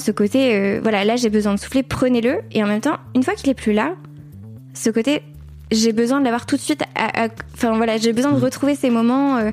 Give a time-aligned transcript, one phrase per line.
[0.00, 2.40] Ce côté, euh, voilà, là j'ai besoin de souffler, prenez-le.
[2.50, 3.94] Et en même temps, une fois qu'il est plus là,
[4.74, 5.22] ce côté,
[5.72, 6.82] j'ai besoin de l'avoir tout de suite.
[7.54, 8.44] Enfin voilà, j'ai besoin de mm.
[8.44, 9.50] retrouver ces moments euh,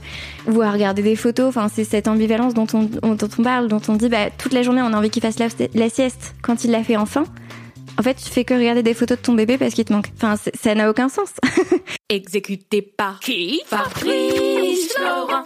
[0.47, 1.47] où à regarder des photos.
[1.47, 4.63] Enfin, c'est cette ambivalence dont on, dont on parle, dont on dit bah, toute la
[4.63, 6.35] journée on a envie qu'il fasse la, sieste.
[6.41, 7.25] Quand il l'a fait enfin,
[7.97, 10.09] en fait, tu fais que regarder des photos de ton bébé parce qu'il te manque.
[10.15, 11.29] Enfin, ça n'a aucun sens.
[12.09, 13.61] Exécuté par qui?
[13.65, 15.45] Fabrice Florent.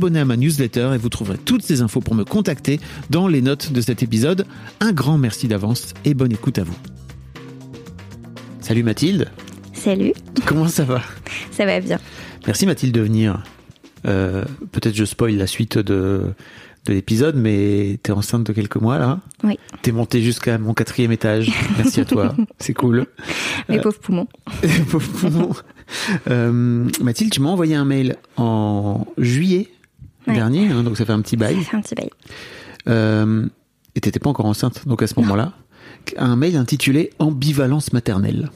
[0.00, 3.42] Abonner à ma newsletter et vous trouverez toutes ces infos pour me contacter dans les
[3.42, 4.46] notes de cet épisode.
[4.80, 6.76] Un grand merci d'avance et bonne écoute à vous.
[8.60, 9.28] Salut Mathilde.
[9.74, 10.14] Salut.
[10.46, 11.02] Comment ça va?
[11.50, 11.98] Ça va bien.
[12.46, 13.42] Merci Mathilde de venir.
[14.06, 16.32] Euh, peut-être je spoil la suite de,
[16.86, 19.20] de l'épisode, mais t'es enceinte de quelques mois là.
[19.44, 19.58] Oui.
[19.82, 21.52] T'es montée jusqu'à mon quatrième étage.
[21.76, 22.34] Merci à toi.
[22.58, 23.04] C'est cool.
[23.68, 24.28] Mes euh, pauvres poumons.
[24.90, 25.52] pauvres poumons.
[26.30, 29.68] Euh, Mathilde, tu m'as envoyé un mail en juillet
[30.32, 31.56] dernier, hein, donc ça fait un petit bail.
[31.56, 32.10] Ça fait un petit bail.
[32.88, 33.46] Euh,
[33.94, 35.52] et t'étais pas encore enceinte, donc à ce moment-là,
[36.16, 38.50] un mail intitulé Ambivalence maternelle.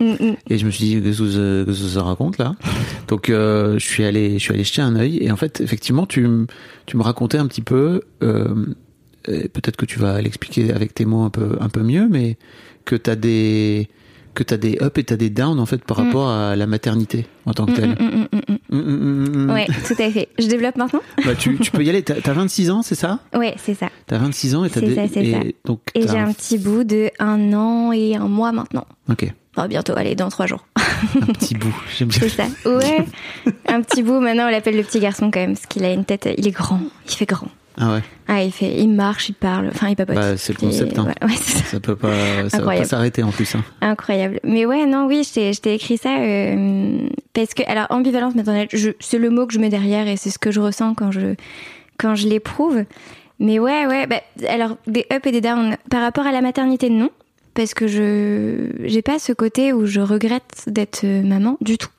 [0.00, 0.36] Mm, mm.
[0.48, 2.56] Et je me suis dit, qu'est-ce que ça raconte là
[3.08, 6.06] Donc euh, je suis allé, je suis allé jeter un œil et en fait, effectivement,
[6.06, 6.26] tu,
[6.86, 8.66] tu me racontais un petit peu, euh,
[9.24, 12.36] peut-être que tu vas l'expliquer avec tes mots un peu, un peu mieux, mais
[12.84, 13.88] que t'as des
[14.32, 16.06] que tu as des up et tu as des down en fait par mm.
[16.06, 17.96] rapport à la maternité en tant que telle.
[18.72, 20.28] Oui, tout à fait.
[20.38, 21.00] Je développe maintenant?
[21.24, 22.02] Bah, tu, tu, peux y aller.
[22.02, 23.18] Tu as, 26 ans, c'est ça?
[23.34, 23.88] Oui, c'est ça.
[24.06, 24.94] Tu as 26 ans et tu as des...
[24.94, 25.38] ça, et, ça.
[25.64, 26.32] Donc, et j'ai un...
[26.32, 28.86] petit bout de un an et un mois maintenant.
[29.10, 29.26] Ok.
[29.56, 30.64] Enfin, bientôt, allez, dans trois jours.
[31.20, 32.20] un petit bout, j'aime bien.
[32.20, 32.46] C'est ça.
[32.64, 33.04] Ouais,
[33.66, 34.20] un petit bout.
[34.20, 36.28] Maintenant, on l'appelle le petit garçon quand même, parce qu'il a une tête.
[36.38, 36.80] Il est grand.
[37.06, 37.48] Il fait grand.
[37.76, 38.02] Ah ouais.
[38.28, 40.16] Ah, il fait, il marche, il parle, enfin, il papote.
[40.16, 40.98] Bah, c'est le concept.
[40.98, 41.08] Hein.
[41.22, 41.64] Ouais, ça.
[41.64, 41.80] ça.
[41.80, 43.54] peut pas, ça va pas s'arrêter en plus.
[43.54, 43.64] Hein.
[43.80, 44.40] Incroyable.
[44.44, 48.68] Mais ouais, non, oui, je t'ai écrit ça euh, parce que, alors, ambivalence maternelle,
[49.00, 51.34] c'est le mot que je mets derrière et c'est ce que je ressens quand je
[51.98, 52.84] quand je l'éprouve.
[53.38, 54.06] Mais ouais, ouais.
[54.06, 57.10] Bah, alors, des up et des down par rapport à la maternité, non,
[57.54, 61.90] parce que je j'ai pas ce côté où je regrette d'être euh, maman du tout.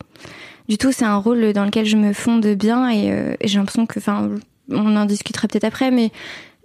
[0.69, 3.57] Du tout, c'est un rôle dans lequel je me fonde bien et, euh, et j'ai
[3.57, 4.29] l'impression que, enfin,
[4.69, 6.11] on en discutera peut-être après, mais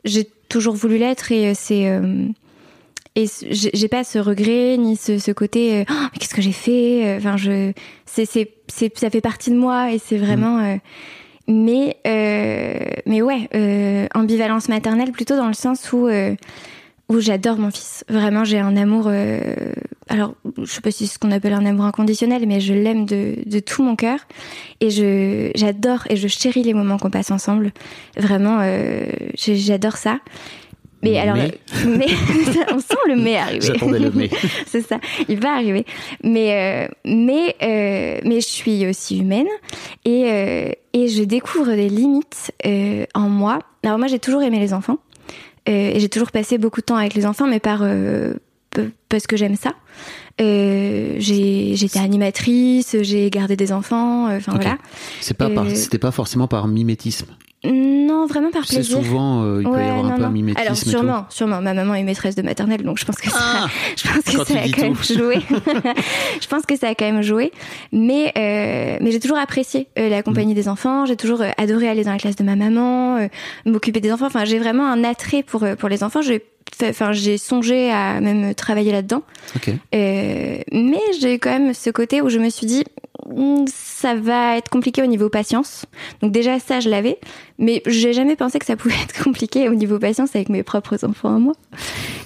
[0.04, 2.26] j'ai toujours voulu l'être et euh, c'est euh,
[3.18, 7.16] et j'ai pas ce regret ni ce, côté euh, oh, mais qu'est-ce que j'ai fait
[7.16, 7.72] enfin je
[8.04, 10.80] c'est c'est ça fait partie de moi et c'est vraiment mm.
[11.48, 11.96] mais
[13.06, 16.08] mais ouais ambivalence maternelle plutôt dans le sens où
[17.08, 18.04] où j'adore mon fils.
[18.08, 19.04] Vraiment, j'ai un amour.
[19.06, 19.40] Euh,
[20.08, 23.06] alors, je sais pas si c'est ce qu'on appelle un amour inconditionnel, mais je l'aime
[23.06, 24.18] de, de tout mon cœur.
[24.80, 27.72] Et je j'adore et je chéris les moments qu'on passe ensemble.
[28.16, 30.18] Vraiment, euh, j'adore ça.
[31.02, 32.06] Mais, alors, mais
[32.72, 33.66] on sent le mais arriver.
[33.66, 34.30] J'attendais le mais.
[34.66, 34.98] c'est ça,
[35.28, 35.84] il va arriver.
[36.24, 39.46] Mais euh, mais euh, mais je suis aussi humaine
[40.04, 43.58] et euh, et je découvre des limites euh, en moi.
[43.84, 44.98] Alors moi, j'ai toujours aimé les enfants.
[45.68, 48.34] Euh, et j'ai toujours passé beaucoup de temps avec les enfants, mais par euh,
[49.08, 49.74] parce que j'aime ça.
[50.40, 54.78] Euh, j'étais animatrice, j'ai gardé des enfants, enfin voilà.
[55.20, 57.26] C'est pas c'était pas forcément par mimétisme.
[57.72, 58.98] Non, vraiment par C'est plaisir.
[58.98, 60.32] souvent, euh, il peut y Ouais, avoir un non, peu un non.
[60.32, 60.66] mimétisme.
[60.66, 60.90] Alors et tout.
[60.90, 61.60] sûrement, sûrement.
[61.60, 63.66] Ma maman est maîtresse de maternelle, donc je pense que ça, Ah
[63.96, 65.36] je pense que Quand ça a quand même joué.
[66.40, 67.52] je pense que ça a quand même joué.
[67.92, 70.56] Mais euh, mais j'ai toujours apprécié euh, la compagnie Mm.
[70.56, 71.06] des enfants.
[71.06, 73.28] J'ai toujours euh, adoré aller dans la classe de ma maman, euh,
[73.64, 74.26] m'occuper des enfants.
[74.26, 76.22] Enfin, j'ai vraiment un attrait pour pour les enfants.
[76.22, 76.42] J'ai
[76.82, 79.22] Enfin, j'ai songé à même travailler là-dedans.
[79.54, 79.68] Ok.
[79.68, 82.82] Euh, mais j'ai quand même ce côté où je me suis dit,
[83.66, 85.86] ça va être compliqué au niveau patience.
[86.22, 87.18] Donc déjà ça, je l'avais,
[87.58, 91.04] mais j'ai jamais pensé que ça pouvait être compliqué au niveau patience avec mes propres
[91.04, 91.54] enfants à moi.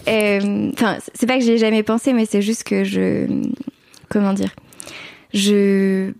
[0.08, 3.26] Euh, Enfin, c'est pas que j'ai jamais pensé, mais c'est juste que je,
[4.08, 4.54] comment dire,
[5.32, 6.12] je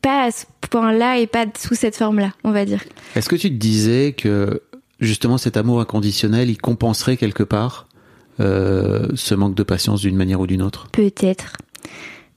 [0.00, 2.82] pas à ce point-là et pas sous cette forme-là, on va dire.
[3.14, 4.62] Est-ce que tu te disais que
[5.00, 7.86] justement cet amour inconditionnel, il compenserait quelque part
[8.40, 10.88] euh, ce manque de patience d'une manière ou d'une autre?
[10.92, 11.56] Peut-être.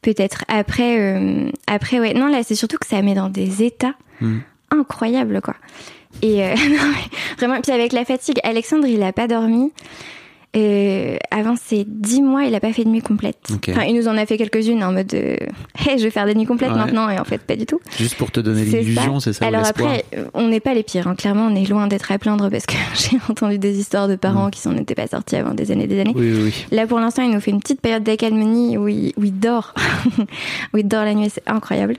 [0.05, 0.45] Peut-être.
[0.47, 2.13] Après, euh, après, ouais.
[2.13, 4.37] Non, là, c'est surtout que ça met dans des états Hmm.
[4.69, 5.55] incroyables, quoi.
[6.21, 9.73] Et euh, non, mais vraiment, puis avec la fatigue, Alexandre, il a pas dormi.
[10.55, 13.37] Euh, avant ces dix mois, il a pas fait de nuit complète.
[13.69, 15.35] Enfin, il nous en a fait quelques-unes en mode, euh,
[15.85, 16.77] hey, je vais faire des nuits complètes Ouais.
[16.77, 17.79] maintenant, et en fait, pas du tout.
[17.97, 21.07] Juste pour te donner l'illusion, c'est ça Alors après, euh, on n'est pas les pires.
[21.07, 21.15] hein.
[21.15, 24.47] Clairement, on est loin d'être à plaindre parce que j'ai entendu des histoires de parents
[24.47, 24.51] Mm.
[24.51, 26.13] qui s'en étaient pas sortis avant des années et des années.
[26.15, 26.65] Oui, oui, oui.
[26.71, 29.73] Là, pour l'instant, il nous fait une petite période d'accalmie où il, où il dort.
[30.73, 31.97] où il dort la nuit, c'est incroyable.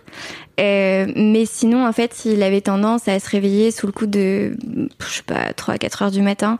[0.61, 4.57] Euh, mais sinon, en fait, il avait tendance à se réveiller sous le coup de,
[5.01, 6.59] je sais pas, 3 4 heures du matin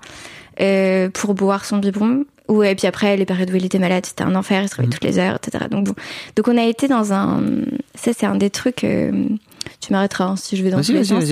[0.61, 2.25] euh, pour boire son biberon.
[2.49, 4.77] Ou, et puis après, les périodes où il était malade, c'était un enfer, il se
[4.77, 4.93] réveillait Mhm.
[4.95, 5.65] toutes les heures, etc.
[5.71, 5.95] Donc bon.
[6.37, 7.43] Donc on a été dans un...
[7.97, 8.85] Ça, c'est un des trucs...
[8.85, 9.27] euh,
[9.81, 11.25] tu m'arrêteras hein, si je vais dans tous les sens.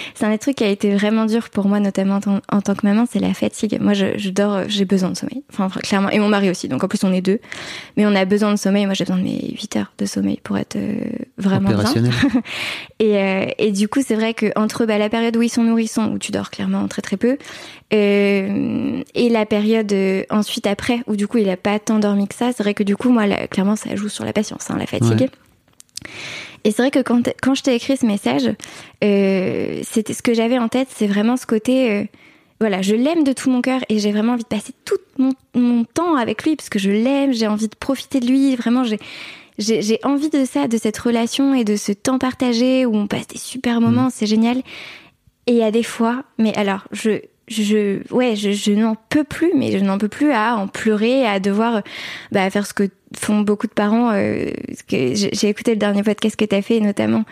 [0.14, 2.60] c'est un des trucs qui a été vraiment dur pour moi, notamment en, tant- en
[2.60, 3.78] tant que maman, c'est la fatigue.
[3.80, 5.42] Moi, je, je dors, euh, j'ai besoin de sommeil.
[5.52, 6.10] Enfin, clairement.
[6.10, 6.68] Et mon mari aussi.
[6.68, 7.38] Donc, en plus, on est deux.
[7.96, 8.86] Mais on a besoin de sommeil.
[8.86, 11.00] Moi, j'ai besoin de mes 8 heures de sommeil pour être euh,
[11.38, 11.90] vraiment bien.
[13.00, 15.64] Et, euh, et du coup, c'est vrai que entre bah, la période où ils sont
[15.64, 17.36] nourrissons, où tu dors clairement très très peu,
[17.92, 19.92] euh, et la période
[20.30, 22.82] ensuite après, où du coup il a pas tant dormi que ça, c'est vrai que
[22.84, 25.20] du coup, moi, là, clairement, ça joue sur la patience, hein, la fatigue.
[25.20, 26.10] Ouais.
[26.64, 28.50] Et c'est vrai que quand, quand je t'ai écrit ce message,
[29.02, 31.90] euh, c'était ce que j'avais en tête, c'est vraiment ce côté.
[31.90, 32.04] euh,
[32.60, 35.32] voilà, je l'aime de tout mon cœur et j'ai vraiment envie de passer tout mon,
[35.56, 38.54] mon temps avec lui parce que je l'aime, j'ai envie de profiter de lui.
[38.54, 38.98] Vraiment, j'ai
[39.58, 43.08] j'ai j'ai envie de ça, de cette relation et de ce temps partagé où on
[43.08, 44.58] passe des super moments, c'est génial.
[45.48, 49.24] Et il y a des fois, mais alors, je, je, ouais, je, je n'en peux
[49.24, 51.82] plus, mais je n'en peux plus à en pleurer, à devoir
[52.30, 52.84] bah, faire ce que
[53.14, 54.10] font beaucoup de parents.
[54.12, 54.50] euh,
[54.88, 57.24] que j'ai écouté le dernier podcast que tu as fait, notamment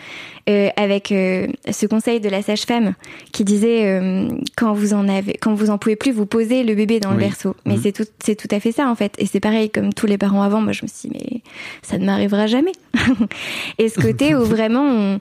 [0.49, 2.95] euh, avec euh, ce conseil de la sage-femme
[3.33, 6.75] qui disait euh, quand vous en avez, quand vous en pouvez plus, vous posez le
[6.75, 7.57] bébé dans le berceau.
[7.65, 7.81] Mais Mhm.
[7.83, 9.15] c'est tout, c'est tout à fait ça en fait.
[9.19, 10.61] Et c'est pareil comme tous les parents avant.
[10.61, 11.41] Moi, je me suis dit, mais
[11.83, 12.73] ça ne m'arrivera jamais.
[13.79, 15.19] et ce côté où vraiment on,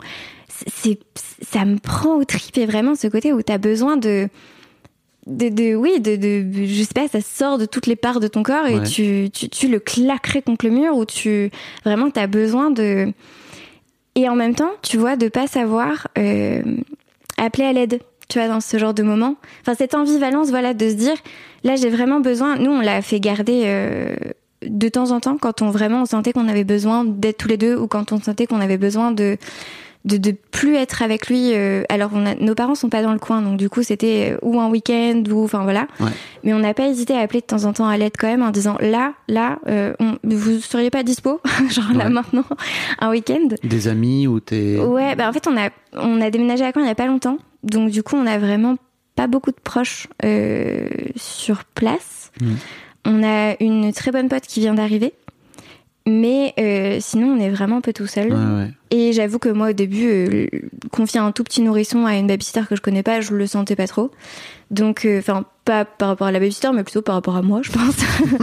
[0.67, 0.99] c'est,
[1.41, 4.27] ça me prend au trip et vraiment ce côté où tu as besoin de
[5.27, 8.27] de, de oui de, de je sais pas ça sort de toutes les parts de
[8.27, 8.83] ton corps et Ouais.
[8.87, 11.51] tu, tu tu le claquerais contre le mur ou tu
[11.85, 13.11] vraiment tu as besoin de
[14.15, 16.61] et en même temps tu vois de pas savoir euh,
[17.37, 20.87] appeler à l'aide tu vois dans ce genre de moment enfin cette ambivalence voilà de
[20.89, 21.15] se dire
[21.63, 24.15] là j'ai vraiment besoin nous on l'a fait garder euh,
[24.65, 27.57] de temps en temps quand on vraiment on sentait qu'on avait besoin d'être tous les
[27.57, 29.37] deux ou quand on sentait qu'on avait besoin de
[30.05, 31.53] de, de plus être avec lui.
[31.53, 34.31] euh, alors, on a, nos parents sont pas dans le coin, donc du coup, c'était
[34.33, 35.87] euh, ou un week-end ou enfin voilà.
[35.99, 36.11] Ouais.
[36.43, 38.41] Mais on n'a pas hésité à appeler de temps en temps à l'aide quand même
[38.41, 42.45] en disant là, là, euh, on, vous seriez pas dispo, genre là maintenant,
[42.99, 43.49] un week-end.
[43.63, 44.77] Des amis ou t'es.
[44.79, 47.07] Ouais, bah en fait, on a on a déménagé à Caen il y a pas
[47.07, 48.75] longtemps, donc du coup, on a vraiment
[49.15, 52.31] pas beaucoup de proches euh, sur place.
[52.41, 52.57] Mhm.
[53.05, 55.13] On a une très bonne pote qui vient d'arriver.
[56.09, 58.33] Mais euh, sinon, on est vraiment un peu tout seul.
[58.33, 58.71] Ouais, ouais.
[58.89, 60.47] Et j'avoue que moi, au début, euh,
[60.91, 63.75] confier un tout petit nourrisson à une babysitter que je connais pas, je le sentais
[63.75, 64.09] pas trop.
[64.71, 67.61] Donc, euh, enfin, pas par rapport à la babysitter, mais plutôt par rapport à moi,
[67.61, 67.95] je pense.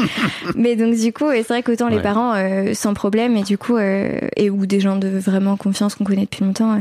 [0.54, 2.34] mais donc, du coup, et c'est vrai qu'autant les parents,
[2.74, 6.44] sans problème, et du coup, et ou des gens de vraiment confiance qu'on connaît depuis
[6.44, 6.80] longtemps.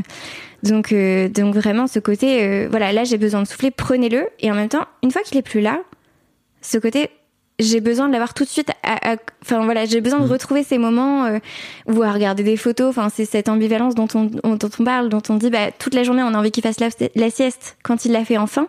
[0.62, 0.94] donc,
[1.34, 4.28] donc vraiment, ce côté, voilà, là, j'ai besoin de souffler, prenez-le.
[4.38, 5.80] Et en même temps, une fois qu'il est plus là,
[6.60, 7.10] ce côté,
[7.58, 8.70] j'ai besoin de l'avoir tout de suite.
[9.42, 11.38] Enfin voilà, j'ai besoin de retrouver ces moments euh,
[11.86, 12.88] ou à regarder des photos.
[12.90, 15.94] Enfin, c'est cette ambivalence dont on, on- dont on parle, dont on dit bah, toute
[15.94, 17.76] la journée on a envie qu'il fasse la, la sieste.
[17.82, 18.68] Quand il l'a fait enfin,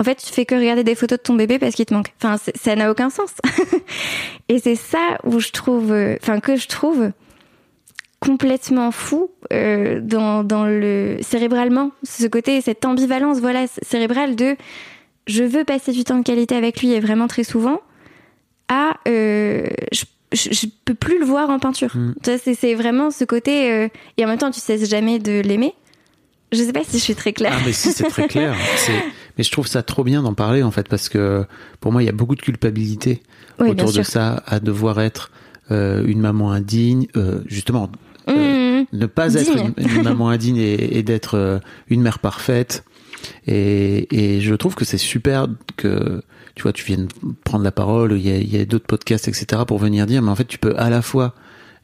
[0.00, 2.12] en fait, tu fais que regarder des photos de ton bébé parce qu'il te manque.
[2.22, 3.30] Enfin, ça n'a aucun sens.
[4.48, 7.10] Et c'est ça où je trouve, euh, enfin que je trouve
[8.20, 14.56] complètement fou euh, dans, dans le cérébralement, ce côté, cette ambivalence, voilà, cérébrale de
[15.26, 17.80] je veux passer du temps de qualité avec lui et vraiment très souvent
[18.68, 21.96] à euh, je, je, je peux plus le voir en peinture.
[21.96, 22.14] Mm.
[22.22, 25.18] Tu vois, C'est, c'est vraiment ce côté euh, et en même temps tu cesses jamais
[25.18, 25.74] de l'aimer.
[26.52, 27.54] Je sais pas si je suis très claire.
[27.56, 28.54] Ah, mais si, c'est très clair.
[29.36, 31.44] Mais je trouve ça trop bien d'en parler, en fait, parce que
[31.80, 33.20] pour moi, il y a beaucoup de culpabilité
[33.58, 35.30] Oui, autour de ça, à devoir être
[35.70, 37.06] euh, une maman indigne,
[37.44, 37.90] justement,
[38.28, 38.86] Mmh.
[38.92, 42.84] ne pas être une, une maman indigne et, et d'être une mère parfaite.
[43.46, 45.46] Et, et je trouve que c'est super
[45.76, 46.22] que
[46.56, 47.06] tu vois, tu viennes
[47.44, 48.12] prendre la parole.
[48.18, 50.58] Il y a, y a d'autres podcasts, etc., pour venir dire, mais en fait, tu
[50.58, 51.34] peux à la fois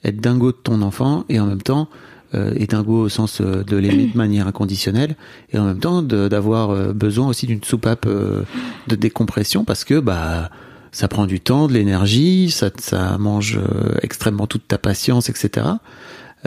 [0.04, 1.88] être dingo de ton enfant et en même temps
[2.34, 5.14] euh, et dingo au sens euh, de l'aimer de manière inconditionnelle
[5.52, 8.42] et en même temps de- d'avoir euh, besoin aussi d'une soupape euh,
[8.88, 10.50] de décompression parce que bah
[10.90, 13.58] ça prend du temps, de l'énergie, ça, ça mange
[14.02, 15.66] extrêmement toute ta patience, etc.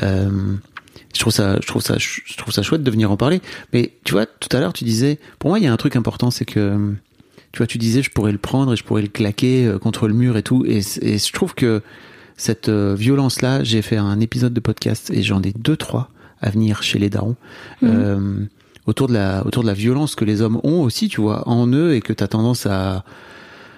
[0.01, 3.41] Je trouve ça, je trouve ça, je trouve ça chouette de venir en parler.
[3.73, 5.95] Mais tu vois, tout à l'heure, tu disais, pour moi, il y a un truc
[5.95, 6.93] important, c'est que,
[7.55, 10.09] tu vois, tu disais, je pourrais le prendre et je pourrais le claquer euh, contre
[10.09, 10.65] le mur et tout.
[10.67, 11.81] Et, et je trouve que
[12.35, 16.09] cette euh, violence-là, j'ai fait un épisode de podcast et j'en ai deux, trois
[16.41, 17.37] à venir chez les darons.
[17.81, 18.39] Euh,
[18.87, 21.65] autour de la, autour de la violence que les hommes ont aussi, tu vois, en
[21.67, 23.05] eux et que tu as tendance à,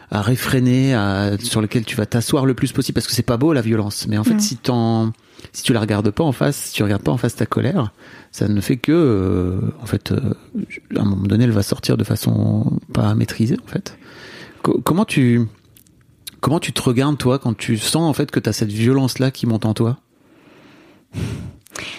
[0.09, 3.37] à réfréner, à, sur lequel tu vas t'asseoir le plus possible parce que c'est pas
[3.37, 4.07] beau la violence.
[4.07, 4.39] Mais en fait, Mm.
[4.39, 5.11] si t'en,
[5.51, 7.91] si tu la regardes pas en face, si tu regardes pas en face ta colère,
[8.31, 10.33] ça ne fait que, euh, en fait, euh,
[10.95, 13.97] à un moment donné, elle va sortir de façon pas maîtrisée, en fait.
[14.63, 15.41] Co- comment tu,
[16.39, 19.29] comment tu te regardes toi quand tu sens en fait que t'as cette violence là
[19.31, 19.97] qui monte en toi?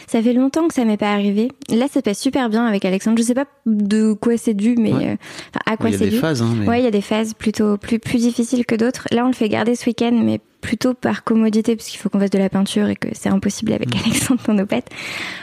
[0.09, 1.53] Ça fait longtemps que ça m'est pas arrivé.
[1.69, 3.19] Là, ça passe super bien avec Alexandre.
[3.19, 5.07] Je sais pas de quoi c'est dû, mais Ouais.
[5.11, 5.17] euh,
[5.51, 6.17] enfin, à quoi Il y a c'est des dû.
[6.17, 9.07] phases, hein, mais Ouais, il y a des phases plutôt plus plus difficiles que d'autres.
[9.13, 12.19] Là, on le fait garder ce week-end, mais plutôt par commodité, parce qu'il faut qu'on
[12.19, 13.99] fasse de la peinture et que c'est impossible avec Mm.
[14.05, 14.89] Alexandre dans nos pètes.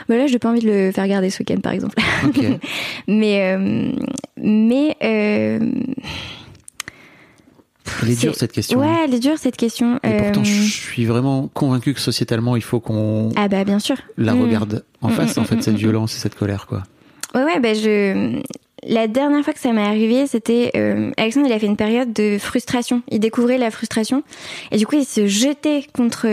[0.08, 1.94] Bah là, j'ai pas envie de le faire garder ce week-end, par exemple.
[3.08, 3.92] mais euh,
[4.36, 5.60] mais euh,
[8.02, 8.78] Elle est dure cette question.
[8.80, 9.98] ouais, elle est dure cette question.
[10.02, 13.78] Et pourtant, Euh, je suis vraiment convaincu que sociétalement, il faut qu'on ah bah bien
[13.78, 13.96] sûr.
[14.18, 14.42] la Mm.
[14.42, 16.82] regarde en Mm, face, mm, en fait, cette violence et cette colère, quoi.
[17.34, 18.40] Ouais, ouais, ben je.
[18.86, 21.46] La dernière fois que ça m'est arrivé, c'était euh, Alexandre.
[21.46, 23.02] Il a fait une période de frustration.
[23.08, 24.22] Il découvrait la frustration
[24.70, 26.26] et du coup, il se jetait contre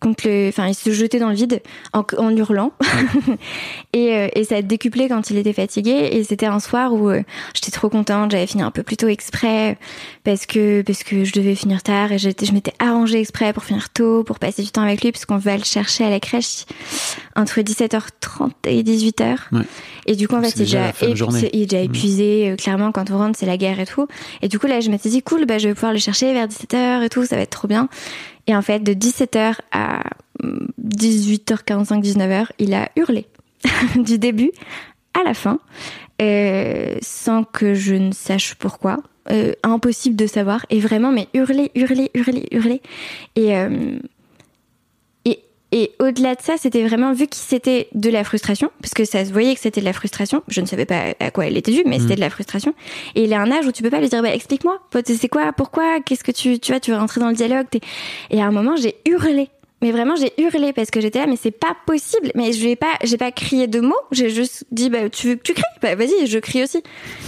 [0.00, 0.48] contre le.
[0.48, 2.72] Enfin, il se jetait dans le vide en, en hurlant.
[3.92, 6.10] et, euh, et ça a décuplé quand il était fatigué.
[6.12, 7.22] Et c'était un soir où euh,
[7.54, 8.30] j'étais trop contente.
[8.30, 9.78] J'avais fini un peu plus tôt exprès
[10.24, 13.64] parce que parce que je devais finir tard et j'étais je m'étais arrangée exprès pour
[13.64, 16.20] finir tôt, pour passer du temps avec lui, parce qu'on va le chercher à la
[16.20, 16.64] crèche
[17.34, 19.36] entre 17h30 et 18h.
[19.52, 19.62] Ouais.
[20.06, 21.84] Et du coup, en fait, C'est c'est déjà déjà, il est déjà Mhm.
[21.84, 22.50] épuisé.
[22.50, 24.06] euh, clairement, quand on rentre, c'est la guerre et tout.
[24.42, 26.46] Et du coup, là, je m'étais dit, cool, bah, je vais pouvoir le chercher vers
[26.48, 27.88] 17h et tout, ça va être trop bien.
[28.46, 30.02] Et en fait, de 17h à
[30.42, 33.26] hum, 18h45, 19h, il a hurlé.
[33.96, 34.52] du début
[35.14, 35.58] à la fin,
[36.22, 38.98] euh, sans que je ne sache pourquoi.
[39.32, 40.64] Euh, impossible de savoir.
[40.70, 42.80] Et vraiment, mais hurler, hurler, hurler, hurler.
[43.34, 43.98] Et, euh,
[45.78, 49.24] et, au-delà de ça, c'était vraiment vu que c'était de la frustration, parce que ça
[49.24, 50.42] se voyait que c'était de la frustration.
[50.48, 52.02] Je ne savais pas à quoi elle était due, mais Mhm.
[52.02, 52.72] c'était de la frustration.
[53.14, 55.52] Et il a un âge où tu peux pas lui dire, bah, explique-moi, c'est quoi,
[55.52, 57.66] pourquoi, qu'est-ce que tu, tu vois, tu veux rentrer dans le dialogue?
[58.30, 59.48] Et à un moment, j'ai hurlé.
[59.82, 62.32] Mais vraiment, j'ai hurlé parce que j'étais là, mais c'est pas possible.
[62.34, 63.94] Mais je vais pas, j'ai pas crié de mots.
[64.10, 65.62] J'ai juste dit, bah, tu veux que tu cries?
[65.82, 66.82] Bah, vas-y, je crie aussi.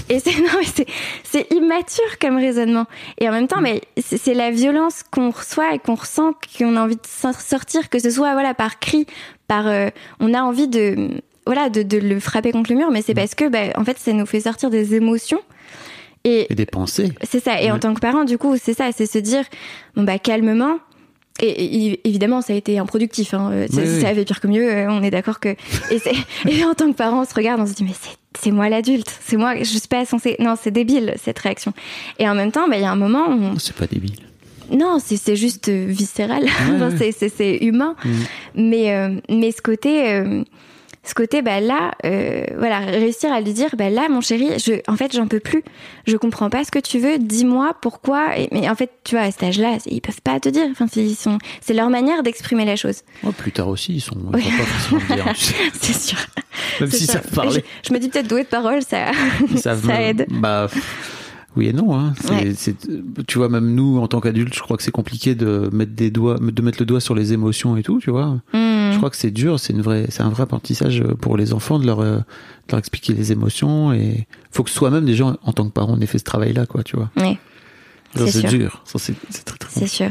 [0.09, 0.87] Et c'est, non, mais c'est,
[1.31, 2.87] c'est immature comme raisonnement.
[3.19, 6.83] Et en même temps, mais c'est la violence qu'on reçoit et qu'on ressent, qu'on a
[6.83, 9.07] envie de sor- sortir, que ce soit, voilà, par cri,
[9.47, 9.89] par, euh,
[10.21, 11.11] on a envie de,
[11.47, 13.99] voilà, de, de le frapper contre le mur, mais c'est parce que, bah, en fait,
[13.99, 15.41] ça nous fait sortir des émotions.
[16.25, 17.13] Et Et des pensées.
[17.23, 17.61] c'est ça.
[17.63, 17.81] Et en Ouais.
[17.81, 19.45] tant que parent, du coup, c'est ça, c'est se dire,
[19.95, 20.79] bon bah calmement.
[21.41, 23.33] Et, et- évidemment, ça a été improductif.
[23.35, 23.51] Hein.
[23.53, 24.01] Euh, Ça, Oui, oui.
[24.01, 24.69] ça avait pire que mieux.
[24.73, 25.51] euh, On est d'accord que.
[26.49, 28.69] Et, en tant que parent, on se regarde, on se dit mais c'est c'est moi
[28.69, 29.57] l'adulte, c'est moi.
[29.59, 30.37] Je suis pas censée.
[30.39, 31.73] Non, c'est débile cette réaction.
[32.19, 34.13] Et en même temps, bah, il y a un moment, où on- C'est pas débile.
[34.71, 36.45] non, c'est juste euh, viscéral.
[36.45, 37.13] Ouais.
[37.37, 37.95] c'est- humain.
[38.05, 38.11] Mm.
[38.57, 40.13] Mais euh, mais ce côté.
[40.13, 40.45] euh,
[41.05, 44.75] ce côté, bah là, euh, voilà, réussir à lui dire, bah là, mon chéri, je,
[44.91, 45.63] en fait, j'en peux plus.
[46.07, 47.19] Je comprends pas ce que tu veux.
[47.19, 48.37] Dis-moi pourquoi.
[48.39, 50.67] Et, mais en fait, tu vois, à cet âge-là, ils peuvent pas te dire.
[50.71, 53.03] Enfin, c'est- ils sont, c'est leur manière d'exprimer la chose.
[53.27, 54.43] Oh, plus tard aussi, ils sont ils Oui.
[54.43, 55.33] vont pas forcément dire.
[55.81, 56.19] c'est sûr.
[56.81, 57.13] Même C'est s'ils ça.
[57.15, 57.65] savent parler.
[57.85, 59.07] Je, je me dis peut-être doué de parole, ça,
[59.57, 60.27] ça aide.
[60.31, 60.69] Bah,
[61.59, 61.95] oui et non.
[61.99, 62.15] Hein.
[62.31, 62.55] Ouais.
[63.27, 66.11] tu vois, même nous, en tant qu'adultes, je crois que c'est compliqué de mettre des
[66.11, 68.41] doigts, de mettre le doigt sur les émotions et tout, tu vois.
[68.53, 68.93] Hmm.
[68.93, 71.79] Je crois que c'est dur, c'est une vraie, c'est un vrai apprentissage pour les enfants
[71.79, 72.23] de leur, euh, de
[72.73, 76.07] leur expliquer les émotions et faut que soi-même déjà en tant que parent on ait
[76.07, 77.11] fait ce travail-là, quoi, tu vois.
[77.17, 77.39] Ouais.
[78.15, 80.11] C'est dur, c'est très très C'est sûr.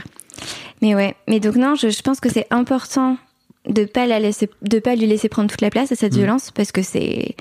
[0.81, 1.15] Mais ouais.
[1.27, 3.17] Mais donc non, je, je pense que c'est important
[3.67, 6.17] de pas la laisser, de pas lui laisser prendre toute la place à cette Mm.
[6.17, 7.35] violence parce que c'est,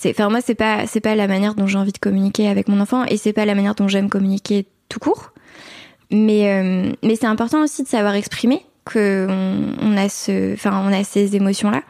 [0.00, 2.68] c'est, enfin moi c'est pas, c'est pas la manière dont j'ai envie de communiquer avec
[2.68, 5.32] mon enfant et c'est pas la manière dont j'aime communiquer tout court.
[6.10, 10.82] Mais euh, mais c'est important aussi de savoir exprimer que on, on a ce, enfin
[10.86, 11.82] on a ces émotions là.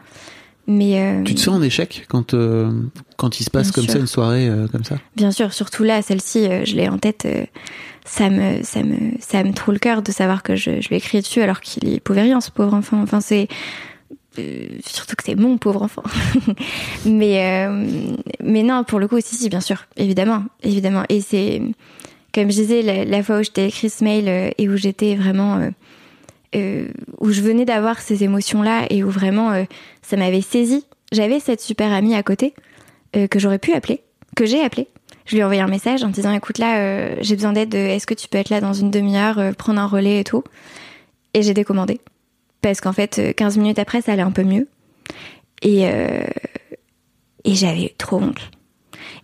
[0.67, 2.69] Mais euh, Tu te sens en échec quand, euh,
[3.17, 3.93] quand il se passe comme sûr.
[3.93, 4.97] ça une soirée euh, comme ça?
[5.15, 7.25] Bien sûr, surtout là, celle-ci, euh, je l'ai en tête.
[7.25, 7.45] euh,
[8.05, 10.97] ça me, ça me, ça me trouve le cœur de savoir que je, je lui
[10.97, 13.01] ai crié dessus alors qu'il pouvait rien, ce pauvre enfant.
[13.01, 13.47] Enfin, c'est
[14.85, 16.03] surtout que c'est mon pauvre enfant.
[17.05, 21.03] mais, euh, mais non, pour le coup, si, si, bien sûr, évidemment, évidemment.
[21.09, 21.61] Et c'est,
[22.33, 25.15] comme je disais, la, fois où je t'ai écrit ce mail euh, et où j'étais
[25.15, 25.69] vraiment,
[26.55, 26.87] euh,
[27.19, 29.65] où je venais d'avoir ces émotions-là et où vraiment
[30.01, 30.85] ça m'avait saisi.
[31.11, 32.53] J'avais cette super amie à côté
[33.13, 34.01] que j'aurais pu appeler,
[34.35, 34.87] que j'ai appelé.
[35.25, 37.73] Je lui ai envoyé un message en disant écoute là, j'ai besoin d'aide.
[37.73, 40.43] Est-ce que tu peux être là dans une demi-heure, prendre un relais et tout
[41.33, 41.99] Et j'ai décommandé
[42.61, 44.67] parce qu'en fait, euh, 15 minutes après, ça allait un peu mieux.
[45.61, 46.23] Et euh,
[47.43, 48.51] et j'avais trop honte.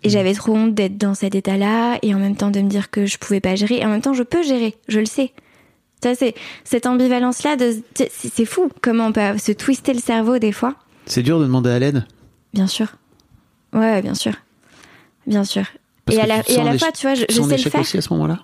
[0.04, 2.90] Et j'avais trop honte d'être dans cet état-là et en même temps de me dire
[2.90, 3.78] que je pouvais pas gérer.
[3.78, 5.34] Et en même temps, je peux gérer, je le sais.
[6.04, 7.56] Ça, c'est cette ambivalence-là.
[7.56, 10.76] de C'est fou comment on peut se twister le cerveau des fois.
[11.06, 12.06] C'est dur de demander à l'aide?
[12.54, 12.88] Bien sûr.
[13.74, 14.34] Ouais, bien sûr.
[15.28, 15.66] Bien sûr.
[16.06, 17.82] Parce et à la, et à la fois, tu vois, je, sais le faire.
[17.82, 18.42] aussi à ce moment-là?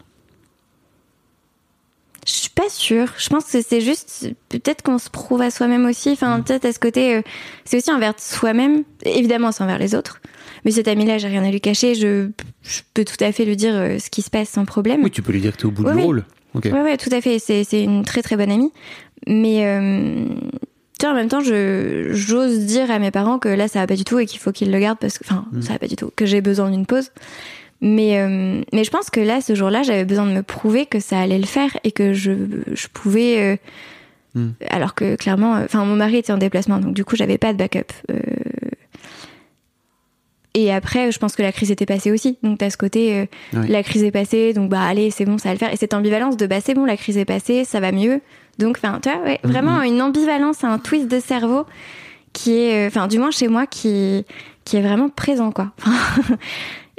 [2.26, 3.08] Je suis pas sûre.
[3.18, 6.12] Je pense que c'est juste peut-être qu'on se prouve à soi-même aussi.
[6.12, 6.44] Enfin, Mm.
[6.44, 7.22] peut-être à ce côté, euh,
[7.66, 8.84] c'est aussi envers soi-même.
[9.04, 10.22] Évidemment, c'est envers les autres.
[10.64, 11.96] Mais cet ami-là, j'ai rien à lui cacher.
[11.96, 12.30] Je,
[12.62, 15.04] je peux tout à fait lui dire euh, ce qui se passe sans problème.
[15.04, 16.04] Oui, tu peux lui dire que t'es au bout Oui, du oui.
[16.04, 16.26] rôle.
[16.54, 16.66] Ok.
[16.66, 17.40] Ouais, ouais, tout à fait.
[17.40, 18.72] C'est, une très très bonne amie.
[19.26, 20.26] Mais euh,
[21.00, 23.88] tu vois, en même temps, je, j'ose dire à mes parents que là, ça va
[23.88, 25.62] pas du tout et qu'il faut qu'ils le gardent parce que, enfin, Mm.
[25.64, 27.10] ça va pas du tout, que j'ai besoin d'une pause.
[27.82, 31.00] Mais, euh, mais je pense que là, ce jour-là, j'avais besoin de me prouver que
[31.00, 32.32] ça allait le faire et que je,
[32.74, 33.42] je pouvais.
[33.42, 33.56] euh,
[34.34, 34.52] Mm.
[34.70, 37.52] Alors que clairement, euh, enfin, mon mari était en déplacement, donc du coup, j'avais pas
[37.52, 37.92] de backup.
[38.10, 38.18] Euh,
[40.54, 42.38] et après, je pense que la crise était passée aussi.
[42.42, 43.68] Donc, t'as ce côté, euh, Oui.
[43.68, 45.74] la crise est passée, donc bah allez, c'est bon, ça va le faire.
[45.74, 48.22] Et cette ambivalence de bah c'est bon, la crise est passée, ça va mieux.
[48.58, 49.52] Donc, enfin, tu vois, ouais, Mhm.
[49.52, 51.66] vraiment une ambivalence, un twist de cerveau
[52.32, 54.26] qui est, enfin, du moins chez moi, qui,
[54.64, 55.72] qui est vraiment présent, quoi.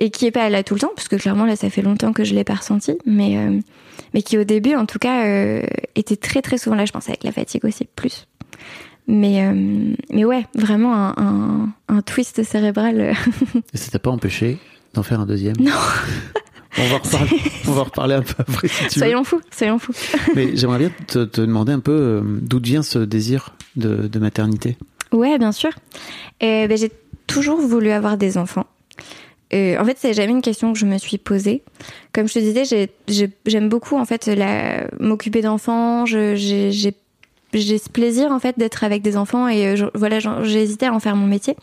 [0.02, 2.12] et qui est pas là tout le temps, parce que clairement, là, ça fait longtemps
[2.12, 3.60] que je l'ai pas ressenti, mais, euh,
[4.14, 5.62] mais qui au début, en tout cas, euh,
[5.94, 8.26] était très très souvent là, je pense, avec la fatigue aussi, plus.
[9.06, 13.14] Mais, euh, mais ouais, vraiment un, un, un twist cérébral.
[13.74, 14.58] Et ça t'a pas empêché
[14.92, 15.54] d'en faire un deuxième?
[15.60, 15.70] Non.
[16.78, 18.90] on, va reparler, on va reparler un peu après si tu veux.
[18.90, 19.94] soyons fous, soyons fous.
[20.34, 24.76] Mais j'aimerais bien te, te demander un peu d'où vient ce désir de, de maternité?
[25.12, 25.70] Ouais, bien sûr.
[26.42, 26.90] Euh, ben, j'ai
[27.28, 28.66] toujours voulu avoir des enfants.
[29.54, 31.62] Euh, en fait, c'est jamais une question que je me suis posée.
[32.12, 34.26] Comme je te disais, j'ai- j'ai- j'aime beaucoup en fait
[34.98, 36.06] m'occuper d'enfants.
[36.06, 36.72] J'ai
[37.78, 40.20] ce plaisir en fait d'être avec des enfants et euh, je- voilà,
[40.58, 41.54] hésité à en faire mon métier.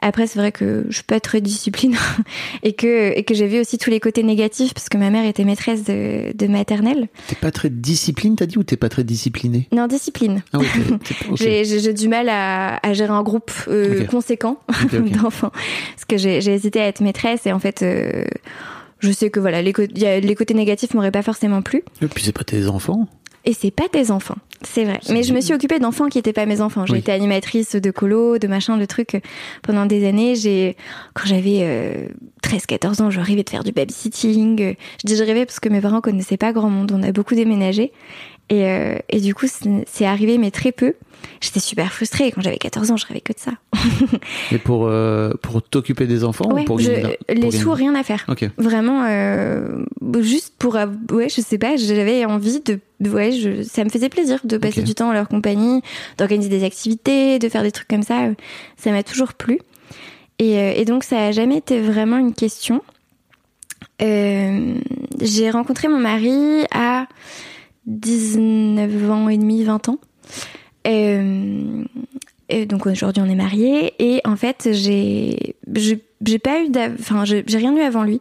[0.00, 1.96] Après, c'est vrai que je suis pas très discipline
[2.62, 5.24] et que et que j'ai vu aussi tous les côtés négatifs parce que ma mère
[5.24, 7.08] était maîtresse de, de maternelle.
[7.28, 10.42] T'es pas très discipline, t'as dit, ou t'es pas très discipliné Non, discipline.
[10.52, 10.58] Ah.
[11.34, 14.60] J'ai- du mal à, à gérer un groupe euh, conséquent
[14.92, 15.52] d'enfants.
[15.94, 18.24] Parce que j'ai hésité à être maîtresse et en fait, euh,
[18.98, 19.72] je sais que voilà, les,
[20.20, 21.82] les côtés négatifs m'auraient pas forcément plu.
[22.02, 23.06] Et puis c'est pas tes enfants.
[23.48, 24.98] Et c'est pas des enfants, c'est vrai.
[25.08, 26.84] Mais je me suis occupée d'enfants qui étaient pas mes enfants.
[26.84, 26.98] J'ai Oui.
[26.98, 29.20] été animatrice de colo, de machin, de trucs euh,
[29.62, 30.34] pendant des années.
[30.34, 30.76] J'ai,
[31.14, 32.08] quand j'avais euh,
[32.42, 34.58] 13-14 ans, je rêvais de faire du babysitting.
[35.00, 36.90] Je dis je rêvais parce que mes parents connaissaient pas grand monde.
[36.92, 37.92] On a beaucoup déménagé.
[38.50, 40.94] Et, euh, et du coup, c'est c'est arrivé, mais très peu.
[41.40, 42.32] J'étais super frustrée.
[42.32, 43.52] Quand j'avais 14 ans, je rêvais que de ça.
[44.52, 47.62] Et pour, euh, pour t'occuper des enfants Ouais, ou pour je- gagner les pour gagner-
[47.62, 48.24] sous, rien à faire.
[48.28, 48.48] Ok.
[48.58, 49.84] Vraiment, euh,
[50.20, 50.74] juste pour,
[51.12, 54.82] ouais, je sais pas, j'avais envie de, ouais, je, ça me faisait plaisir de passer
[54.82, 55.82] du temps en leur compagnie,
[56.18, 58.28] d'organiser des activités, de faire des trucs comme ça.
[58.76, 59.58] Ça m'a toujours plu.
[60.38, 62.82] Et, euh, et donc, ça a jamais été vraiment une question.
[64.02, 64.74] Euh,
[65.22, 67.06] j'ai rencontré mon mari à
[67.86, 69.98] 19 ans et demi, 20 ans.
[70.86, 71.84] Euh,
[72.48, 76.70] et donc aujourd'hui on est mariés et en fait j'ai j'ai pas eu
[77.00, 78.20] enfin j'ai rien eu avant lui.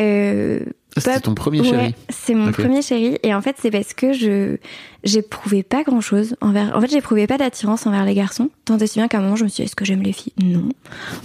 [0.00, 0.60] Euh,
[0.96, 1.94] Ah, C'était ton premier ouais, chéri.
[2.08, 4.56] c'est mon premier chéri et en fait c'est parce que je
[5.04, 8.50] j'éprouvais pas grand chose envers en fait j'éprouvais pas d'attirance envers les garçons.
[8.64, 10.12] Tant et si bien qu'à un moment je me suis dit est-ce que j'aime les
[10.12, 10.32] filles?
[10.42, 10.68] Non.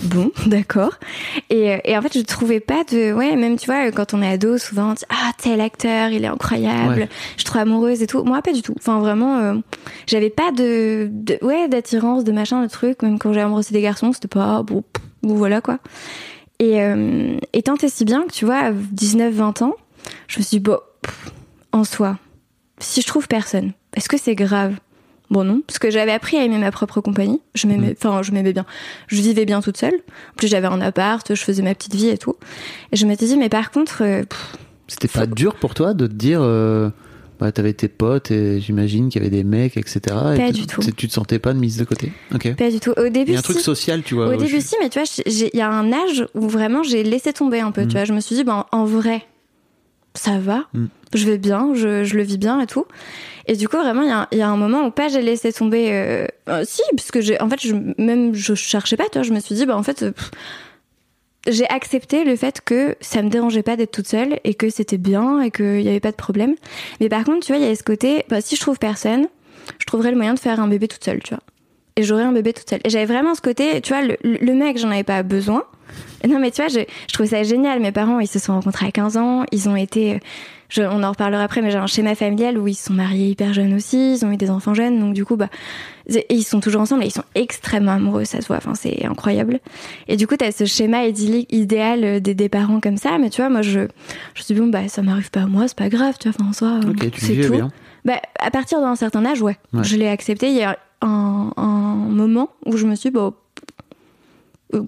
[0.04, 0.94] Bon d'accord.
[1.50, 4.22] Et, euh, et en fait je trouvais pas de ouais même tu vois quand on
[4.22, 7.10] est ado souvent on dit ah tel acteur il est incroyable Ouais.
[7.36, 8.24] je suis trop amoureuse et tout.
[8.24, 8.76] Moi pas du tout.
[8.78, 9.56] Enfin vraiment euh,
[10.08, 13.02] j'avais pas de, de ouais d'attirance de machin de truc.
[13.02, 15.80] Même quand j'ai embrassé des garçons c'était pas bon, pff, bon voilà quoi.
[16.60, 19.76] Et, euh, et tant et si bien que tu vois, à 19-20 ans,
[20.30, 21.32] je me suis dit, bon, pff,
[21.74, 22.18] en soi,
[22.80, 24.76] si je trouve personne, est-ce que c'est grave?
[25.32, 27.42] Bon non, parce que j'avais appris à aimer ma propre compagnie.
[27.56, 28.66] Je m'aimais, enfin je m'aimais bien.
[29.08, 29.96] Je vivais bien toute seule.
[29.96, 32.36] En plus j'avais un appart, je faisais ma petite vie et tout.
[32.92, 34.24] Et je m'étais dit mais par contre, euh,
[34.88, 36.92] C'était pas dur pour toi de te dire, euh,
[37.40, 40.00] bah, t'avais tes potes et j'imagine qu'il y avait des mecs, etc.
[40.10, 40.82] Pas et du tu- tout.
[40.96, 42.12] Tu te sentais pas de mise de côté?
[42.34, 42.54] Ok.
[42.56, 42.92] Pas du tout.
[42.96, 44.28] Au Il début, y a un truc social, tu vois.
[44.28, 47.02] Au début, je- si, mais tu vois, il y a un âge où vraiment j'ai
[47.04, 47.82] laissé tomber un peu.
[47.86, 47.88] Mm.
[47.88, 49.24] Tu vois, je me suis dit, ben, en vrai,
[50.16, 50.86] ça va, Mm.
[51.14, 52.86] je vais bien, je, je le vis bien et tout.
[53.48, 54.02] Et du coup, vraiment,
[54.32, 55.90] il y y a un moment où pas j'ai laissé tomber.
[55.92, 59.04] euh, euh, si, parce que j'ai, en fait, je, même je cherchais pas.
[59.12, 60.02] Tu vois, je me suis dit, bah en fait.
[60.04, 60.12] euh,
[61.48, 64.98] j'ai accepté le fait que ça me dérangeait pas d'être toute seule et que c'était
[64.98, 66.56] bien et qu'il y avait pas de problème.
[67.00, 69.28] Mais par contre, tu vois, il y avait ce côté, bah, si je trouve personne,
[69.78, 71.44] je trouverai le moyen de faire un bébé toute seule, tu vois.
[71.98, 72.80] Et j'aurais un bébé toute seule.
[72.84, 75.66] Et j'avais vraiment ce côté, tu vois, le, le mec, j'en avais pas besoin.
[76.28, 77.80] Non, mais tu vois, je, je trouvais ça génial.
[77.80, 79.44] Mes parents, ils se sont rencontrés à 15 ans.
[79.52, 80.20] Ils ont été,
[80.70, 83.30] je, on en reparlera après, mais j'ai un schéma familial où ils se sont mariés
[83.30, 84.14] hyper jeunes aussi.
[84.16, 85.00] Ils ont eu des enfants jeunes.
[85.00, 85.50] Donc, du coup, bah,
[86.30, 88.58] ils sont toujours ensemble et ils sont extrêmement amoureux, ça se voit.
[88.58, 89.60] Enfin, c'est incroyable.
[90.08, 93.18] Et du coup, t'as ce schéma idyllique, idéal des, des parents comme ça.
[93.18, 93.88] Mais tu vois, moi, je, je me
[94.36, 96.36] suis dit, bon, bah, ça m'arrive pas à moi, c'est pas grave, tu vois.
[96.40, 97.54] Enfin, en soi, euh, Ok, tu le c'est tout.
[97.54, 97.72] bien.
[98.04, 99.58] Bah, à partir d'un certain âge, ouais.
[99.74, 99.84] Ouais.
[99.84, 100.50] Je l'ai accepté.
[100.50, 103.32] Il y a un, un moment où je me suis dit, bon, euh,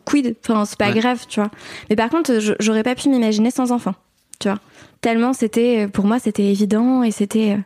[0.05, 0.99] quid Enfin, c'est pas Ouais.
[0.99, 1.51] grave, tu vois.
[1.89, 3.93] Mais par contre, je- j'aurais pas pu m'imaginer sans enfant,
[4.39, 4.59] tu vois.
[5.01, 7.51] Tellement c'était, pour moi, c'était évident et c'était.
[7.51, 7.57] euh,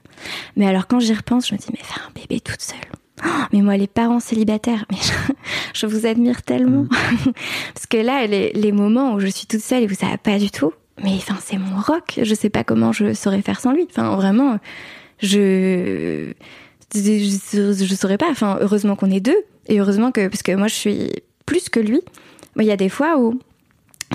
[0.57, 2.77] Mais alors, quand j'y repense, je me dis, mais faire un bébé toute seule.
[3.23, 5.33] Oh, mais moi, les parents célibataires, mais je,
[5.73, 6.85] je vous admire tellement.
[7.73, 10.17] Parce que là, les, les moments où je suis toute seule et où ça va
[10.17, 12.19] pas du tout, mais enfin, c'est mon rock.
[12.21, 13.87] Je sais pas comment je saurais faire sans lui.
[13.89, 14.57] Enfin, vraiment,
[15.19, 16.33] je
[16.93, 18.29] je, je saurais pas.
[18.29, 21.11] Enfin, heureusement qu'on est deux et heureusement que parce que moi je suis
[21.51, 21.99] plus que lui.
[22.57, 23.37] Il y a des fois où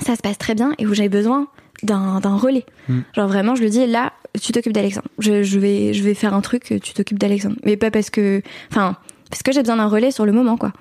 [0.03, 1.47] ça se passe très bien et où j'ai besoin
[1.83, 2.65] d'un d'un relais.
[2.89, 2.99] Mm.
[3.15, 5.07] Genre vraiment, je lui dis là, tu t'occupes d'Alexandre.
[5.19, 7.55] Je, je vais je vais faire un truc, tu t'occupes d'Alexandre.
[7.63, 8.95] Mais pas parce que, enfin,
[9.29, 10.73] parce que j'ai besoin d'un relais sur le moment quoi.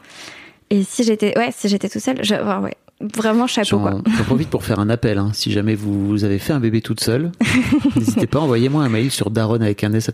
[0.71, 2.77] Et si j'étais, ouais, si j'étais tout seul, je, ouais, ouais,
[3.15, 3.91] vraiment chapeau quoi.
[4.07, 5.19] J'en j'en profite pour faire un appel.
[5.19, 5.31] hein.
[5.35, 7.33] Si jamais vous, vous avez fait un bébé toute seule,
[7.97, 10.11] n'hésitez pas, envoyez-moi un mail sur daron avec un s.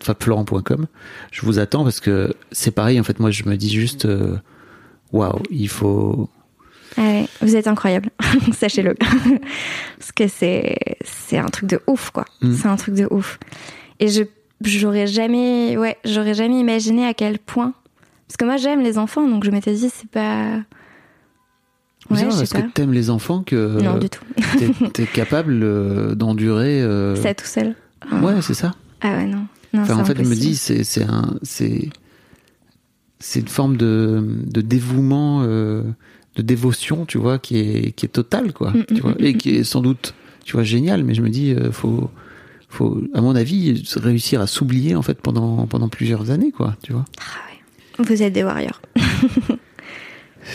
[1.30, 2.98] Je vous attends parce que c'est pareil.
[2.98, 4.36] En fait, moi, je me dis juste, euh,
[5.12, 6.28] waouh, il faut.
[6.96, 8.10] Ah ouais, vous êtes incroyable,
[8.52, 8.94] sachez-le.
[9.98, 12.24] Parce que c'est c'est un truc de ouf quoi.
[12.42, 12.54] Mm.
[12.54, 13.38] C'est un truc de ouf.
[14.00, 14.24] Et je
[14.64, 17.72] j'aurais jamais ouais, j'aurais jamais imaginé à quel point
[18.28, 20.60] parce que moi j'aime les enfants donc je m'étais dit c'est pas
[22.14, 22.62] C'est Ouais, pas.
[22.62, 24.22] que t'aimes les enfants que non du tout.
[24.92, 26.80] t'es capable euh, d'endurer.
[26.82, 27.74] euh, Ça tout seul.
[28.22, 28.72] Ouais, c'est ça.
[29.00, 29.46] Ah ouais non.
[29.72, 30.46] non Enfin, c'est en fait, je me impossible.
[30.46, 31.88] dis, c'est c'est un c'est
[33.22, 35.82] c'est une forme de de dévouement, euh,
[36.36, 38.72] de dévotion, tu vois, qui est qui est totale, quoi.
[38.72, 41.04] Mm, tu mm, vois, mm, et qui est sans doute, tu vois, génial.
[41.04, 42.10] Mais je me dis, euh, faut
[42.68, 46.76] faut, à mon avis, réussir à s'oublier en fait pendant pendant plusieurs années, quoi.
[46.82, 47.04] Tu vois.
[47.20, 48.04] Ah ouais.
[48.04, 48.82] Vous êtes des warriors.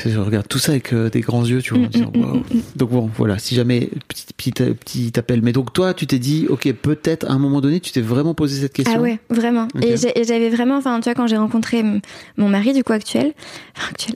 [0.06, 1.84] Je regarde tout ça avec euh, des grands yeux, tu vois.
[1.84, 2.41] en Mm, disant, mm, waouh.
[2.76, 3.39] Donc bon, voilà.
[3.39, 5.41] Si jamais petit petit petit appel.
[5.41, 8.34] Mais donc toi, tu t'es dit, ok, peut-être à un moment donné, tu t'es vraiment
[8.34, 8.95] posé cette question?
[8.97, 9.67] Ah ouais, vraiment.
[9.82, 11.84] Et j'avais vraiment, enfin, tu vois, quand j'ai rencontré
[12.38, 13.34] mon mari, du coup, actuel,
[13.78, 14.15] enfin, actuel,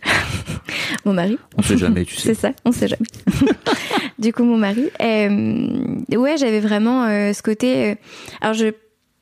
[1.06, 2.34] mon mari, On sait jamais, tu sais.
[2.34, 3.08] c'est ça, on sait jamais.
[4.20, 7.92] du coup, mon mari, euh, ouais, j'avais vraiment euh, ce côté.
[7.92, 7.96] euh,
[8.42, 8.66] alors, je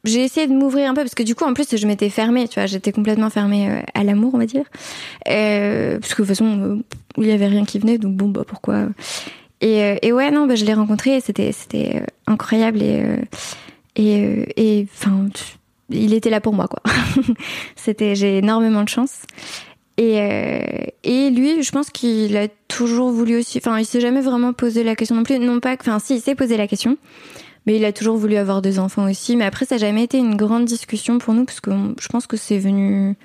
[0.05, 2.47] j'ai essayé de m'ouvrir un peu parce que du coup, en plus, je m'étais fermée,
[2.47, 4.65] tu vois, j'étais complètement fermée euh, à l'amour, on va dire,
[5.27, 6.77] euh, parce que de toute façon, euh,
[7.17, 8.88] il y avait rien qui venait, donc bon, bah pourquoi?
[9.62, 13.03] Et, ouais, non, bah, je l'ai rencontré, c'était c'était incroyable et
[13.97, 15.27] et et enfin,
[15.89, 16.81] il était là pour moi, quoi.
[17.75, 19.23] c'était, j'ai énormément de chance.
[19.97, 20.15] Et,
[21.03, 23.57] et lui, je pense qu'il a toujours voulu aussi.
[23.57, 25.39] Enfin, il s'est jamais vraiment posé la question non plus.
[25.39, 25.75] Non pas.
[25.77, 26.95] Enfin, si, il s'est posé la question.
[27.65, 29.35] Mais il a toujours voulu avoir des enfants aussi.
[29.35, 32.27] Mais après, ça n'a jamais été une grande discussion pour nous, parce que je pense
[32.27, 33.15] que c'est venu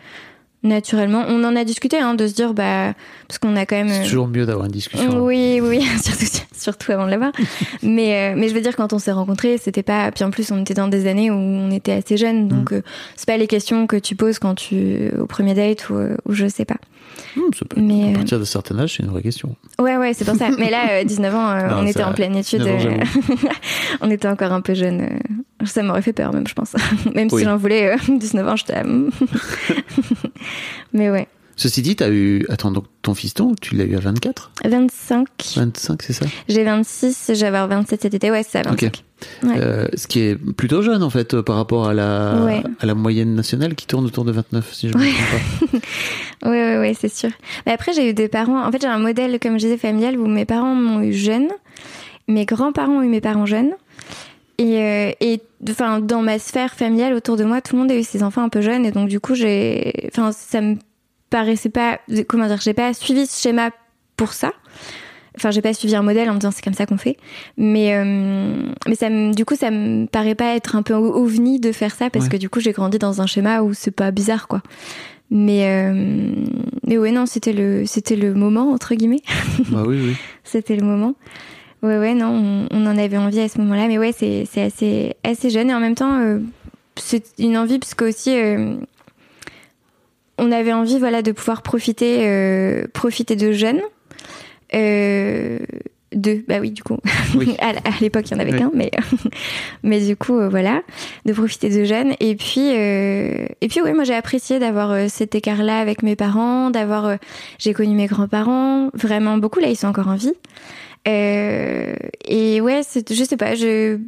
[0.64, 1.24] naturellement.
[1.29, 2.94] On en a discuté, hein, de se dire, bah.
[3.29, 3.88] Parce qu'on a quand même.
[3.88, 5.24] C'est euh, toujours mieux d'avoir une discussion.
[5.24, 7.33] oui, oui, surtout, surtout avant de l'avoir.
[7.83, 10.11] mais, euh, mais je veux dire, quand on s'est rencontrés, c'était pas.
[10.11, 12.74] Puis en plus, on était dans des années où on était assez jeunes, donc Mm.
[12.77, 12.81] euh,
[13.16, 16.33] c'est pas les questions que tu poses quand tu au premier date ou, euh, ou
[16.33, 16.77] je sais pas.
[17.37, 19.55] Hum, ça peut- Mais, à partir d'un certain âge, c'est une vraie question.
[19.79, 20.48] Ouais, ouais, c'est pour ça.
[20.59, 22.62] Mais là, euh, 19 ans, Non, on était en pleine étude.
[22.62, 22.98] 19 ans,
[24.00, 25.18] on était encore un peu jeunes.
[25.64, 26.74] Ça m'aurait fait peur, même, je pense.
[27.14, 27.40] même Oui.
[27.40, 28.83] si j'en voulais euh, 19 ans, j'étais.
[30.94, 31.28] Mais ouais.
[31.57, 32.44] Ceci dit, t'as eu.
[32.48, 35.28] Attends, donc ton fiston, tu l'as eu à 24 25.
[35.54, 36.26] 25, c'est ça?
[36.48, 38.28] J'ai 26, je vais avoir 27 cet été.
[38.33, 39.04] Ouais, c'est ça, 25.
[39.44, 39.54] Ouais.
[39.59, 42.61] Euh, Ce qui est plutôt jeune, en fait, euh, par rapport à la, Ouais.
[42.80, 45.12] à la moyenne nationale qui tourne autour de 29, si je me Ouais.
[45.61, 46.50] trompe pas.
[46.50, 47.30] Oui, oui, oui, c'est sûr.
[47.66, 48.66] Mais après, j'ai eu des parents.
[48.66, 51.48] En fait, j'ai un modèle, comme je disais, familial où mes parents m'ont eu jeune,
[52.26, 53.70] mes grands-parents ont eu mes parents jeunes.
[54.58, 57.96] Et, euh, et enfin, dans ma sphère familiale autour de moi, tout le monde a
[57.96, 58.84] eu ses enfants un peu jeunes.
[58.86, 60.08] Et donc, du coup, j'ai.
[60.12, 60.76] Enfin, ça me
[61.30, 61.98] paraissait pas.
[62.28, 63.70] Comment dire J'ai pas suivi ce schéma
[64.16, 64.52] pour ça.
[65.36, 67.16] Enfin, j'ai pas suivi un modèle en me disant c'est comme ça qu'on fait,
[67.56, 71.58] mais euh, mais ça me, du coup, ça me paraît pas être un peu ovni
[71.58, 72.30] de faire ça parce Ouais.
[72.30, 74.62] que du coup, j'ai grandi dans un schéma où c'est pas bizarre, quoi.
[75.30, 76.32] Mais euh,
[76.86, 79.22] mais ouais, non, c'était le c'était le moment entre guillemets.
[79.70, 80.16] Bah oui, oui.
[80.44, 81.14] C'était le moment.
[81.84, 84.62] Ouais, ouais, non, on, on en avait envie à ce moment-là, mais ouais, c'est c'est
[84.62, 86.38] assez, assez jeune et en même temps, euh,
[86.96, 88.76] c'est une envie parce que aussi, euh,
[90.38, 93.82] on avait envie, voilà, de pouvoir profiter, euh, profiter de jeunes.
[96.14, 96.96] Deux, bah oui, du coup.
[97.34, 97.56] Oui.
[97.60, 98.58] à, à l'époque, il y en avait Oui.
[98.60, 98.90] qu'un, mais,
[99.82, 100.80] mais du coup, voilà,
[101.26, 102.14] de profiter de jeunes.
[102.20, 107.16] Et puis, et puis, oui, moi, j'ai apprécié d'avoir cet écart-là avec mes parents, d'avoir,
[107.58, 109.58] j'ai connu mes grands-parents, vraiment beaucoup.
[109.58, 110.32] Là, ils sont encore en vie.
[111.06, 111.94] Euh,
[112.26, 113.98] et ouais, je sais pas, je,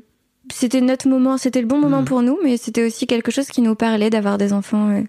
[0.52, 2.04] c'était notre moment, c'était le bon moment Mhm.
[2.06, 5.02] pour nous, mais c'était aussi quelque chose qui nous parlait d'avoir des enfants euh,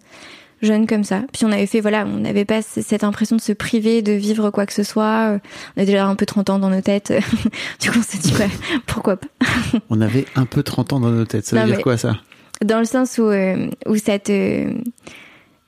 [0.62, 1.21] jeunes comme ça.
[1.32, 4.50] Puis on avait fait, voilà, on n'avait pas cette impression de se priver de vivre
[4.50, 5.34] quoi que ce soit.
[5.36, 5.39] Euh,
[5.78, 7.13] On a déjà un peu 30 ans dans nos têtes.
[7.80, 8.50] du coup, on s'est dit, ouais,
[8.86, 9.28] pourquoi pas?
[9.89, 11.45] On avait un peu 30 ans dans nos têtes.
[11.45, 12.17] Ça veut dire quoi ça?
[12.65, 14.73] Dans le sens où, euh, où ça te,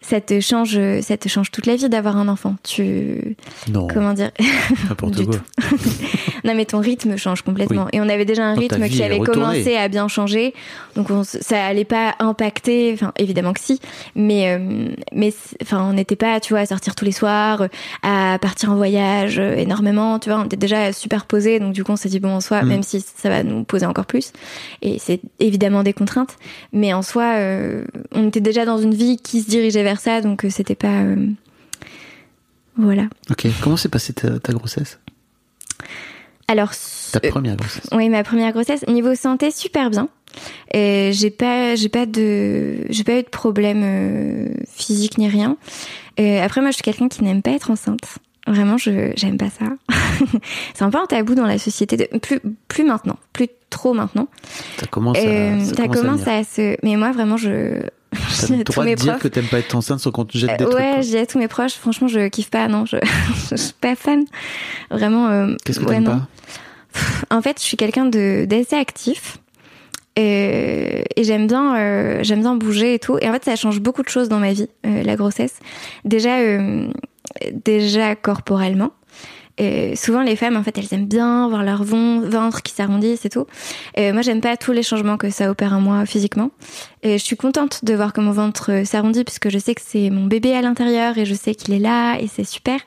[0.01, 2.55] ça te change, ça te change toute la vie d'avoir un enfant.
[2.63, 3.35] Tu,
[3.71, 4.31] Non, comment dire?
[4.89, 5.35] n'importe quoi.
[6.45, 7.87] Non, mais ton rythme change complètement.
[7.91, 10.53] Et on avait déjà un rythme qui avait commencé à bien changer.
[10.95, 12.91] Donc, on, ça allait pas impacter.
[12.93, 13.81] Enfin, évidemment que si.
[14.15, 17.67] Mais, euh, mais, enfin, on n'était pas, tu vois, à sortir tous les soirs,
[18.03, 20.17] à partir en voyage euh, énormément.
[20.17, 21.59] Tu vois, on était déjà super posés.
[21.59, 22.67] Donc, du coup, on s'est dit, bon, en soi, Mm.
[22.67, 24.31] même si ça va nous poser encore plus.
[24.81, 26.37] Et c'est évidemment des contraintes.
[26.71, 27.83] Mais en soi, euh,
[28.13, 30.21] on était déjà dans une vie qui se dirigeait vers ça.
[30.21, 31.27] Donc, euh, c'était pas, euh,
[32.77, 33.03] voilà.
[33.31, 34.99] Ok, comment s'est passée ta, ta grossesse?
[36.47, 36.71] Alors,
[37.11, 40.09] Ta euh, première grossesse Oui, ma première grossesse, niveau santé, super bien.
[40.73, 45.57] Et j'ai pas, j'ai pas de, j'ai pas eu de problème euh, physique ni rien.
[46.19, 48.19] Euh, après, moi, je suis quelqu'un qui n'aime pas être enceinte.
[48.47, 49.65] Vraiment, je, j'aime pas ça.
[50.73, 51.97] c'est un peu un tabou dans la société.
[51.97, 54.27] De, plus, plus maintenant, plus trop maintenant.
[54.79, 57.81] Ça commence à, Euh, ça commence à se, mais moi, vraiment, je.
[58.41, 60.25] T'as le à tous droit de dire profs- que t'aimes pas être enceinte sans qu'on
[60.25, 60.79] te jette des euh, trucs.
[60.79, 62.97] ouais, dis à tous mes proches, franchement, je kiffe pas, non, je,
[63.51, 64.25] je suis pas fan.
[64.89, 65.27] Vraiment.
[65.29, 66.27] euh, Qu'est-ce que ouais, t'aimes pas
[67.29, 69.37] En fait, je suis quelqu'un de d'assez actif.
[70.15, 73.17] Et j'aime bien, euh, j'aime bien bouger et tout.
[73.21, 75.55] Et en fait, ça change beaucoup de choses dans ma vie, euh, la grossesse.
[76.03, 76.37] Déjà,
[77.53, 78.91] déjà corporellement.
[79.59, 83.29] Euh, souvent, les femmes, en fait, elles aiment bien voir leur ventre qui s'arrondisse et
[83.29, 83.45] tout.
[83.97, 86.51] Euh, moi, j'aime pas tous les changements que ça opère en moi physiquement.
[87.03, 89.81] Et je suis contente de voir que mon ventre euh, s'arrondit puisque je sais que
[89.83, 92.79] c'est mon bébé à l'intérieur et je sais qu'il est là et c'est super.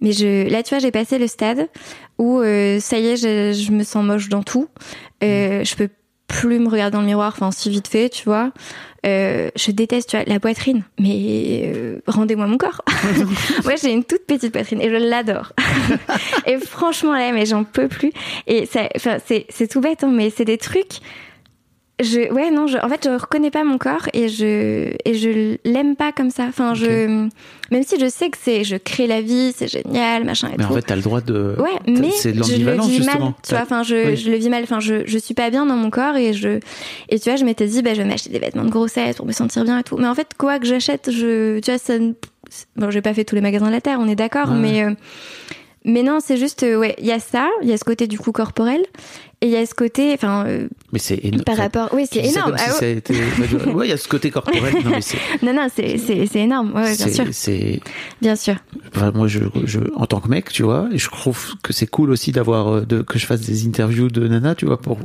[0.00, 1.68] Mais je, là, tu vois, j'ai passé le stade
[2.18, 4.68] où euh, ça y est, je, je me sens moche dans tout.
[5.22, 5.88] Je peux
[6.30, 8.52] plus me regarder dans le miroir, enfin si vite fait, tu vois.
[9.06, 12.82] Euh, je déteste, tu vois, la poitrine, mais euh, rendez-moi mon corps.
[13.64, 15.52] Moi, j'ai une toute petite poitrine et je l'adore.
[16.46, 18.12] et franchement, là, mais j'en peux plus.
[18.46, 21.00] Et c'est tout bête, hein, mais c'est des trucs.
[22.02, 25.56] Je, ouais, non, je, en fait, je reconnais pas mon corps et je, et je
[25.64, 26.44] l'aime pas comme ça.
[26.48, 27.06] Enfin, je,
[27.70, 30.64] même si je sais que c'est, je crée la vie, c'est génial, machin et Mais
[30.64, 30.70] tout.
[30.72, 31.56] en fait, t'as le droit de.
[31.58, 33.24] Ouais, mais c'est de je le vis justement.
[33.26, 33.34] mal.
[33.46, 34.16] Tu vois, enfin, je, Oui.
[34.16, 34.62] je le vis mal.
[34.62, 36.58] Enfin, je, je suis pas bien dans mon corps et je,
[37.10, 39.26] et tu vois, je m'étais dit, bah, je vais m'acheter des vêtements de grossesse pour
[39.26, 39.96] me sentir bien et tout.
[39.98, 41.94] Mais en fait, quoi que j'achète, je, tu vois, ça,
[42.76, 44.56] bon, j'ai pas fait tous les magasins de la terre, on est d'accord, Ouais.
[44.56, 44.90] mais, euh,
[45.84, 48.06] mais non, c'est juste, euh, ouais, il y a ça, il y a ce côté
[48.06, 48.82] du coup corporel,
[49.42, 51.44] et il y a ce côté, enfin, euh, Mais c'est énorme.
[51.44, 52.56] par rapport, oui, c'est énorme.
[52.58, 52.74] si Ah
[53.74, 53.86] ouais.
[53.86, 54.74] il y a ce côté corporel.
[54.84, 54.90] Non.
[55.42, 55.96] Non, non, c'est,
[56.36, 56.72] énorme.
[56.74, 57.80] Ouais, bien sûr, c'est-
[58.20, 58.56] bien sûr.
[58.94, 61.86] Enfin, moi, je, je, en tant que mec, tu vois, et je trouve que c'est
[61.86, 64.98] cool aussi d'avoir, euh, de, que je fasse des interviews de nana, tu vois, pour,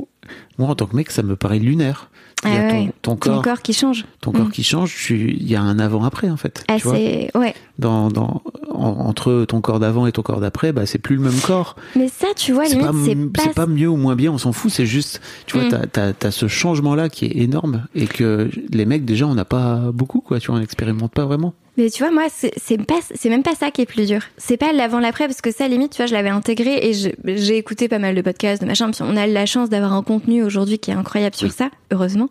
[0.58, 2.10] moi, en tant que mec, ça me paraît lunaire.
[2.44, 2.86] Il y a Ah ton, ouais.
[3.02, 4.04] ton Ton corps, corps qui change.
[4.20, 4.50] ton corps Mm.
[4.50, 6.64] qui change, il y a un avant-après, en fait.
[6.68, 6.92] Ah, tu vois,
[7.40, 7.54] ouais.
[7.78, 11.22] dans, dans, en- entre ton corps d'avant et ton corps d'après, bah, c'est plus le
[11.22, 11.76] même corps.
[11.96, 12.92] Mais ça, tu vois, C'est pas,
[13.34, 15.86] pas, pas mieux ou moins bien, on s'en fout, c'est juste, tu vois, Mm.
[15.90, 19.90] t'as, t'as ce changement-là qui est énorme et que les mecs, déjà, on n'a pas
[19.94, 21.54] beaucoup, quoi, tu vois, on n'expérimente pas vraiment.
[21.76, 24.22] Mais tu vois, moi, c'est c'est pas, c'est même pas ça qui est plus dur.
[24.38, 27.56] C'est pas l'avant l'après parce que ça, limite, tu vois, je l'avais intégré et j'ai
[27.56, 28.90] écouté pas mal de podcasts, de machin.
[28.90, 32.28] Puis on a la chance d'avoir un contenu aujourd'hui qui est incroyable sur ça, heureusement.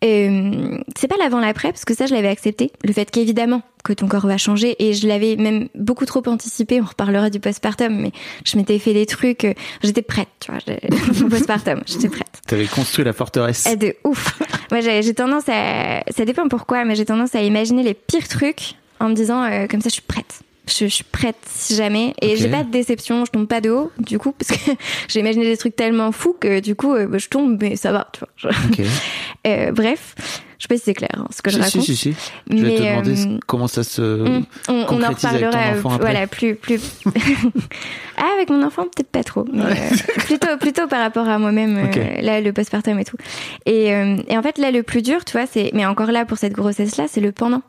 [0.00, 2.70] Et, euh, c'est pas l'avant l'après parce que ça, je l'avais accepté.
[2.84, 6.80] Le fait qu'évidemment que ton corps va changer et je l'avais même beaucoup trop anticipé.
[6.80, 8.12] On reparlera du postpartum, mais
[8.44, 9.44] je m'étais fait des trucs.
[9.44, 10.60] euh, J'étais prête, tu vois.
[11.24, 12.28] Au postpartum, j'étais prête.
[12.46, 13.66] T'avais construit la forteresse.
[13.70, 14.38] Eh, de ouf.
[14.70, 18.28] Moi, j'ai j'ai tendance à, ça dépend pourquoi, mais j'ai tendance à imaginer les pires
[18.28, 20.40] trucs en me disant, euh, comme ça, je suis prête.
[20.68, 22.14] Je, je suis prête si jamais.
[22.20, 22.36] Et Ok.
[22.36, 24.70] j'ai pas de déception, je tombe pas de haut, du coup, parce que
[25.08, 27.90] j'ai imaginé des trucs tellement fous que, du coup, euh, bah, je tombe, mais ça
[27.92, 28.52] va, tu vois.
[28.76, 28.82] Je-.
[29.46, 30.14] Euh, bref,
[30.58, 31.82] je sais pas si c'est clair hein, ce que je Si, raconte.
[31.82, 32.16] si, si, si.
[32.50, 34.02] Je vais te demander euh, comment ça se.
[34.02, 35.96] on, on- en concrétise avec ton reparlera.
[35.98, 36.80] voilà, plus plus.
[38.16, 39.62] ah, avec mon enfant peut-être pas trop, mais
[40.26, 41.88] plutôt plutôt par rapport à moi-même.
[42.20, 43.16] là, le postpartum et tout.
[43.64, 46.36] Et, et en fait, là, le plus dur, tu vois, c'est mais encore là pour
[46.36, 47.62] cette grossesse-là, c'est le pendant.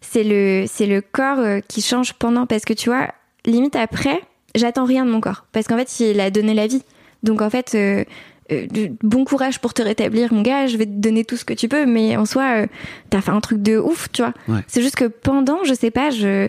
[0.00, 3.08] C'est le c'est le corps euh, qui change pendant parce que tu vois,
[3.44, 4.20] limite après,
[4.54, 6.82] j'attends rien de mon corps parce qu'en fait, il a donné la vie.
[7.22, 7.74] Donc en fait.
[7.74, 8.04] euh,
[8.52, 8.66] euh,
[9.04, 10.66] bon courage pour te rétablir, mon gars.
[10.66, 12.66] Je vais te donner tout ce que tu peux, mais en soi, euh,
[13.08, 14.32] t'as fait un truc de ouf, tu vois.
[14.48, 14.62] Ouais.
[14.66, 16.48] C'est juste que pendant, je sais pas, je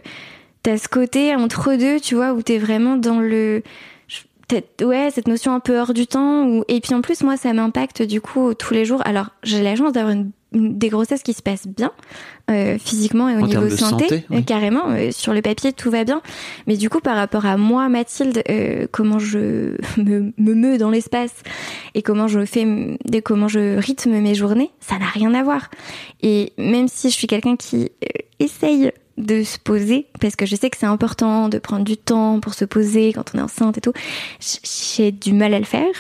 [0.64, 3.62] t'as ce côté entre deux, tu vois, où t'es vraiment dans le
[4.82, 6.46] ouais cette notion un peu hors du temps.
[6.48, 6.64] Où...
[6.68, 9.02] Et puis en plus, moi, ça m'impacte du coup tous les jours.
[9.06, 11.92] Alors, j'ai la chance d'avoir une- des grossesses qui se passent bien
[12.50, 14.38] euh, physiquement et au En niveau de santé, santé, oui.
[14.38, 14.90] euh, carrément.
[14.90, 16.22] euh, sur le papier, tout va bien.
[16.68, 20.90] Mais du coup, par rapport à moi, Mathilde, euh, comment je me, me meus dans
[20.90, 21.34] l'espace
[21.96, 25.70] et comment je fais, dès comment je rythme mes journées, ça n'a rien à voir.
[26.22, 28.08] Et même si je suis quelqu'un qui euh,
[28.40, 32.40] essaye de se poser, parce que je sais que c'est important de prendre du temps
[32.40, 33.94] pour se poser quand on est enceinte et tout,
[34.40, 35.94] j'ai du mal à le faire.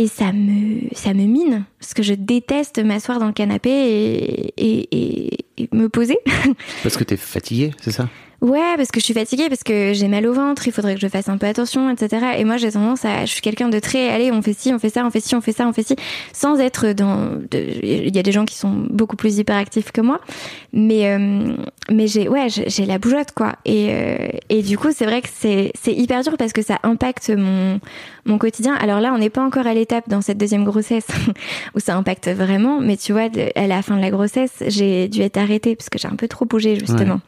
[0.00, 5.44] Et ça me, ça me mine, parce que je déteste m'asseoir dans le canapé et,
[5.72, 6.16] me poser.
[6.84, 8.08] Parce que t'es fatigué, c'est ça?
[8.40, 11.00] Ouais, parce que je suis fatiguée, parce que j'ai mal au ventre, il faudrait que
[11.00, 12.34] je fasse un peu attention, etc.
[12.38, 14.78] Et moi, j'ai tendance à, je suis quelqu'un de très, allez, on fait ci, on
[14.78, 15.96] fait ça, on fait ci, on fait ça, on fait ci,
[16.32, 20.20] sans être dans, il y a des gens qui sont beaucoup plus hyperactifs que moi,
[20.72, 21.56] mais, euh,
[21.90, 23.56] mais j'ai, ouais, j'ai la bougeotte, quoi.
[23.64, 26.78] Et, euh, et du coup, c'est vrai que c'est, c'est hyper dur parce que ça
[26.84, 27.80] impacte mon,
[28.24, 28.74] mon quotidien.
[28.74, 31.08] Alors là, on n'est pas encore à l'étape dans cette deuxième grossesse
[31.74, 35.22] où ça impacte vraiment, mais tu vois, à la fin de la grossesse, j'ai dû
[35.22, 37.20] être arrêtée parce que j'ai un peu trop bougé, justement.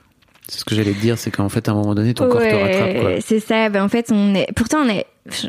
[0.50, 2.40] C'est ce que j'allais te dire, c'est qu'en fait, à un moment donné, ton corps
[2.40, 3.20] te rattrape.
[3.24, 3.68] C'est ça.
[3.68, 4.48] Ben, en fait, on est.
[4.56, 5.06] Pourtant, on est.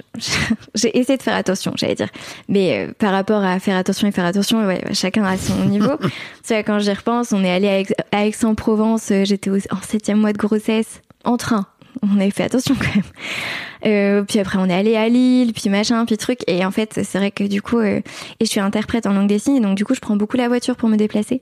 [0.76, 2.10] J'ai essayé de faire attention, j'allais dire.
[2.48, 5.98] Mais euh, par rapport à faire attention et faire attention, ouais, chacun à son niveau.
[6.46, 9.10] tu vois, quand j'y repense, on est allé à, Aix- à Aix-en-Provence.
[9.12, 11.66] euh, J'étais en septième mois de grossesse en train.
[12.04, 13.04] On avait fait attention quand même.
[13.86, 16.40] Euh, puis après, on est allé à Lille, puis machin, puis truc.
[16.48, 18.00] Et en fait, c'est vrai que du coup, euh,
[18.40, 20.48] et je suis interprète en langue des signes, donc du coup, je prends beaucoup la
[20.48, 21.42] voiture pour me déplacer.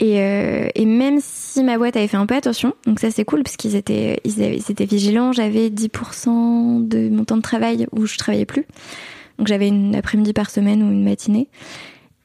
[0.00, 3.24] Et, euh, et même si ma boîte avait fait un peu attention, donc ça c'est
[3.24, 7.42] cool parce qu'ils étaient, ils, avaient- ils étaient vigilants, j'avais 10% de mon temps de
[7.42, 8.64] travail où je travaillais plus.
[9.38, 11.48] Donc j'avais une après-midi par semaine ou une matinée.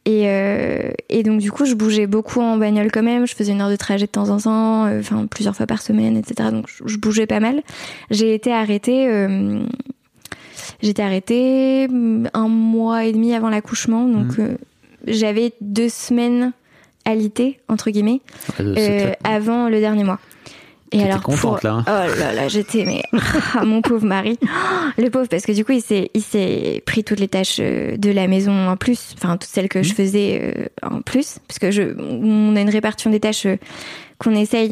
[0.06, 3.52] Et, euh, et donc du coup je bougeais beaucoup en bagnole quand même, je faisais
[3.52, 6.50] une heure de trajet de temps en temps, euh, enfin plusieurs fois par semaine, etc.
[6.52, 7.62] Donc je, je bougeais pas mal.
[8.10, 9.60] J'ai été arrêtée, euh,
[10.82, 14.56] j'étais arrêtée mm, un mois et demi avant l'accouchement, donc euh,
[15.06, 16.54] j'avais deux semaines
[17.10, 18.22] alité entre guillemets
[18.60, 20.20] Ouais, euh, avant le dernier mois.
[20.92, 21.84] Et alors contente, pour- là, hein.
[21.88, 23.04] Oh là là, j'étais mais
[23.54, 24.40] ah, mon pauvre mari,
[24.98, 27.96] le pauvre parce que du coup il s'est il s'est pris toutes les tâches euh,
[27.96, 31.60] de la maison en plus, enfin toutes celles que je faisais euh, en plus parce
[31.60, 33.46] que je on a une répartition des tâches
[34.18, 34.72] qu'on essaye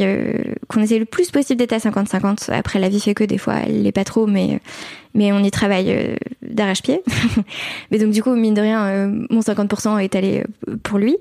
[0.68, 2.52] qu'on essaye le plus possible d'être à 50-50.
[2.52, 4.60] Après la vie fait que des fois elle l'est pas trop mais
[5.14, 7.02] mais on y travaille d'arrache-pied.
[7.92, 10.44] mais donc du coup mine de rien mon 50% est allé
[10.82, 11.16] pour lui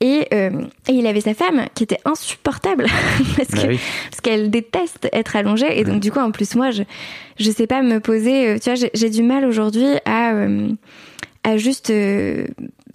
[0.00, 0.50] et, euh,
[0.88, 2.86] et il avait sa femme qui était insupportable
[3.36, 3.80] parce Bah que oui.
[4.10, 6.82] parce qu'elle déteste être allongée et donc du coup en plus moi je
[7.38, 10.68] je sais pas me poser euh, tu vois j'ai- du mal aujourd'hui à euh,
[11.44, 12.46] à juste euh,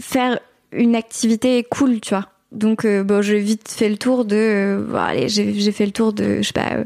[0.02, 0.39] faire
[0.72, 4.86] une activité cool tu vois donc euh, bon j'ai vite fait le tour de euh,
[4.89, 6.84] bon, allez j'ai fait le tour de je sais pas euh,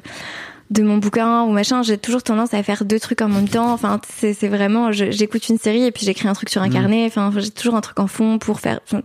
[0.69, 3.73] de mon bouquin ou machin, j'ai toujours tendance à faire deux trucs en même temps.
[3.73, 7.05] Enfin, c'est vraiment, j'écoute une série et puis j'écris un truc sur un carnet.
[7.07, 8.79] Enfin, j'ai toujours un truc en fond pour faire.
[8.85, 9.01] enfin,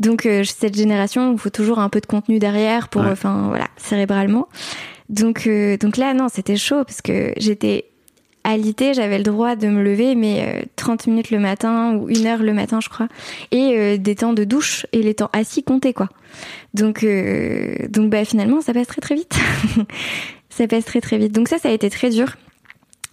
[0.00, 3.10] donc, euh, cette génération il faut toujours un peu de contenu derrière pour, Ouais.
[3.12, 4.48] enfin, voilà, cérébralement.
[5.08, 7.84] Donc, euh, donc là, non, c'était chaud parce que j'étais
[8.42, 12.26] alité, j'avais le droit de me lever, mais euh, 30 minutes le matin ou une
[12.26, 13.08] heure le matin, je crois,
[13.50, 16.08] et euh, des temps de douche et les temps assis comptaient quoi.
[16.72, 19.34] Donc, euh, donc bah finalement, ça passe très très vite.
[20.48, 21.32] ça passe très très vite.
[21.32, 22.36] Donc ça, ça a été très dur.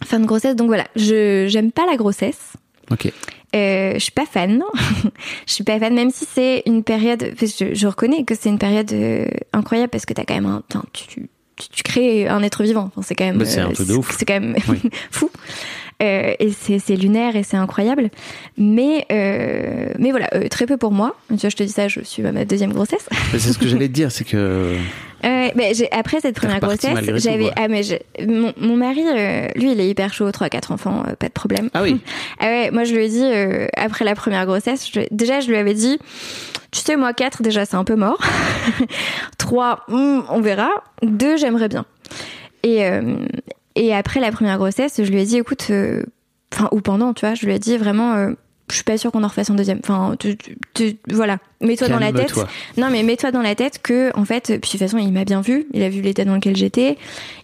[0.06, 0.56] Fin de grossesse.
[0.56, 2.54] Donc voilà, je j'aime pas la grossesse.
[2.92, 3.12] Ok.
[3.56, 4.62] Euh, je suis pas fan.
[5.48, 7.34] je suis pas fan, même si c'est une période.
[7.40, 10.64] Je, je reconnais que c'est une période euh, incroyable parce que t'as quand même un.
[10.94, 12.92] tu, tu, tu crées un être vivant.
[12.92, 13.38] Enfin, c'est quand même.
[13.38, 14.16] Bah, c'est un euh, truc de ouf.
[14.18, 14.82] C'est quand même Oui.
[15.12, 15.30] fou.
[16.04, 18.12] Euh, et c'est lunaire et c'est incroyable.
[18.58, 21.16] Mais euh, mais voilà, euh, très peu pour moi.
[21.30, 23.08] Tu vois, je te dis ça, je suis à ma deuxième grossesse.
[23.32, 24.76] C'est ce que j'allais te dire, c'est que.
[25.26, 29.72] Euh, j'ai- après cette première grossesse, j'avais ah mais j'ai- mon, mon mari euh, lui
[29.72, 31.70] il est hyper chaud, 3 4 enfants, euh, pas de problème.
[31.74, 32.00] Ah oui.
[32.40, 35.48] Ah ouais, moi je lui ai dit euh, après la première grossesse, je- déjà je
[35.50, 35.98] lui avais dit
[36.72, 38.20] tu sais moi 4 déjà c'est un peu mort.
[39.38, 40.70] 3 on verra,
[41.04, 41.86] 2 j'aimerais bien.
[42.64, 43.16] Et euh,
[43.76, 46.04] et après la première grossesse, je lui ai dit écoute euh,
[46.54, 48.32] enfin ou pendant, tu vois, je lui ai dit vraiment euh,
[48.70, 49.80] je suis pas sûre qu'on en refasse un deuxième.
[49.82, 51.38] Enfin, tu, tu- tu- voilà.
[51.62, 52.34] Mets-toi dans la tête.
[52.78, 55.24] Non, mais mets-toi dans la tête que, en fait, puis de toute façon, il m'a
[55.26, 55.68] bien vu.
[55.74, 56.98] Il a vu l'état dans lequel j'étais.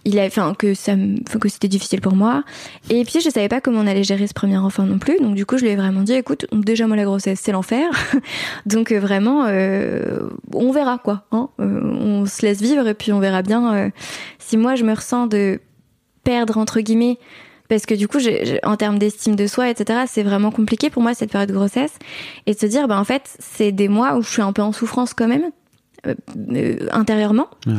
[0.05, 0.93] Il a, enfin, que ça,
[1.39, 2.43] que c'était difficile pour moi.
[2.89, 5.17] Et puis, je savais pas comment on allait gérer ce premier enfant non plus.
[5.19, 7.89] Donc, du coup, je lui ai vraiment dit, écoute, déjà, moi, la grossesse, c'est l'enfer.
[8.65, 11.23] donc, euh, vraiment, euh, on verra, quoi.
[11.31, 13.89] Hein Euh, on se laisse vivre et puis on verra bien euh,
[14.39, 15.59] si moi, je me ressens de
[16.23, 17.17] perdre, entre guillemets,
[17.73, 21.01] parce que du coup, j'ai- en termes d'estime de soi, etc., c'est vraiment compliqué pour
[21.01, 21.93] moi cette période de grossesse.
[22.45, 24.61] Et de se dire, bah, en fait, c'est des mois où je suis un peu
[24.61, 25.49] en souffrance quand même,
[26.07, 26.13] euh,
[26.55, 27.47] euh, intérieurement.
[27.65, 27.73] Ouais.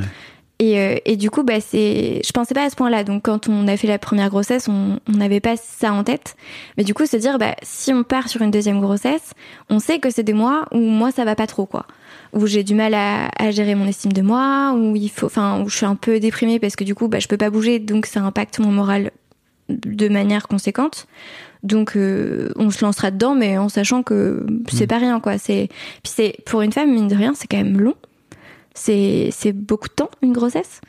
[0.60, 3.02] Et, euh, et du coup, bah, c'est, je pensais pas à ce point-là.
[3.02, 6.36] Donc, quand on a fait la première grossesse, on on n'avait pas ça en tête.
[6.78, 9.32] Mais du coup, se dire, bah, si on part sur une deuxième grossesse,
[9.68, 11.86] on sait que c'est des mois où moi, ça va pas trop, quoi.
[12.32, 15.60] Où j'ai du mal à, à gérer mon estime de moi, où il faut, enfin,
[15.60, 17.80] où je suis un peu déprimée parce que du coup, bah, je peux pas bouger,
[17.80, 19.10] donc ça impacte mon moral
[19.68, 21.06] de manière conséquente.
[21.62, 24.88] Donc, euh, on se lancera dedans, mais en sachant que c'est Mm.
[24.88, 25.38] pas rien, quoi.
[25.38, 25.68] C'est,
[26.02, 27.94] puis c'est, pour une femme, mine de rien, c'est quand même long.
[28.74, 30.80] C'est, c'est beaucoup de temps, une grossesse.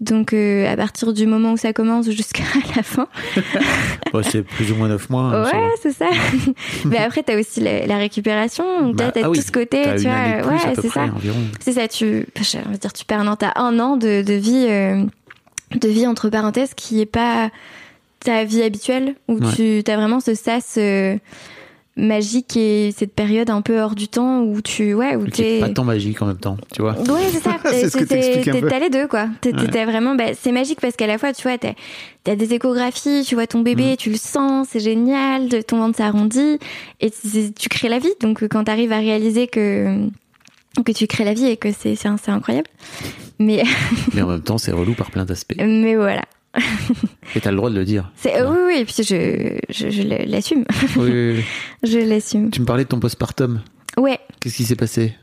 [0.00, 2.42] Donc, euh, à partir du moment où ça commence jusqu'à
[2.76, 3.06] la fin.
[4.30, 5.22] C'est plus ou moins 9 mois.
[5.22, 6.06] hein, ouais, c'est ça.
[6.84, 8.64] mais après, t'as aussi la, la récupération.
[8.82, 10.52] Donc, Bah, t'as, t'as ah oui, tout ce côté, tu vois.
[10.52, 11.06] ouais, c'est ça.
[11.60, 14.34] C'est ça, tu, je veux dire, tu perds un an, t'as un an de, de
[14.34, 15.04] vie, euh,
[15.74, 17.50] de vie entre parenthèses qui est pas
[18.24, 19.52] ta vie habituelle, où Ouais.
[19.84, 21.16] tu as vraiment ce sas euh,
[21.94, 25.60] magique et cette période un peu hors du temps où tu, ouais, où t'es.
[25.60, 26.92] pas tant magique en même temps, tu vois.
[26.98, 27.56] Ouais, c'est ça.
[27.70, 28.68] C'est ce que.
[28.68, 29.28] T'as les deux, quoi.
[29.42, 29.68] T'es- Ouais.
[29.70, 31.72] T'as vraiment, bah, c'est magique parce qu'à la fois, tu vois, t'as
[32.26, 33.96] as des échographies, tu vois ton bébé, Mm.
[33.96, 36.58] tu le sens, c'est génial, ton ventre s'arrondit
[37.00, 38.12] et tu crées la vie.
[38.22, 40.06] Donc, quand t'arrives à réaliser que
[40.86, 41.98] que tu crées la vie et que c'est
[42.28, 42.68] incroyable.
[43.38, 43.62] Mais
[44.14, 45.56] Mais en même temps, c'est relou par plein d'aspects.
[45.58, 46.22] mais voilà.
[47.34, 48.10] Et t'as le droit de le dire.
[48.16, 48.74] C'est euh, oui oui.
[48.80, 50.64] Et puis je je, je l'assume.
[50.96, 51.44] Oui, oui, oui.
[51.88, 52.50] Je l'assume.
[52.50, 53.60] Tu me parlais de ton postpartum.
[53.96, 54.18] Ouais.
[54.40, 55.14] Qu'est-ce qui s'est passé?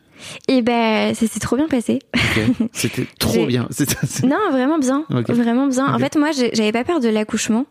[0.48, 2.00] Et ben ça s'est trop bien passé.
[2.74, 3.68] C'était trop bien.
[4.24, 5.06] Non, vraiment bien.
[5.10, 5.94] Vraiment bien.
[5.94, 7.66] En fait, moi, j'avais pas peur de l'accouchement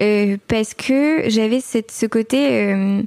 [0.00, 3.02] euh, parce que j'avais cette, ce côté euh,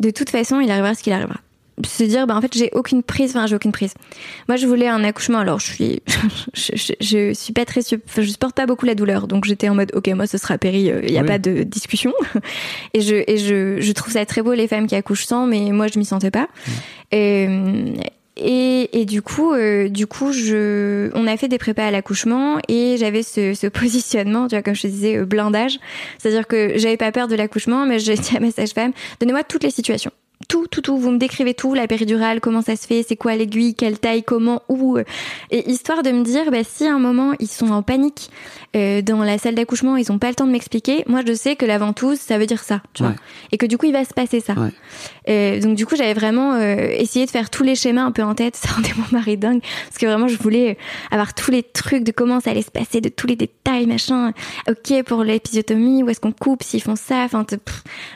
[0.00, 1.40] de toute façon, il arrivera ce qu'il arrivera.
[1.84, 3.30] Se dire, bah, en fait, j'ai aucune prise.
[3.36, 3.92] Enfin, j'ai aucune prise.
[4.48, 5.38] Moi, je voulais un accouchement.
[5.40, 6.02] Alors, je suis,
[6.54, 9.26] je, je, je suis pas très, je supporte pas beaucoup la douleur.
[9.28, 10.90] Donc, j'étais en mode, ok, moi, ce sera péri.
[11.02, 11.26] Il y a Oui.
[11.26, 12.14] pas de discussion.
[12.94, 15.70] et je, et je, je trouve ça très beau les femmes qui accouchent sans, mais
[15.70, 16.48] moi, je m'y sentais pas.
[17.14, 17.92] Euh,
[18.38, 22.58] et, et du coup, euh, du coup, je, on a fait des prépas à l'accouchement
[22.68, 25.78] et j'avais ce, ce positionnement, tu vois, comme je te disais, euh, blindage.
[26.18, 29.62] C'est-à-dire que j'avais pas peur de l'accouchement, mais j'ai dit à ma sage-femme, donnez-moi toutes
[29.64, 30.10] les situations.
[30.48, 30.96] Tout, tout, tout.
[30.96, 34.22] Vous me décrivez tout, la péridurale, comment ça se fait, c'est quoi l'aiguille, quelle taille,
[34.22, 34.96] comment, où.
[34.96, 35.04] euh.
[35.50, 38.30] Et histoire de me dire, bah, si à un moment ils sont en panique
[38.76, 41.56] euh, dans la salle d'accouchement, ils ont pas le temps de m'expliquer, moi je sais
[41.56, 43.12] que la ventouse, ça veut dire ça, tu vois.
[43.12, 43.18] Ouais.
[43.52, 44.54] Et que du coup, il va se passer ça.
[44.54, 44.70] Ouais.
[45.28, 48.22] Euh, donc du coup, j'avais vraiment euh, essayé de faire tous les schémas un peu
[48.22, 48.56] en tête.
[48.66, 52.04] Ça rendait mon mari dingue parce que vraiment, je voulais euh, avoir tous les trucs
[52.04, 54.32] de comment ça allait se passer, de tous les détails, machin.
[54.68, 57.44] Ok pour l'épisiotomie, où est-ce qu'on coupe, s'ils font ça, enfin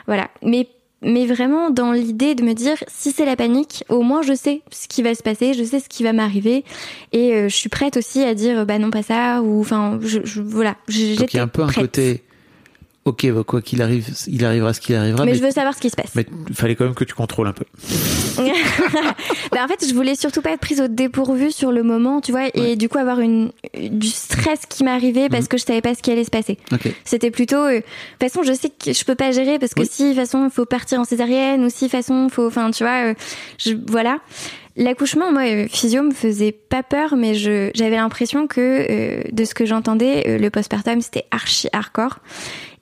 [0.07, 0.29] voilà.
[0.41, 0.67] Mais
[1.01, 4.61] mais vraiment dans l'idée de me dire si c'est la panique, au moins je sais
[4.71, 6.63] ce qui va se passer, je sais ce qui va m'arriver
[7.11, 10.19] et euh, je suis prête aussi à dire bah non pas ça ou enfin je,
[10.23, 10.75] je- voilà.
[10.87, 11.85] J'étais un peu un prête.
[11.85, 12.23] côté.
[13.03, 15.25] Ok, bah, quoi qu'il arrive, il arrivera ce qu'il arrivera.
[15.25, 16.13] mais, Mais, je veux savoir ce qui se passe.
[16.13, 17.65] mais il fallait quand même que tu contrôles un peu.
[19.51, 22.31] Bah, en fait, je voulais surtout pas être prise au dépourvu sur le moment, tu
[22.31, 22.75] vois, et Ouais.
[22.75, 25.47] du coup avoir une, du stress qui m'arrivait parce Mhm.
[25.49, 26.57] que je savais pas ce qui allait se passer.
[26.71, 26.93] Ok.
[27.03, 29.81] C'était plutôt, euh, de toute façon, je sais que je peux pas gérer parce que
[29.81, 29.89] Oui.
[29.91, 32.47] si, de toute façon, il faut partir en césarienne ou si, de toute façon, faut,
[32.47, 33.13] enfin, tu vois, euh,
[33.57, 34.19] je, voilà.
[34.77, 39.43] L'accouchement, moi, euh, physio me faisait pas peur, mais je, j'avais l'impression que, euh, de
[39.43, 42.19] ce que j'entendais, euh, le postpartum, c'était archi hardcore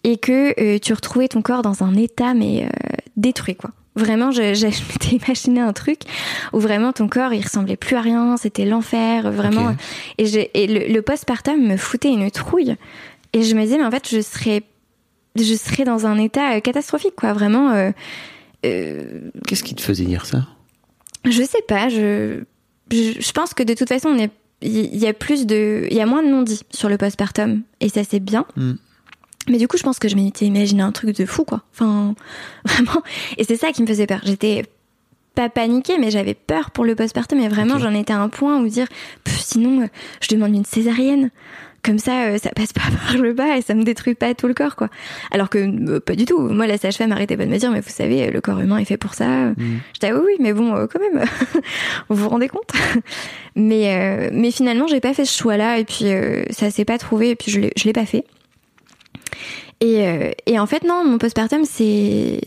[0.04, 2.70] et que euh, tu retrouvais ton corps dans un état, mais euh,
[3.18, 3.72] détruit, quoi.
[3.96, 6.02] Vraiment, je, m'étais imaginé un truc
[6.54, 9.76] où vraiment ton corps, il ressemblait plus à rien, c'était l'enfer, vraiment.
[10.18, 10.26] Et,
[10.68, 12.76] le, le postpartum me foutait une trouille.
[13.34, 14.64] Et je me disais, mais en fait, je serais,
[15.36, 17.34] je serais dans un état euh, catastrophique, quoi.
[17.34, 17.92] Vraiment, euh,
[18.66, 20.48] euh, Qu'est-ce qui te faisait dire ça?
[21.26, 21.90] Je sais pas.
[21.90, 22.44] Je,
[22.92, 24.32] je, je pense que de toute façon, on est,
[24.62, 27.90] il y a plus de, il y a moins de non-dits sur le postpartum, et
[27.90, 28.46] ça c'est bien.
[28.56, 28.74] Mm.
[29.50, 31.64] Mais du coup, je pense que je m'étais imaginé un truc de fou, quoi.
[31.74, 32.16] Enfin,
[32.66, 33.04] vraiment.
[33.38, 34.22] Et c'est ça qui me faisait peur.
[34.24, 34.66] J'étais
[35.36, 37.40] pas paniquée, mais j'avais peur pour le postpartum.
[37.40, 38.88] Et vraiment, j'en étais à un point où dire,
[39.26, 39.88] sinon, euh,
[40.22, 41.32] je demande une césarienne.
[41.82, 44.48] Comme ça, euh, ça passe pas par le bas et ça me détruit pas tout
[44.48, 44.90] le corps, quoi.
[45.32, 46.40] Alors que euh, pas du tout.
[46.40, 48.86] Moi, la sage-femme arrêtait pas de me dire, mais vous savez, le corps humain est
[48.86, 49.28] fait pour ça.
[49.28, 49.80] Mm.
[49.94, 51.24] J'étais ah oui, oui, mais bon, quand même,
[52.10, 52.72] vous vous rendez compte?
[53.60, 56.98] Mais euh, mais finalement, j'ai pas fait ce choix-là et puis euh, ça s'est pas
[56.98, 58.24] trouvé et puis je je l'ai pas fait.
[59.82, 62.42] Et euh, et en fait non, mon postpartum c'est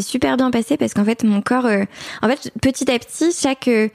[0.00, 1.84] super bien passé parce qu'en fait mon corps, euh,
[2.22, 3.88] en fait petit à petit chaque euh,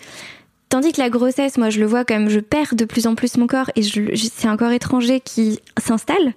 [0.70, 3.38] Tandis que la grossesse, moi, je le vois comme je perds de plus en plus
[3.38, 6.34] mon corps et c'est un corps étranger qui s'installe.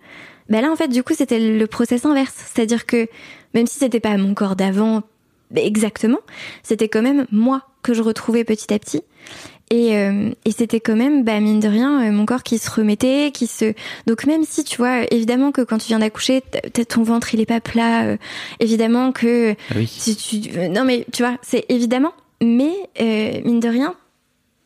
[0.49, 2.34] Ben là, en fait, du coup, c'était le process inverse.
[2.36, 3.09] C'est-à-dire que
[3.55, 5.03] même si c'était pas mon corps d'avant
[5.57, 6.20] exactement,
[6.62, 9.03] c'était quand même moi que je retrouvais petit à petit.
[9.71, 12.71] Et, euh, et c'était quand même, bah, mine de rien, euh, mon corps qui se
[12.71, 13.75] remettait, qui se.
[14.07, 16.43] Donc même si tu vois, évidemment que quand tu viens d'accoucher,
[16.89, 18.16] ton ventre il est pas plat, euh,
[18.61, 19.87] évidemment que Ah oui.
[19.87, 22.12] si tu euh, non mais tu vois c'est évidemment
[22.43, 23.95] mais euh, mine de rien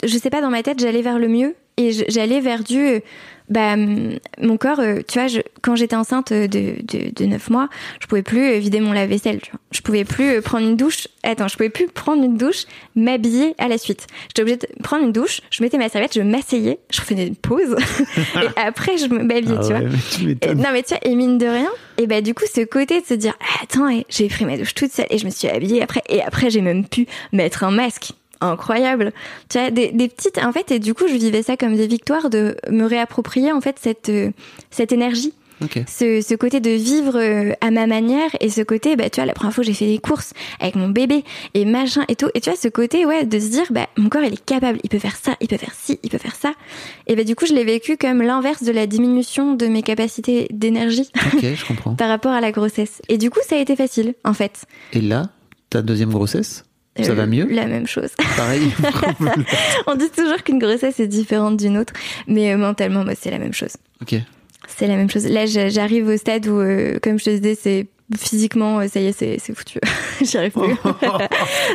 [0.05, 3.01] je sais pas dans ma tête j'allais vers le mieux et j'allais vers du euh,
[3.49, 7.51] bah hum, mon corps euh, tu vois je, quand j'étais enceinte de, de, de 9
[7.51, 7.69] mois
[8.01, 9.61] je pouvais plus euh, vider mon lave-vaisselle tu vois.
[9.73, 11.09] Je pouvais plus euh, prendre une douche.
[11.23, 12.65] Attends je pouvais plus prendre une douche
[12.97, 14.07] m'habiller à la suite.
[14.29, 17.37] J'étais obligée de prendre une douche je mettais ma serviette je m'asseyais je faisais une
[17.37, 17.77] pause.
[18.37, 19.79] Et après je m'habillais Ah tu vois.
[19.81, 20.59] ouais, mais tu et- m'étonnes.
[20.59, 23.07] non mais tu vois, et mine de rien, et bah du coup ce côté de
[23.07, 25.49] se dire ah, attends, et j'ai pris ma douche toute seule et je me suis
[25.49, 26.03] habillée après.
[26.09, 28.13] Et après j'ai même pu mettre un masque.
[28.43, 29.13] Incroyable.
[29.49, 31.87] Tu vois, des, des petites en fait et du coup je vivais ça comme des
[31.87, 34.31] victoires de me réapproprier en fait cette euh,
[34.71, 35.33] cette énergie,
[35.87, 39.27] ce, ce côté de vivre euh, à ma manière et ce côté bah tu vois
[39.27, 41.23] la première fois j'ai fait des courses avec mon bébé
[41.55, 44.09] et machin et tout et tu vois ce côté ouais de se dire bah mon
[44.09, 46.35] corps il est capable, il peut faire ça, il peut faire ci, il peut faire
[46.35, 46.53] ça
[47.07, 50.49] et bah du coup je l'ai vécu comme l'inverse de la diminution de mes capacités
[50.51, 51.95] d'énergie Ok, je comprends.
[51.95, 53.01] par rapport à la grossesse.
[53.09, 54.65] Et du coup, ça a été facile, en fait.
[54.93, 55.31] Et là,
[55.71, 56.65] ta deuxième grossesse,
[57.01, 58.11] ça Euh, va mieux La même chose.
[58.37, 58.71] Pareil.
[59.87, 61.93] On dit toujours qu'une grossesse est différente d'une autre,
[62.27, 63.77] mais euh, mentalement, moi, c'est la même chose.
[64.01, 64.17] ok.
[64.69, 65.27] C'est la même chose.
[65.27, 67.87] Là, j'a- j'arrive au stade où, euh, comme je te disais, c'est
[68.17, 69.81] physiquement, ça y est, c'est c'est foutu.
[70.23, 70.75] J'y arrive plus.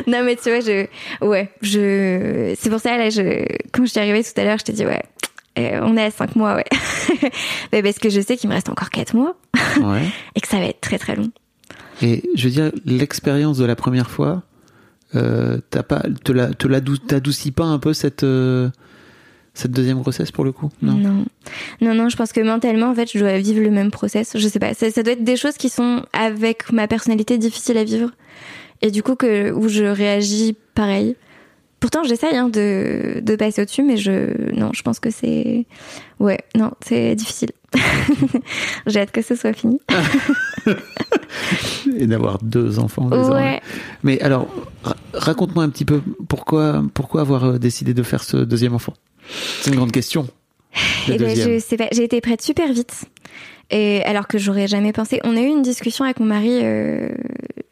[0.06, 0.86] non, mais tu vois, je,
[1.24, 4.64] ouais, je, c'est pour ça là, je, quand je suis arrivée tout à l'heure, je
[4.64, 5.02] t'ai dit ouais.
[5.58, 6.64] euh, on est à 5 mois, ouais.
[7.72, 9.36] Mais parce que je sais qu'il me reste encore 4 mois
[9.80, 10.02] Ouais.
[10.34, 11.30] et que ça va être très très long.
[12.02, 14.42] Et je veux dire, l'expérience de la première fois,
[15.14, 18.68] euh, t'as pas, te la, te l'adou- t'adoucis pas un peu cette, euh,
[19.54, 20.70] cette deuxième grossesse pour le coup?
[20.82, 20.94] Non.
[20.94, 21.24] Non.
[21.80, 24.32] non, non, je pense que mentalement, en fait, je dois vivre le même process.
[24.36, 27.78] Je sais pas, ça, ça doit être des choses qui sont avec ma personnalité difficiles
[27.78, 28.10] à vivre.
[28.82, 31.16] Et du coup, que, où je réagis pareil.
[31.80, 35.64] Pourtant, j'essaye hein, de, de passer au-dessus, mais je, non, je pense que c'est,
[36.18, 37.50] ouais, non, c'est difficile.
[38.86, 39.80] J'ai hâte que ce soit fini.
[41.98, 43.08] Et d'avoir deux enfants.
[43.08, 43.60] Ouais.
[44.02, 44.48] Mais alors,
[44.82, 48.94] ra- raconte-moi un petit peu pourquoi, pourquoi avoir euh, décidé de faire ce deuxième enfant?
[49.60, 50.26] C'est une grande question.
[51.08, 53.04] Eh ben, je sais pas, j'ai été prête super vite.
[53.70, 55.20] Et alors que j'aurais jamais pensé.
[55.24, 57.08] On a eu une discussion avec mon mari euh,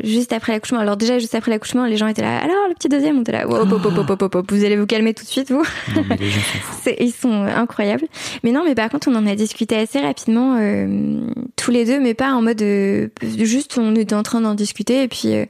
[0.06, 0.78] juste après l'accouchement.
[0.78, 2.38] Alors déjà juste après l'accouchement, les gens étaient là.
[2.38, 3.46] Alors le petit deuxième, on était là.
[3.46, 4.52] Hop, hop, hop, hop.
[4.52, 5.64] Vous allez vous calmer tout de suite, vous.
[5.94, 6.78] Non, mais les gens s'en foutent.
[6.82, 8.06] C'est- ils sont incroyables.
[8.44, 11.20] Mais non, mais par contre, on en a discuté assez rapidement euh,
[11.56, 15.02] tous les deux, mais pas en mode euh, juste on était en train d'en discuter
[15.02, 15.44] et puis euh,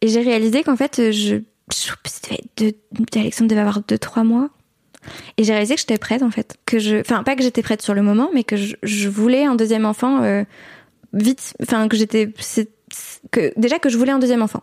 [0.00, 1.36] et j'ai réalisé qu'en fait je,
[1.72, 2.70] je
[3.18, 4.50] Alexandre devait avoir deux trois mois
[5.36, 7.82] et j'ai réalisé que j'étais prête en fait, que je, enfin pas que j'étais prête
[7.82, 10.44] sur le moment, mais que je, je voulais un deuxième enfant euh,
[11.12, 12.26] vite, enfin que j'étais
[13.30, 14.62] que déjà que je voulais un deuxième enfant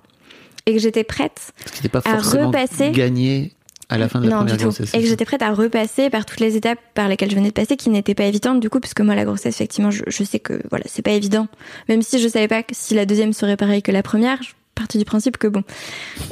[0.65, 1.51] et que j'étais prête
[1.91, 3.53] pas à repasser- gagné
[3.89, 4.69] à la fin de la non, première du tout.
[4.69, 4.93] grossesse.
[4.93, 7.53] Et que j'étais prête à repasser par toutes les étapes par lesquelles je venais de
[7.53, 10.39] passer, qui n'étaient pas évidentes du coup, puisque moi la grossesse, effectivement, je, je sais
[10.39, 11.47] que voilà, c'est pas évident.
[11.89, 14.51] Même si je savais pas que si la deuxième serait pareille que la première, je
[14.75, 15.63] partais du principe que bon,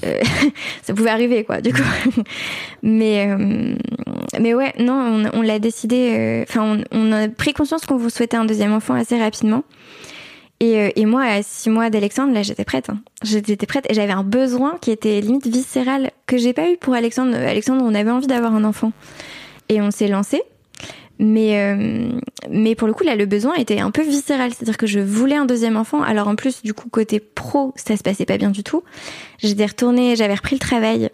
[0.05, 0.21] euh,
[0.84, 1.82] ça pouvait arriver quoi, du coup.
[2.84, 3.75] mais euh,
[4.39, 4.93] mais ouais, non,
[5.34, 6.15] on, on l'a décidé.
[6.17, 9.63] euh, Enfin, on, on a pris conscience qu'on vous souhaitait un deuxième enfant assez rapidement.
[10.60, 12.89] Et, euh, et moi, à six mois d'Alexandre, là, j'étais prête.
[12.89, 12.99] hein.
[13.24, 16.93] J'étais prête et j'avais un besoin qui était limite viscéral que j'ai pas eu pour
[16.93, 17.36] Alexandre.
[17.36, 18.91] Alexandre, on avait envie d'avoir un enfant
[19.70, 20.41] et on s'est lancé.
[21.22, 22.12] Mais euh,
[22.49, 25.36] mais pour le coup, là, le besoin était un peu viscéral, c'est-à-dire que je voulais
[25.36, 26.01] un deuxième enfant.
[26.01, 28.84] Alors en plus, du coup, côté pro, ça se passait pas bien du tout.
[29.39, 31.10] J'étais retournée, j'avais repris le travail.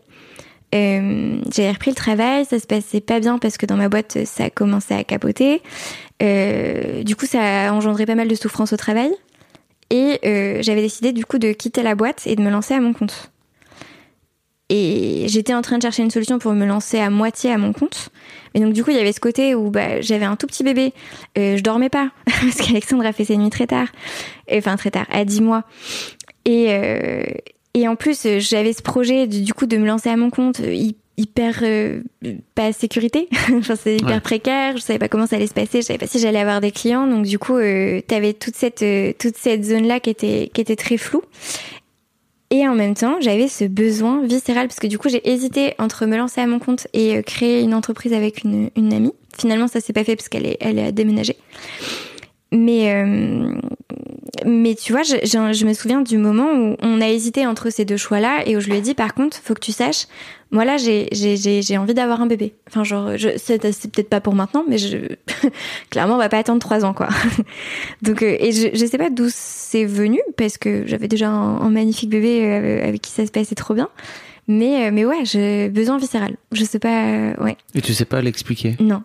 [0.76, 4.26] Euh, j'avais repris le travail, ça se passait pas bien parce que dans ma boîte,
[4.26, 5.64] ça commençait à capoter.
[6.22, 9.12] Euh, du coup, ça a engendré pas mal de souffrance au travail.
[9.90, 12.80] Et euh, j'avais décidé du coup de quitter la boîte et de me lancer à
[12.80, 13.32] mon compte.
[14.70, 17.72] Et j'étais en train de chercher une solution pour me lancer à moitié à mon
[17.72, 18.10] compte.
[18.56, 20.64] Et donc du coup, il y avait ce côté où bah, j'avais un tout petit
[20.64, 20.94] bébé,
[21.38, 23.88] euh, je dormais pas parce qu'Alexandre a fait ses nuits très tard,
[24.52, 25.64] enfin très tard, à 10 mois.
[26.46, 27.24] Et euh,
[27.76, 30.62] et en plus, euh, j'avais ce projet du, coup de me lancer à mon compte
[30.62, 30.74] euh,
[31.18, 32.01] hyper euh,
[32.55, 34.20] pas sécurité, enfin c'est hyper Ouais.
[34.20, 36.59] précaire, je savais pas comment ça allait se passer, je savais pas si j'allais avoir
[36.61, 40.09] des clients, donc du coup, euh, t'avais toute cette euh, toute cette zone là qui
[40.09, 41.22] était qui était très floue.
[42.51, 46.05] Et en même temps, j'avais ce besoin viscéral parce que du coup, j'ai hésité entre
[46.05, 49.13] me lancer à mon compte et euh, créer une entreprise avec une, une amie.
[49.38, 51.36] Finalement, ça s'est pas fait parce qu'elle est, elle a déménagé.
[52.51, 53.51] Mais, euh,
[54.46, 57.70] mais tu vois, je, je, je me souviens du moment où on a hésité entre
[57.70, 60.08] ces deux choix-là et où je lui ai dit, par contre, faut que tu saches,
[60.52, 62.54] moi là, j'ai envie d'avoir un bébé.
[62.68, 64.98] Enfin, genre, je, c'est, peut-être pas pour maintenant, mais je
[65.90, 67.10] clairement, on va pas attendre trois ans, quoi.
[68.02, 71.62] Donc, euh, et je, je sais pas d'où c'est venu parce que j'avais déjà un,
[71.62, 73.90] un magnifique bébé euh, avec qui ça se passait trop bien.
[74.48, 76.36] Mais euh, mais ouais, j'ai besoin viscéral.
[76.52, 78.76] Je sais pas, ouais, Et tu sais pas l'expliquer?
[78.80, 79.02] non.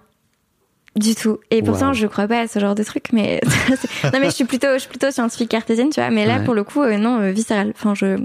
[0.97, 1.39] Du tout.
[1.51, 1.95] Et pourtant, Waouh.
[1.95, 3.41] je crois pas à ce genre de truc, mais
[4.05, 6.11] non, mais je suis plutôt, je suis plutôt scientifique cartésienne, tu vois.
[6.11, 6.45] Mais là, Ouais.
[6.45, 7.73] pour le coup, euh, non, euh, viscéral.
[7.77, 8.17] Enfin, je.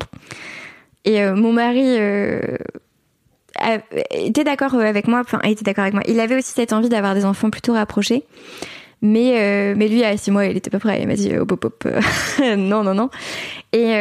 [1.05, 2.39] Et euh, mon mari euh,
[3.59, 3.77] a-
[4.11, 5.19] était d'accord avec moi.
[5.21, 6.01] Enfin, était d'accord avec moi.
[6.07, 8.23] Il avait aussi cette envie d'avoir des enfants plutôt rapprochés.
[9.01, 10.99] Mais, mais lui, à six mois, il était pas prêt.
[11.01, 11.83] Il m'a dit, hop, hop, hop.
[11.85, 13.11] euh, non, non, non.
[13.73, 13.91] Et,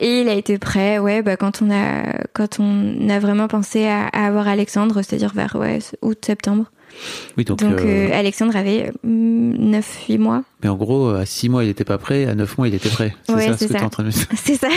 [0.00, 3.86] et il a été prêt, ouais, bah, quand on a, quand on a vraiment pensé
[3.86, 6.64] à, à avoir Alexandre, c'est-à-dire vers, ouais, août, septembre.
[7.36, 7.58] Oui, donc.
[7.60, 10.42] Donc, euh, euh, Alexandre avait 9-8 mois.
[10.62, 12.26] Mais en gros, à 6 mois, il était pas prêt.
[12.26, 13.14] À 9 mois, il était prêt.
[13.26, 13.78] C'est Ouais, ça ce que ça.
[13.78, 14.26] t'es en train de me dire.
[14.34, 14.68] C'est ça.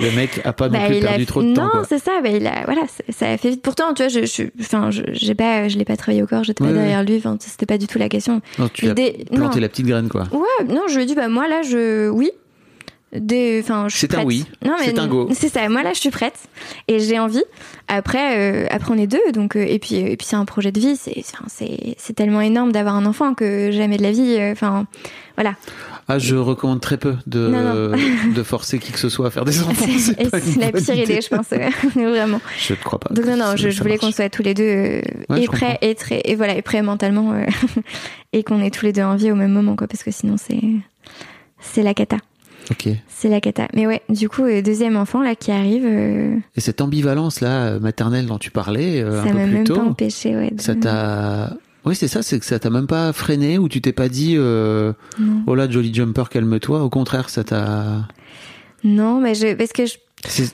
[0.00, 1.68] Le mec a pas non Bah, plus a- perdu trop de non, temps.
[1.70, 1.84] Quoi.
[1.88, 2.12] c'est ça.
[2.22, 3.62] Bah, il a, voilà, ça- a fait vite.
[3.62, 6.44] Pourtant, tu vois, je, je, enfin, je, j'ai pas, je l'ai pas travaillé au corps,
[6.44, 6.80] j'étais Ouais, pas ouais.
[6.80, 7.16] derrière lui.
[7.18, 8.40] Enfin, c'était pas du tout la question.
[8.58, 9.50] Non, tu as planté non.
[9.60, 10.24] la petite graine, quoi.
[10.32, 12.30] Ouais, non, je lui ai dit, bah, moi, là, je, oui.
[13.60, 14.44] Enfin, C'est un oui.
[14.64, 15.28] Non, mais C'est un go.
[15.32, 15.68] C'est ça.
[15.68, 16.38] Moi, là, je suis prête
[16.88, 17.44] et j'ai envie.
[17.88, 20.72] Après, euh, après, on est deux, donc, euh, et puis, et puis, c'est un projet
[20.72, 20.96] de vie.
[20.96, 21.22] C'est,
[21.98, 24.36] c'est, tellement énorme d'avoir un enfant que jamais de la vie.
[24.38, 24.86] euh, Enfin,
[25.36, 25.54] voilà.
[26.06, 27.96] Ah, je recommande très peu de, Non,
[28.34, 29.86] de forcer qui que ce soit à faire des enfants.
[29.98, 31.46] C'est la pire idée, je pense,
[31.94, 32.40] vraiment.
[32.58, 33.12] Je ne crois pas.
[33.14, 35.00] Donc non, non, je, voulais qu'on soit tous les deux euh,
[35.30, 37.44] Ouais, et prêts et très et voilà et prêts mentalement euh,
[38.32, 40.60] et qu'on ait tous les deux envie au même moment quoi parce que sinon c'est
[41.60, 42.18] c'est la cata,
[42.70, 42.86] Ok.
[42.86, 43.68] Et c'est la cata.
[43.74, 48.38] Mais ouais, du coup euh, deuxième enfant là qui arrive, euh, cette ambivalence-là, maternelle dont
[48.38, 50.50] tu parlais euh, un ça peu m'a plus même tôt, pas empêché ouais.
[50.50, 51.56] de- ça t'a.
[51.84, 54.36] Oui, c'est ça, c'est que ça t'a même pas freiné ou tu t'es pas dit,
[54.38, 54.94] euh,
[55.46, 56.82] oh là, Jolly Jumper, calme-toi.
[56.82, 58.08] Au contraire, ça t'a.
[58.82, 60.48] Non, mais je parce que je Tu,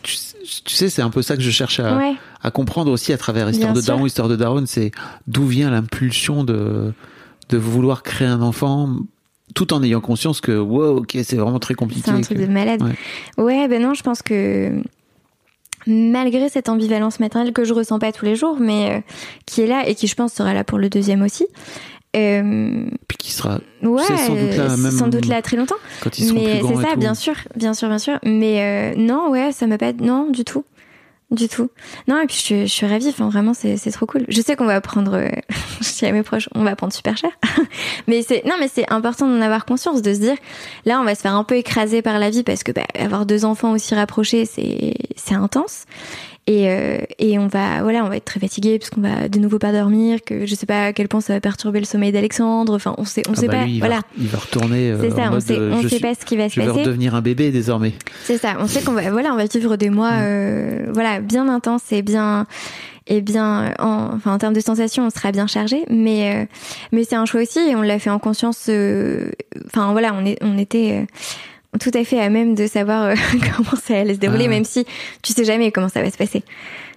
[0.64, 3.18] tu sais, c'est un peu ça que je cherche à, ouais à comprendre aussi à
[3.18, 4.06] travers Histoire Bien de sûr.
[4.06, 4.90] Histoire de Daron, c'est
[5.28, 6.92] d'où vient l'impulsion de,
[7.50, 8.96] de vouloir créer un enfant
[9.54, 12.02] tout en ayant conscience que, wow, ok, c'est vraiment très compliqué.
[12.06, 12.82] c'est un truc que- de malade.
[12.82, 13.42] Ouais.
[13.44, 14.82] Ouais, ben non, je pense que
[15.86, 19.00] malgré cette ambivalence maternelle que je ressens pas tous les jours, mais euh,
[19.46, 21.46] qui est là et qui je pense sera là pour le deuxième aussi.
[22.16, 25.76] Euh, Puis qui sera, Ouais, sans doute là, même- sans doute là très longtemps.
[26.02, 28.18] quand ils seront Mais c'est ça, bien sûr, bien sûr, bien sûr.
[28.24, 30.64] Mais euh, non, ouais, ça m'a pas, non, du tout,
[31.30, 31.70] du tout.
[32.08, 33.08] Non, et puis je, je suis ravie.
[33.08, 34.24] Enfin, vraiment, c'est c'est trop cool.
[34.28, 35.28] Je sais qu'on va prendre, euh,
[35.80, 37.30] je dis à mes proches, on va prendre super cher.
[38.06, 40.36] mais c'est, non, mais c'est important d'en avoir conscience, de se dire,
[40.84, 43.26] là, on va se faire un peu écraser par la vie parce que bah, avoir
[43.26, 45.84] deux enfants aussi rapprochés, c'est c'est intense.
[46.46, 49.38] Et, euh, et on va voilà on va être très fatigué parce qu'on va de
[49.38, 52.10] nouveau pas dormir que je sais pas à quel point ça va perturber le sommeil
[52.12, 54.38] d'Alexandre enfin on sait on Ah sait bah pas lui, il, voilà va, il va
[54.38, 56.24] retourner euh, c'est en ça, on mode, sait, euh, on je sait suis- pas ce
[56.24, 56.80] qui va se Je vais passer.
[56.80, 57.92] redevenir un bébé désormais.
[58.24, 60.22] C'est ça, on sait qu'on va, voilà, on va vivre des mois, Mm.
[60.22, 62.46] euh, voilà, bien intenses et bien,
[63.06, 66.46] et bien, en, enfin, en termes de sensations, on sera bien chargé, mais, euh,
[66.90, 68.66] mais c'est un choix aussi et on l'a fait en conscience.
[68.70, 69.30] euh,
[69.66, 71.06] Enfin, voilà, on est, on était euh,
[71.78, 73.14] tout à fait à même de savoir euh,
[73.56, 74.48] comment ça allait se dérouler, Ah.
[74.50, 74.84] même si
[75.22, 76.42] tu sais jamais comment ça va se passer.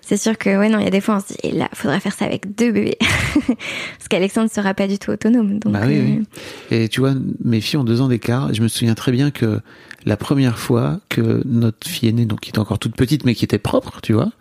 [0.05, 1.69] C'est sûr que, ouais, non, il y a des fois, on se dit, et là,
[1.73, 2.97] faudra faire ça avec deux bébés.
[3.47, 5.59] Parce qu'Alexandre sera pas du tout autonome.
[5.59, 6.25] Donc, Bah oui, euh, oui.
[6.71, 7.13] Et tu vois,
[7.43, 8.53] mes filles ont deux ans d'écart.
[8.53, 9.61] Je me souviens très bien que
[10.05, 13.45] la première fois que notre fille aînée, donc qui était encore toute petite, mais qui
[13.45, 14.33] était propre, tu vois,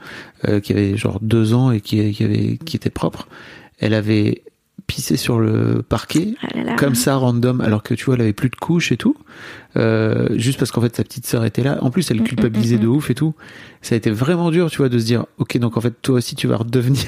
[0.48, 3.28] euh, qui avait genre deux ans et qui, qui avait, qui était propre,
[3.78, 4.42] elle avait
[4.92, 6.76] pissé sur le parquet ah là là.
[6.76, 9.16] comme ça random alors que tu vois elle avait plus de couches et tout.
[9.76, 11.78] Euh, juste parce qu'en fait sa petite sœur était là.
[11.80, 13.34] En plus elle Mm, culpabilisait mm, mm, de ouf et tout.
[13.80, 16.16] Ça a été vraiment dur tu vois de se dire ok donc en fait toi
[16.16, 17.06] aussi tu vas redevenir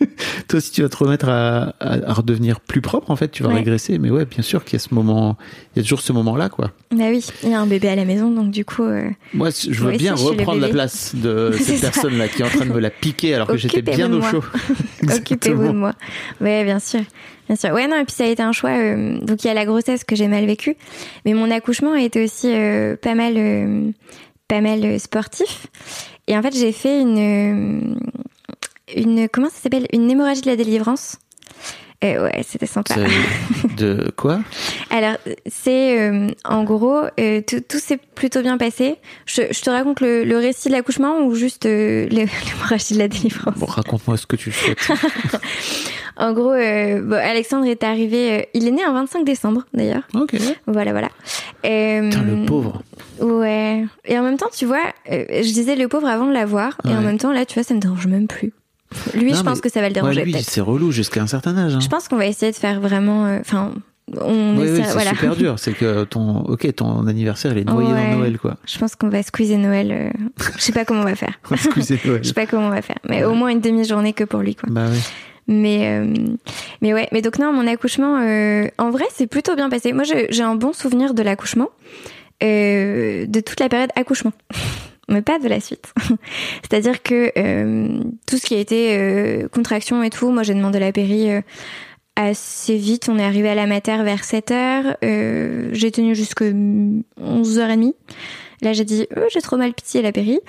[0.48, 3.42] toi aussi tu vas te remettre à, à, à redevenir plus propre en fait tu
[3.42, 3.56] vas Ouais.
[3.56, 5.36] régresser mais ouais bien sûr qu'il y a ce moment
[5.74, 7.88] il y a toujours ce moment là quoi Bah oui, il y a un bébé
[7.88, 11.52] à la maison, donc du coup, euh, moi je veux bien reprendre la place de
[11.58, 11.90] cette ça.
[11.90, 14.20] personne là qui est en train de me la piquer alors que j'étais bien au
[14.22, 14.42] chaud
[15.02, 15.92] Occupez-vous de moi.
[16.40, 17.00] Ouais, bien sûr.
[17.48, 17.70] Bien sûr.
[17.70, 18.70] Ouais, non, et puis ça a été un choix.
[18.70, 20.76] euh, donc il y a la grossesse que j'ai mal vécue,
[21.24, 23.34] mais mon accouchement a été aussi euh, pas mal,
[24.48, 25.68] pas mal sportif.
[26.26, 27.98] Et en fait, j'ai fait une,
[28.94, 31.16] une, comment ça s'appelle, une hémorragie de la délivrance?
[32.04, 32.94] Euh, ouais, c'était sympa.
[33.78, 34.40] De quoi?
[34.90, 35.16] Alors,
[35.46, 38.96] c'est euh, en gros, euh, tout, tout s'est plutôt bien passé.
[39.24, 42.98] Je, je te raconte le, le récit de l'accouchement ou juste euh, l'hé- l'hémorragie de
[42.98, 43.54] la délivrance?
[43.58, 44.78] Bon raconte-moi ce que tu souhaites
[46.18, 48.32] En gros, euh, bon, Alexandre est arrivé.
[48.32, 50.02] euh, il est né un 25 décembre, d'ailleurs.
[50.14, 50.34] ok
[50.66, 51.08] Voilà, voilà.
[51.64, 52.82] Euh, Putain, le pauvre
[53.20, 53.84] Ouais.
[54.04, 56.90] Et en même temps, tu vois, euh, je disais le pauvre avant de l'avoir, et
[56.94, 58.52] en même temps, là, tu vois, ça me dérange même plus.
[59.14, 61.26] Lui, Non, je pense que ça va le déranger ouais, lui c'est relou jusqu'à un
[61.26, 61.80] certain âge hein.
[61.80, 63.26] Je pense qu'on va essayer de faire vraiment.
[63.26, 63.72] euh, Enfin,
[64.20, 65.10] on Oui, oui, c'est voilà.
[65.10, 65.58] super dur.
[65.58, 68.10] C'est que ton, ok, ton anniversaire, il est noyé Ouais.
[68.12, 68.56] dans Noël, quoi.
[68.64, 69.90] Je pense qu'on va squeezer Noël.
[69.90, 70.10] euh,
[70.56, 71.38] Je sais pas comment on va faire.
[71.50, 72.20] Excusez Noël.
[72.22, 72.98] Je sais pas comment on va faire.
[73.08, 74.68] Mais au moins une demi-journée que pour lui, quoi.
[74.70, 74.86] Bah.
[75.48, 76.12] Mais, euh,
[76.82, 77.08] mais ouais.
[77.12, 79.92] Mais donc, non, mon accouchement, euh, en vrai, c'est plutôt bien passé.
[79.92, 81.68] Moi, j'ai un bon souvenir de l'accouchement,
[82.42, 84.32] euh, de toute la période accouchement.
[85.08, 85.92] Mais pas de la suite.
[86.62, 90.80] C'est-à-dire que euh, tout ce qui a été euh, contraction et tout, moi j'ai demandé
[90.80, 91.40] la péri euh,
[92.16, 93.08] assez vite.
[93.08, 94.96] On est arrivé à la mater vers 7h.
[95.04, 97.94] Euh, j'ai tenu jusque 11h30.
[98.62, 100.40] Là, j'ai dit, euh, j'ai trop mal pitié la péri.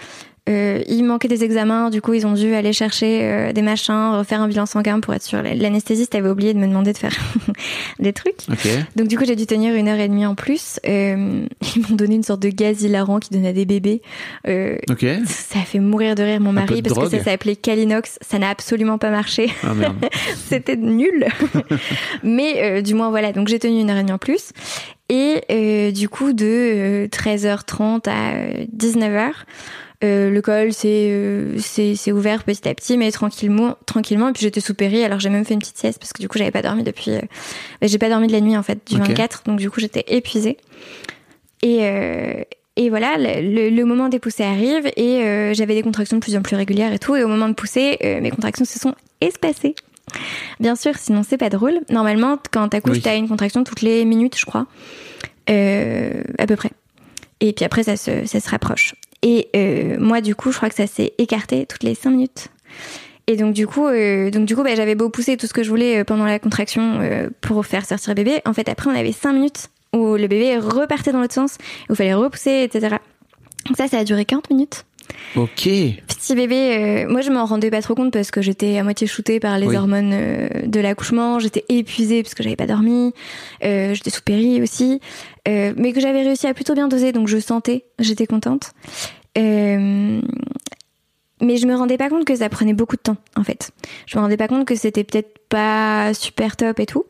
[0.47, 4.11] Euh, il manquait des examens, du coup, ils ont dû aller chercher euh, des machins,
[4.13, 5.41] refaire un bilan sanguin pour être sûr.
[5.43, 7.15] L'anesthésiste avait oublié de me demander de faire
[7.99, 8.41] des trucs.
[8.49, 8.67] Ok.
[8.95, 10.79] Donc, du coup, j'ai dû tenir une heure et demie en plus.
[10.87, 11.45] Euh,
[11.75, 14.01] ils m'ont donné une sorte de gaz hilarant qui donnait des bébés.
[14.47, 15.05] Euh, Ok.
[15.25, 17.11] ça a fait mourir de rire mon mari parce que drogue.
[17.11, 18.17] ça s'appelait Calinox.
[18.21, 19.49] Ça n'a absolument pas marché.
[19.63, 19.73] Ah.
[20.49, 21.25] C'était nul.
[22.23, 24.51] Mais euh, du moins voilà, donc j'ai tenu une heure et demie en plus.
[25.09, 29.31] Et euh, du coup de euh, 13h30 à euh, 19h,
[30.03, 34.31] euh, le col c'est euh, c'est c'est ouvert petit à petit mais tranquillement tranquillement et
[34.31, 36.37] puis j'étais sous péri alors j'ai même fait une petite sieste parce que du coup
[36.37, 37.21] j'avais pas dormi depuis euh,
[37.81, 39.07] j'ai pas dormi de la nuit en fait du Ok.
[39.07, 40.57] 24 donc du coup j'étais épuisée.
[41.63, 41.79] Et
[42.79, 46.55] et voilà, le, moment des poussées arrive et j'avais des contractions de plus en plus
[46.55, 47.15] régulières et tout.
[47.15, 49.73] Et au moment de pousser, mes contractions se sont espacées.
[50.59, 51.79] Bien sûr, sinon c'est pas drôle.
[51.89, 53.01] Normalement, quand t'accouches, Oui.
[53.01, 54.67] t'as une contraction toutes les minutes, je crois,
[55.47, 56.69] à peu près.
[57.39, 58.93] Et puis après, ça se, ça se rapproche.
[59.23, 62.47] Et euh, moi, du coup, je crois que ça s'est écarté toutes les cinq minutes.
[63.29, 65.61] Et donc du coup, euh, donc du coup, bah, j'avais beau pousser tout ce que
[65.63, 68.41] je voulais euh, pendant la contraction euh, pour faire sortir le bébé.
[68.45, 71.57] En fait, après, on avait cinq minutes où le bébé repartait dans l'autre sens,
[71.89, 72.95] où il fallait repousser, etc.
[73.65, 74.85] Donc ça, ça a duré 40 minutes.
[75.35, 75.63] Ok.
[75.63, 79.07] Petit bébé, euh, moi je m'en rendais pas trop compte parce que j'étais à moitié
[79.07, 79.75] shootée par les Oui.
[79.77, 83.13] hormones euh, de l'accouchement, j'étais épuisée parce que j'avais pas dormi,
[83.63, 84.99] euh, j'étais sous péri aussi,
[85.47, 88.71] euh, mais que j'avais réussi à plutôt bien doser, donc je sentais, j'étais contente.
[89.37, 90.21] Euh,
[91.39, 93.69] mais je me rendais pas compte que ça prenait beaucoup de temps en fait.
[94.07, 97.05] Je me rendais pas compte que c'était peut-être pas super top et tout.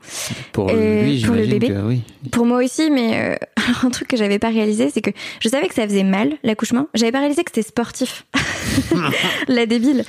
[0.51, 1.69] Pour Euh, lui, pour le bébé.
[1.69, 2.01] que oui.
[2.31, 3.35] Pour moi aussi, mais euh,
[3.83, 6.87] un truc que j'avais pas réalisé, c'est que je savais que ça faisait mal l'accouchement.
[6.93, 8.25] J'avais pas réalisé que c'était sportif.
[9.47, 10.03] La débile.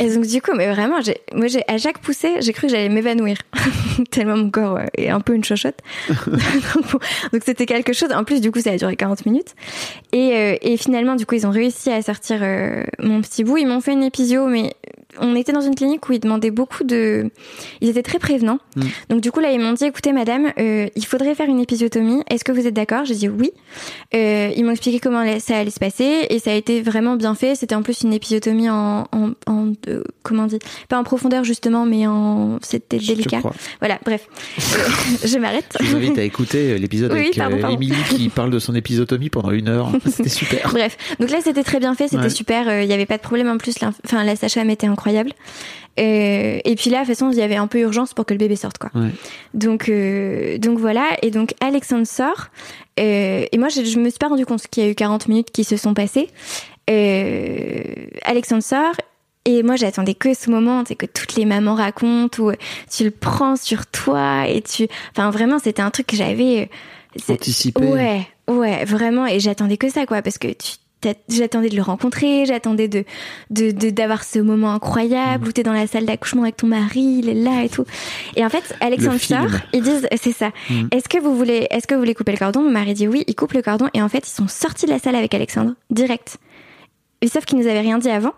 [0.00, 2.72] Et donc du coup, mais vraiment, j'ai, moi, j'ai à chaque poussée, j'ai cru que
[2.72, 3.38] j'allais m'évanouir
[4.10, 5.78] tellement mon corps euh, est un peu une chochotte.
[6.08, 6.98] donc bon,
[7.44, 8.10] c'était quelque chose.
[8.12, 9.54] En plus, du coup, ça a duré 40 minutes.
[10.12, 13.56] Et, euh, et finalement, du coup, ils ont réussi à sortir euh, mon petit bout.
[13.56, 14.74] Ils m'ont fait une épisio, mais
[15.20, 17.30] on était dans une clinique où ils demandaient beaucoup de.
[17.80, 18.58] Ils étaient très prévenants.
[18.76, 18.82] Mm.
[19.10, 22.22] Donc du coup là ils m'ont dit écoutez madame euh, il faudrait faire une épisiotomie
[22.30, 23.04] est-ce que vous êtes d'accord?
[23.04, 23.52] J'ai dit oui
[24.14, 27.34] euh, ils m'ont expliqué comment ça allait se passer et ça a été vraiment bien
[27.34, 30.58] fait c'était en plus une épisiotomie en, en, en euh, comment on dit?
[30.88, 33.40] Pas en profondeur justement mais en c'était délicat
[33.80, 34.26] voilà bref
[35.24, 37.76] je m'arrête Je vous invite à écouter l'épisode Oui, avec pardon, pardon.
[37.76, 39.90] Émilie qui parle de son épisotomie pendant une heure.
[40.06, 40.70] C'était super.
[40.72, 42.28] Bref, donc là c'était très bien fait, c'était Ouais.
[42.30, 45.03] super, il y avait pas de problème en plus, enfin la sage-femme était incroyable.
[45.98, 48.34] Euh, et puis là, de toute façon, il y avait un peu urgence pour que
[48.34, 48.90] le bébé sorte, quoi.
[48.94, 49.10] Ouais.
[49.52, 51.16] Donc, euh, donc voilà.
[51.22, 52.46] Et donc Alexandre sort.
[52.98, 55.28] Euh, et moi, je, je me suis pas rendu compte qu'il y a eu 40
[55.28, 56.28] minutes qui se sont passées.
[56.88, 58.94] Alexandre sort.
[59.46, 62.52] Et moi, j'attendais que ce moment, c'est que toutes les mamans racontent où
[62.90, 66.70] tu le prends sur toi et tu, enfin vraiment, c'était un truc que j'avais.
[67.28, 67.84] Anticipé.
[67.84, 69.26] Ouais, ouais, vraiment.
[69.26, 70.76] Et j'attendais que ça, quoi, parce que tu,
[71.28, 73.04] j'attendais de le rencontrer, j'attendais de,
[73.50, 77.18] de, de- d'avoir ce moment incroyable où t'es dans la salle d'accouchement avec ton mari,
[77.20, 77.84] il est là et tout.
[78.36, 80.50] Et en fait, Alexandre sort, ils disent, c'est ça.
[80.70, 80.88] Mm.
[80.90, 82.62] Est-ce que vous voulez, est-ce que vous voulez couper le cordon?
[82.62, 83.88] Mon mari dit oui, il coupe le cordon.
[83.94, 86.38] Et en fait, ils sont sortis de la salle avec Alexandre, direct.
[87.20, 88.32] Et sauf qu'ils nous avaient rien dit avant.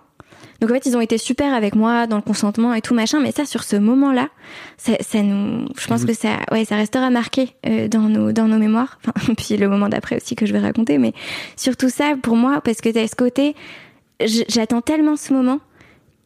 [0.60, 3.20] Donc en fait, ils ont été super avec moi dans le consentement et tout machin,
[3.20, 4.28] mais ça sur ce moment-là,
[4.78, 8.32] ça, ça nous, je pense vous- que ça, ouais, ça restera marqué euh, dans nos
[8.32, 8.98] dans nos mémoires.
[9.16, 11.12] Enfin, puis le moment d'après aussi que je vais raconter, mais
[11.56, 13.54] surtout ça pour moi parce que t'as ce côté,
[14.20, 15.60] j'attends tellement ce moment.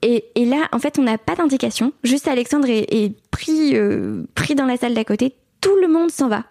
[0.03, 1.93] Et, et là, en fait, on n'a pas d'indication.
[2.05, 5.35] Juste Alexandre est, est pris euh, pris dans la salle d'à côté.
[5.61, 6.45] Tout le monde s'en va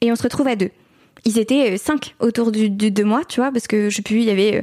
[0.00, 0.70] et on se retrouve à deux.
[1.24, 4.02] Ils étaient euh, cinq autour du, du- de moi, tu vois, parce que je sais
[4.02, 4.62] plus, il y avait euh,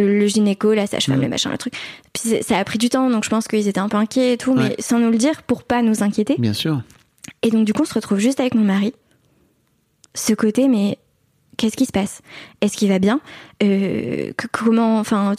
[0.00, 1.22] euh, le gynéco, la sage-femme, Mhm.
[1.22, 1.74] le machin, le truc.
[2.12, 4.36] Puis ça a pris du temps, donc je pense qu'ils étaient un peu inquiets et
[4.38, 6.36] tout, mais sans nous le dire pour pas nous inquiéter.
[6.38, 6.82] Bien sûr.
[7.42, 8.94] Et donc du coup, on se retrouve juste avec mon mari.
[10.14, 10.98] Ce côté, mais
[11.56, 12.20] qu'est-ce qui se passe?
[12.60, 13.20] Est-ce qu'il va bien?
[13.62, 15.34] Euh, que- Comment, enfin,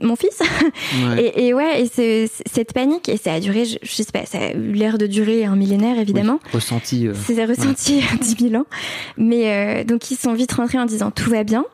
[0.00, 0.38] mon fils?
[1.06, 1.24] Ouais.
[1.36, 4.26] et, et ouais, et ce- cette panique, et ça a duré, je, je sais pas,
[4.26, 6.38] ça a eu l'air de durer un millénaire évidemment.
[6.46, 7.06] Oui, Ressenti.
[7.08, 8.66] euh, C'est ressenti 10 000 ans.
[9.16, 11.64] Mais euh, donc ils sont vite rentrés en disant tout va bien.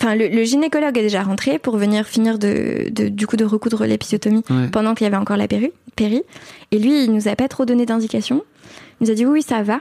[0.00, 3.44] Enfin, le, le gynécologue est déjà rentré pour venir finir de, de- du coup de
[3.44, 4.68] recoudre l'épisiotomie ouais.
[4.68, 6.22] pendant qu'il y avait encore la péri, péri.
[6.70, 8.44] Et lui, il nous a pas trop donné d'indications.
[9.00, 9.80] Il nous a dit oui, oui, ça va.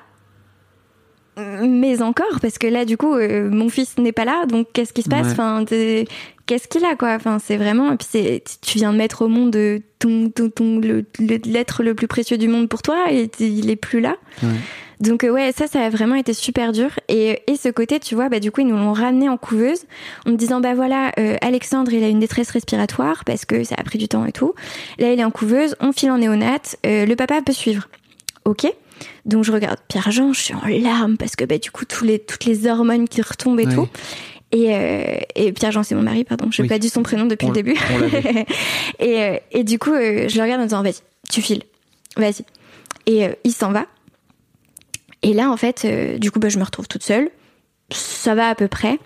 [1.38, 4.94] Mais encore, parce que là, du coup, euh, mon fils n'est pas là, donc qu'est-ce
[4.94, 5.32] qui se passe Ouais.
[5.32, 6.08] Enfin, t'es-
[6.46, 7.92] qu'est-ce qu'il a, quoi Enfin, c'est vraiment.
[7.92, 11.84] Et puis, c'est, tu viens de mettre au monde euh, ton, ton, ton, le, l'être
[11.84, 14.16] le plus précieux du monde pour toi, et il est plus là.
[14.42, 14.50] Ouais.
[15.00, 16.90] Donc euh, ouais, ça, ça a vraiment été super dur.
[17.08, 19.86] Et, et ce côté, tu vois, bah du coup, ils nous l'ont ramené en couveuse
[20.26, 23.76] en me disant, bah voilà, euh, Alexandre, il a une détresse respiratoire parce que ça
[23.78, 24.54] a pris du temps et tout.
[24.98, 27.88] Là, il est en couveuse, on file en néonate, euh, le papa peut suivre.
[28.46, 28.66] Ok.
[29.26, 32.20] Donc je regarde Pierre-Jean, je suis en larmes parce que bah du coup, tous les,
[32.20, 33.74] toutes les hormones qui retombent et Ouais.
[33.74, 33.88] tout.
[34.54, 36.70] Et, euh, et Pierre-Jean, c'est mon mari, pardon, je n'ai Oui.
[36.70, 37.76] pas dit son prénom depuis On le début.
[39.00, 41.64] et, euh, et du coup, euh, je le regarde en disant, vas-y, tu files,
[42.16, 42.46] vas-y.
[43.08, 43.86] Et il s'en va.
[45.24, 45.86] Et là, en fait,
[46.20, 47.30] du coup, bah, je me retrouve toute seule.
[47.92, 49.00] Ça va à peu près.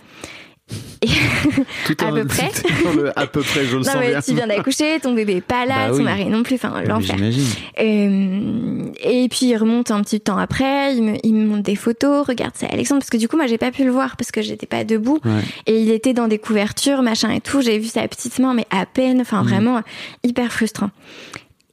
[1.85, 2.49] Tout À peu près.
[2.49, 4.21] tout en le à peu près, je le Non, sens mais bien.
[4.21, 6.03] tu viens d'accoucher, ton bébé est pas là, Bah ton oui.
[6.03, 7.15] mari non plus, enfin, l'enfer.
[7.17, 7.47] J'imagine.
[7.79, 11.75] Euh, et puis il remonte un petit temps après, il me, il me montre des
[11.75, 14.31] photos, regarde c'est Alexandre, parce que du coup moi j'ai pas pu le voir parce
[14.31, 15.19] que j'étais pas debout.
[15.25, 15.41] Ouais.
[15.65, 18.65] Et il était dans des couvertures, machin et tout, j'ai vu sa petite main mais
[18.69, 19.47] à peine, enfin Mhm.
[19.49, 19.81] vraiment
[20.23, 20.91] hyper frustrant.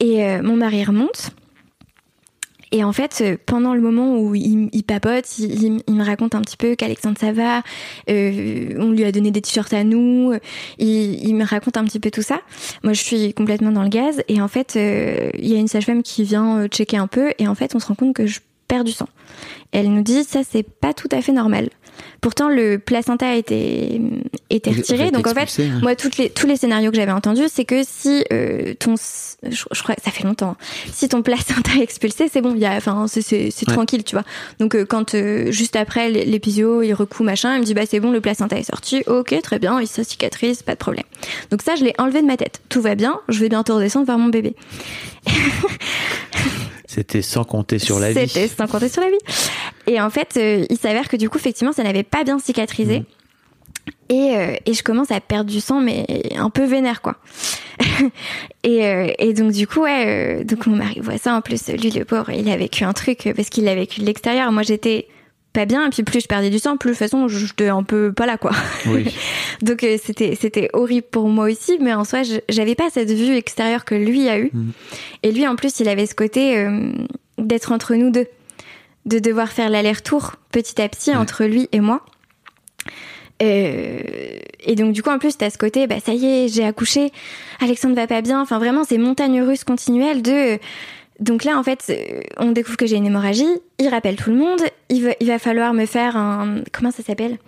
[0.01, 1.31] Et euh, mon mari remonte.
[2.73, 6.57] Et en fait, euh, pendant le moment où il, papote, il, me raconte un petit
[6.57, 7.63] peu qu'Alexandre ça va,
[8.11, 10.39] euh, on lui a donné des t-shirts à nous, euh,
[10.79, 12.41] il, me raconte un petit peu tout ça.
[12.83, 15.69] Moi, je suis complètement dans le gaz et en fait, euh, il y a une
[15.69, 18.41] sage-femme qui vient checker un peu et en fait, on se rend compte que je
[18.69, 19.09] perds du sang.
[19.73, 21.71] Elle nous dit ça, c'est pas tout à fait normal.
[22.21, 24.01] Pourtant, le placenta a été,
[24.51, 25.79] été retiré, donc en fait, hein.
[25.83, 29.63] moi, toutes les, tous les scénarios que j'avais entendus, c'est que si euh, ton, je,
[29.71, 30.57] je crois, ça fait longtemps,
[30.93, 33.75] si ton placenta est expulsé, c'est bon, il y a, enfin, c'est, Ouais.
[33.75, 34.25] tranquille, tu vois.
[34.59, 38.01] Donc euh, quand euh, juste après l'épisio, il recoue machin, il me dit bah c'est
[38.01, 41.05] bon, le placenta est sorti, ok, très bien, il se cicatrise, pas de problème.
[41.51, 42.61] Donc ça, je l'ai enlevé de ma tête.
[42.69, 44.55] Tout va bien, je vais bientôt redescendre voir mon bébé.
[46.89, 48.27] C'était sans compter sur la vie.
[48.27, 49.19] C'était sans compter sur la vie.
[49.87, 53.01] Et en fait, euh, il s'avère que du coup, effectivement, ça n'avait pas bien cicatrisé.
[53.01, 53.05] Mhm.
[54.09, 57.17] Et, euh, et je commence à perdre du sang, mais un peu vénère, quoi.
[58.65, 61.35] et, euh, et donc, du coup, ouais, donc mon mari voit ça.
[61.35, 64.07] En plus, lui, le pauvre, il a vécu un truc parce qu'il l'a vécu de
[64.07, 64.51] l'extérieur.
[64.51, 65.09] Moi, j'étais
[65.59, 65.87] pas bien.
[65.87, 68.27] Et puis, plus je perdais du sang, plus de toute façon, j'étais un peu pas
[68.27, 68.53] là, quoi.
[68.87, 69.05] Oui.
[69.63, 73.11] Donc euh, c'était c'était horrible pour moi aussi, mais en soi je- j'avais pas cette
[73.11, 74.51] vue extérieure que lui a eu.
[74.53, 74.71] Mhm.
[75.25, 76.93] Et lui en plus il avait ce côté euh,
[77.39, 78.27] d'être entre nous deux,
[79.07, 81.17] de devoir faire l'aller-retour petit à petit Ouais.
[81.17, 82.05] entre lui et moi.
[83.41, 84.01] Euh,
[84.61, 87.13] et donc du coup en plus t'as ce côté bah ça y est j'ai accouché
[87.61, 90.59] Alexandre va pas bien enfin vraiment c'est montagne russe continuelle de
[91.21, 93.47] donc là en fait euh, on découvre que j'ai une hémorragie
[93.79, 97.03] il rappelle tout le monde il va, il va falloir me faire un comment ça
[97.03, 97.39] s'appelle?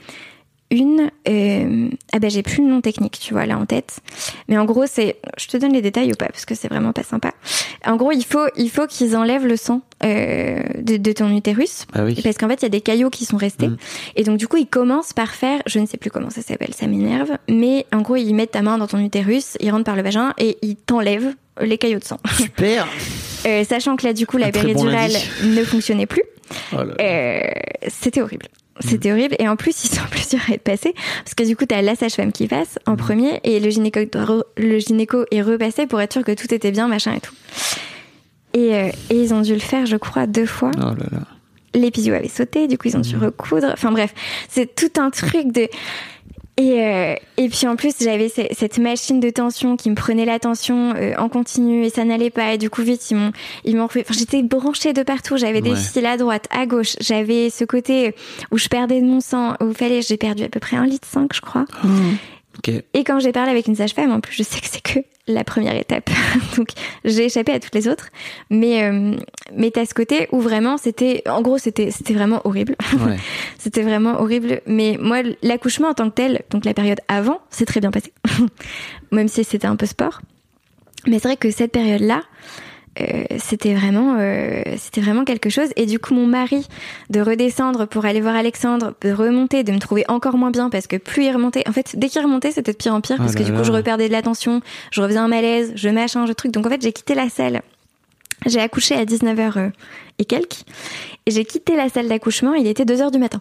[0.73, 3.99] Une euh, ah bah j'ai plus le nom technique tu vois là en tête
[4.47, 6.93] mais en gros c'est je te donne les détails ou pas parce que c'est vraiment
[6.93, 7.33] pas sympa
[7.85, 11.87] en gros il faut il faut qu'ils enlèvent le sang euh, de, de ton utérus
[11.93, 12.21] Ah oui.
[12.23, 13.77] parce qu'en fait il y a des caillots qui sont restés Mm.
[14.14, 16.73] et donc du coup ils commencent par faire je ne sais plus comment ça s'appelle
[16.73, 19.97] ça m'énerve mais en gros ils mettent ta main dans ton utérus ils rentrent par
[19.97, 22.87] le vagin et ils t'enlèvent les caillots de sang Super.
[23.47, 25.12] Euh, sachant que là du coup la bon péridurale
[25.45, 26.22] ne fonctionnait plus
[26.72, 27.41] Oh euh,
[27.88, 28.47] c'était horrible.
[28.80, 29.36] C'était horrible.
[29.38, 30.95] Et en plus, ils sont plusieurs à être passés.
[31.24, 34.01] Parce que du coup, t'as la sage-femme qui passe en premier et le gynéco,
[34.57, 37.34] le gynéco est repassé pour être sûr que tout était bien, machin et tout.
[38.53, 40.72] Et, euh, et ils ont dû le faire, je crois, deux fois.
[40.76, 41.20] Oh là là.
[41.72, 43.68] L'épisio avait sauté, du coup, ils ont dû recoudre.
[43.72, 44.12] Enfin bref,
[44.49, 45.68] c'est tout un truc de.
[46.61, 50.26] Et, euh, et puis en plus, j'avais ce- cette machine de tension qui me prenait
[50.26, 52.52] la tension euh, en continu et ça n'allait pas.
[52.52, 53.32] Et du coup, vite, ils m'ont,
[53.64, 55.38] ils m'ont Enfin, j'étais branchée de partout.
[55.38, 55.76] J'avais des Ouais.
[55.76, 56.96] fils à droite, à gauche.
[57.00, 58.14] J'avais ce côté
[58.52, 61.08] où je perdais de mon sang, où fallait, j'ai perdu à peu près un litre
[61.11, 61.64] 5, je crois.
[62.68, 65.44] Et quand j'ai parlé avec une sage-femme, en plus, je sais que c'est que la
[65.44, 66.11] première étape.
[66.56, 66.68] Donc,
[67.04, 68.08] j'ai échappé à toutes les autres.
[68.50, 69.16] Mais, euh,
[69.54, 72.76] mais t'as ce côté où vraiment c'était, en gros, c'était, c'était vraiment horrible.
[73.00, 73.16] Ouais.
[73.58, 74.61] C'était vraiment horrible.
[74.66, 78.12] Mais moi, l'accouchement en tant que tel, donc la période avant, c'est très bien passé.
[79.11, 80.20] Même si c'était un peu sport.
[81.06, 82.22] Mais c'est vrai que cette période-là,
[82.99, 85.68] euh, c'était vraiment, euh, c'était vraiment quelque chose.
[85.76, 86.66] Et du coup, mon mari,
[87.09, 90.86] de redescendre pour aller voir Alexandre, de remonter, de me trouver encore moins bien parce
[90.86, 93.22] que plus il remontait, en fait, dès qu'il remontait, c'était de pire en pire Oh
[93.22, 93.62] parce que du coup, là.
[93.62, 94.61] je reperdais de l'attention,
[94.91, 96.51] je refaisais un malaise, je machin, je truc.
[96.53, 97.62] Donc en fait, j'ai quitté la salle.
[98.47, 99.70] J'ai accouché à 19h
[100.18, 100.64] et quelques.
[101.26, 103.41] Et j'ai quitté la salle d'accouchement, il était 2h du matin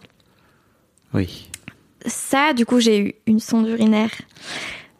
[1.13, 1.49] Oui.
[2.05, 4.11] ça, du coup, j'ai eu une sonde urinaire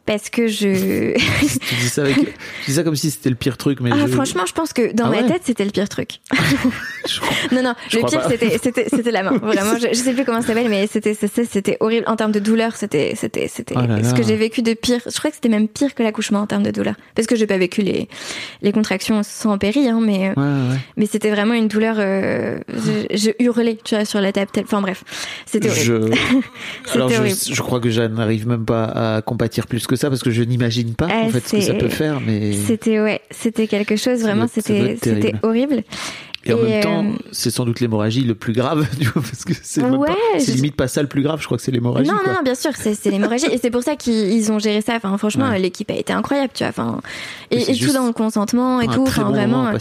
[0.09, 1.13] parce que je.
[1.69, 2.25] tu dis ça avec, tu
[2.65, 4.91] dis ça comme si c'était le pire truc, mais ah, je- franchement, je pense que
[4.91, 6.19] dans Ah ma ouais tête, c'était le pire truc.
[7.07, 7.19] je
[7.55, 9.37] Non, non, Je le pire, c'était, c'était, c'était la main.
[9.37, 12.31] Vraiment, je, je sais plus comment ça s'appelle, mais c'était, c'était, c'était horrible en termes
[12.31, 12.75] de douleur.
[12.75, 14.99] C'était, c'était, c'était Oh ce que j'ai vécu de pire.
[15.05, 17.45] Je crois que c'était même pire que l'accouchement en termes de douleur, parce que j'ai
[17.45, 18.09] pas vécu les,
[18.63, 20.77] les contractions sans péri, hein, mais, Ouais, ouais.
[20.97, 21.97] mais c'était vraiment une douleur.
[21.99, 22.57] euh,
[23.13, 24.49] je, hurlais, tu vois, sur la table.
[24.59, 25.03] Enfin bref,
[25.45, 25.85] c'était horrible.
[25.85, 26.93] Je...
[26.95, 27.37] Alors, je, horrible.
[27.53, 28.85] je crois que je n'arrive même pas
[29.17, 31.61] à compatir plus que ça parce que je n'imagine pas Ah, en fait ce que
[31.61, 34.47] ça peut faire, mais C'était ouais, c'était quelque chose vraiment.
[34.47, 35.83] C'était, c'était horrible.
[36.45, 39.53] et en même temps, euh, c'est sans doute l'hémorragie le plus grave, vois, parce que
[39.61, 40.07] c'est Ouais,
[40.39, 41.39] je- limite pas ça le plus grave.
[41.41, 42.09] Je crois que c'est l'hémorragie.
[42.09, 42.27] Non, quoi.
[42.27, 43.45] non, non, bien sûr, c'est l'hémorragie.
[43.51, 44.95] et c'est pour ça qu'ils ils ont géré ça.
[44.95, 45.59] Enfin, franchement, Ouais.
[45.59, 46.69] l'équipe a été incroyable, tu vois.
[46.69, 47.01] Enfin,
[47.51, 49.03] et, tout dans le consentement et tout.
[49.03, 49.69] Enfin, bon vraiment.
[49.69, 49.79] quoi.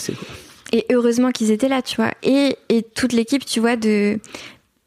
[0.73, 2.11] Et heureusement qu'ils étaient là, tu vois.
[2.23, 4.19] Et, et toute l'équipe, tu vois, de.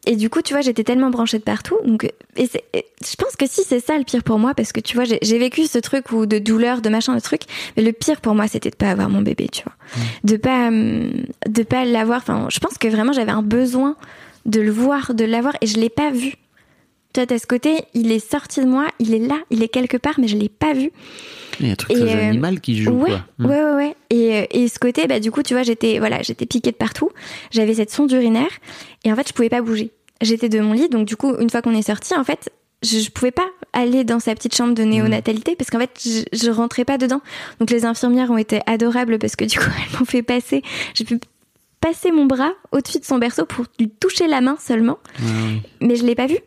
[0.08, 1.78] Et du coup, tu vois, j'étais tellement branchée de partout.
[1.86, 4.72] Donc, et c'est- et je pense que si c'est ça le pire pour moi, parce
[4.72, 7.42] que tu vois, j'ai vécu ce truc où de douleur, de machin, de truc.
[7.78, 9.74] Mais le pire pour moi, c'était de pas avoir mon bébé, tu vois,
[10.24, 11.12] de pas, hum,
[11.48, 12.18] de pas l'avoir.
[12.20, 13.96] Enfin, je pense que vraiment, j'avais un besoin
[14.48, 16.34] de le voir, de l'avoir, et je l'ai pas vu.
[17.14, 19.68] Tu vois, t'as ce côté, il est sorti de moi, il est là, il est
[19.68, 20.92] quelque part, mais je l'ai pas vu.
[21.60, 23.26] Il y a un truc Et, très euh, animal qui joue, ouais, quoi.
[23.38, 23.46] Mm.
[23.46, 23.96] ouais, ouais, ouais.
[24.10, 26.78] Et, euh, et ce côté, bah, du coup, tu vois, j'étais, voilà, j'étais piquée de
[26.78, 27.10] partout.
[27.52, 28.52] J'avais cette sonde urinaire.
[29.04, 29.92] Et en fait, je pouvais pas bouger.
[30.22, 30.88] J'étais de mon lit.
[30.88, 32.50] Donc, du coup, une fois qu'on est sorti, en fait,
[32.82, 36.24] je, je pouvais pas aller dans sa petite chambre de néonatalité parce qu'en fait, je,
[36.32, 37.22] je rentrais pas dedans.
[37.60, 40.64] Donc, les infirmières ont été adorables parce que du coup, elles m'ont fait passer.
[40.94, 41.20] J'ai pu
[41.82, 45.00] passer mon bras au-dessus de son berceau pour lui toucher la main seulement.
[45.20, 45.62] Ouais.
[45.82, 46.38] Mais je l'ai pas vu.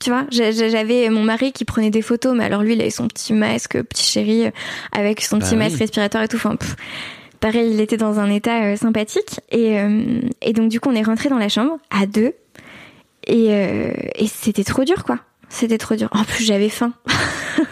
[0.00, 3.08] Tu vois, j'avais mon mari qui prenait des photos, mais alors lui, il avait son
[3.08, 4.50] petit masque, petit chéri, euh,
[4.92, 5.80] avec son Bah petit masque oui.
[5.80, 6.36] respiratoire et tout.
[6.36, 6.76] Enfin, pff,
[7.40, 9.40] pareil, il était dans un état euh, sympathique.
[9.50, 12.32] Et, euh, et donc, du coup, on est rentré dans la chambre à deux.
[13.26, 15.18] Et, euh, et c'était trop dur, quoi.
[15.48, 16.08] C'était trop dur.
[16.12, 16.92] En plus, j'avais faim.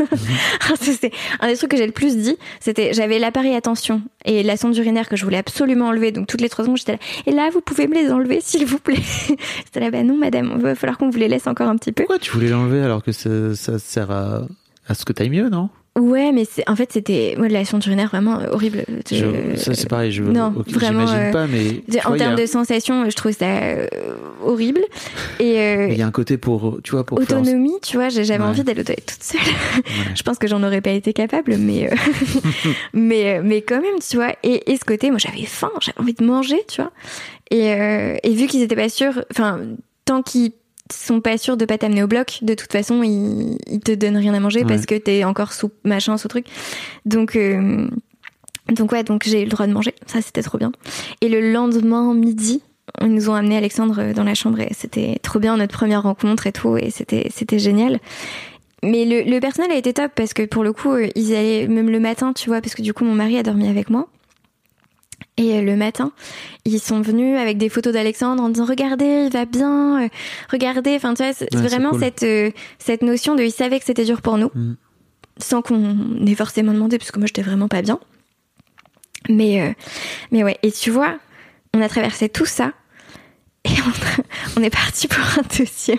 [0.81, 2.37] c'est un des trucs que j'ai le plus dit.
[2.61, 6.13] C'était, j'avais l'appareil attention et la sonde urinaire que je voulais absolument enlever.
[6.13, 6.99] Donc toutes les trois secondes, j'étais là.
[7.27, 8.97] Et là, vous pouvez me les enlever, s'il vous plaît.
[9.65, 11.93] j'étais là, bah non, madame, il va falloir qu'on vous les laisse encore un petit
[11.93, 12.05] peu.
[12.05, 14.43] Pourquoi tu voulais l'enlever alors que ça, sert à,
[14.89, 15.71] à ce que t'ailles mieux, non?
[15.99, 18.85] Ouais, mais c'est, en fait, c'était, moi, la sonde urinaire vraiment euh, horrible.
[19.11, 23.11] Je- Ça c'est pareil, je non, vraiment, euh, pas, mais En a- termes de sensations,
[23.11, 23.87] je trouve ça euh,
[24.43, 24.81] horrible.
[25.39, 28.09] Et euh, il y a un côté pour, tu vois, pour en- autonomie, tu vois,
[28.09, 28.41] j'avais Ouais.
[28.41, 29.41] envie d'aller aux toilettes toute seule.
[29.43, 29.83] Ouais.
[30.15, 31.95] Je pense que j'en aurais pas été capable, mais euh,
[32.95, 34.33] mais mais quand même, tu vois.
[34.43, 36.91] Et, et ce côté, moi, j'avais faim, j'avais envie de manger, tu vois.
[37.51, 39.61] Et euh, et vu qu'ils étaient pas sûrs, enfin,
[40.07, 40.53] tant qu'ils
[40.93, 44.17] sont pas sûrs de pas t'amener au bloc, de toute façon, ils, ils te donnent
[44.17, 44.67] rien à manger Ouais.
[44.67, 46.47] parce que t'es encore sous machin, sous truc.
[47.07, 47.89] Donc euh,
[48.71, 49.95] donc ouais, donc j'ai eu le droit de manger.
[50.07, 50.73] Ça, c'était trop bien.
[51.21, 52.63] Et le lendemain midi.
[53.01, 56.47] Ils nous ont amené Alexandre dans la chambre et c'était trop bien notre première rencontre
[56.49, 58.01] et tout et c'était c'était génial.
[58.83, 61.69] Mais le, le personnel a été top parce que pour le coup, euh, ils allaient
[61.69, 64.09] même le matin, tu vois, parce que du coup, mon mari a dormi avec moi.
[65.39, 66.13] Et euh, le matin,
[66.67, 70.09] ils sont venus avec des photos d'Alexandre en disant regardez, il va bien, euh,
[70.51, 70.95] regardez.
[70.97, 72.01] Enfin, tu vois, c'est Ouais, vraiment cool.
[72.01, 74.75] cette euh, cette notion de ils savaient que c'était dur pour nous, Mm.
[75.39, 77.99] sans qu'on ait forcément demandé, parce que moi j'étais vraiment pas bien.
[79.31, 79.73] Mais euh,
[80.33, 80.59] mais ouais.
[80.63, 81.17] Et tu vois,
[81.75, 82.73] on a traversé tout ça.
[83.65, 83.71] Et
[84.57, 85.99] on, est parti pour un deuxième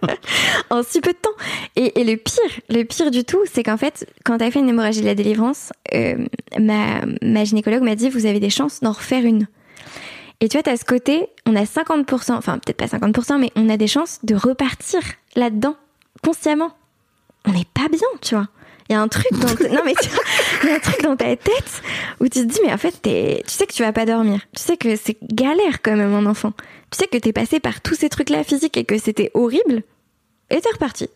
[0.70, 1.30] en si peu de temps.
[1.74, 4.68] Et, et le pire, le pire du tout, c'est qu'en fait, quand t'as fait une
[4.68, 6.26] hémorragie de la délivrance, euh,
[6.60, 9.48] ma, ma gynécologue m'a dit vous avez des chances d'en refaire une.
[10.40, 13.68] Et tu vois, t'as ce côté, on a 50%, enfin peut-être pas 50%, mais on
[13.68, 15.00] a des chances de repartir
[15.36, 15.76] là-dedans
[16.22, 16.72] consciemment.
[17.46, 18.48] On n'est pas bien, tu vois.
[18.88, 19.94] Il y a un truc dans non mais
[20.62, 21.82] il y a un truc dans ta tête
[22.20, 24.40] où tu te dis mais en fait tu sais que tu vas pas dormir.
[24.54, 26.52] Tu sais que c'est galère quand même un enfant.
[26.90, 29.82] Tu sais que t'es passé par tous ces trucs là physiques et que c'était horrible
[30.50, 31.08] et t'es reparti.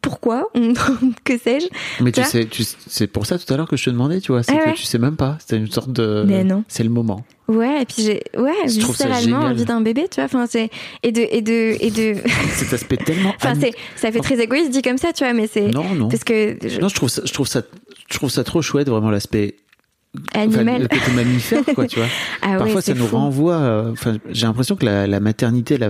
[0.00, 0.48] Pourquoi
[1.24, 1.66] Que sais-je
[2.02, 4.32] Mais tu sais, tu- c'est pour ça tout à l'heure que je te demandais, tu
[4.32, 5.36] vois, c'est Ah que tu sais même pas.
[5.46, 6.24] C'est une sorte de.
[6.26, 6.64] Mais non.
[6.68, 7.24] C'est le moment.
[7.48, 10.24] Ouais, et puis j'ai ouais, Je trouve ça viscéralement envie d'un bébé, tu vois.
[10.24, 10.70] Enfin c'est
[11.02, 12.20] et de et de et de.
[12.54, 13.32] Cet aspect tellement.
[13.36, 16.08] enfin c'est ça fait très égoïste dit comme ça, tu vois, mais c'est Non, non.
[16.08, 17.62] parce que je- Non, je trouve ça, je trouve ça,
[18.10, 19.56] je trouve ça trop chouette, vraiment l'aspect.
[20.34, 20.82] Enfin, animal.
[20.82, 22.08] le côté mammifère, quoi, tu vois.
[22.42, 23.16] ah ouais, Parfois, ça nous fou.
[23.16, 23.54] renvoie.
[23.56, 25.86] euh, Enfin, j'ai l'impression que la, la maternité, la,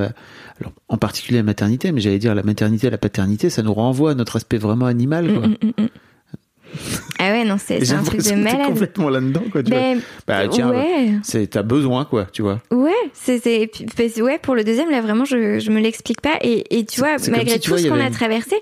[0.60, 4.12] alors, en particulier la maternité, mais j'allais dire la maternité, la paternité, ça nous renvoie
[4.12, 5.46] à notre aspect vraiment animal, quoi.
[5.46, 5.88] Mm, mm, mm, mm.
[7.18, 8.66] Ah ouais, non, c'est un truc de malade.
[8.66, 9.62] complètement là-dedans, quoi.
[9.62, 9.80] Tu vois.
[9.80, 12.60] Ben, Bah tiens, ouais, c'est t'as besoin, quoi, tu vois.
[12.70, 16.78] ouais, c'est c'est ouais pour le deuxième là vraiment je je me l'explique pas et
[16.78, 18.56] et tu vois malgré si, tout vois, ce qu'on a une- traversé,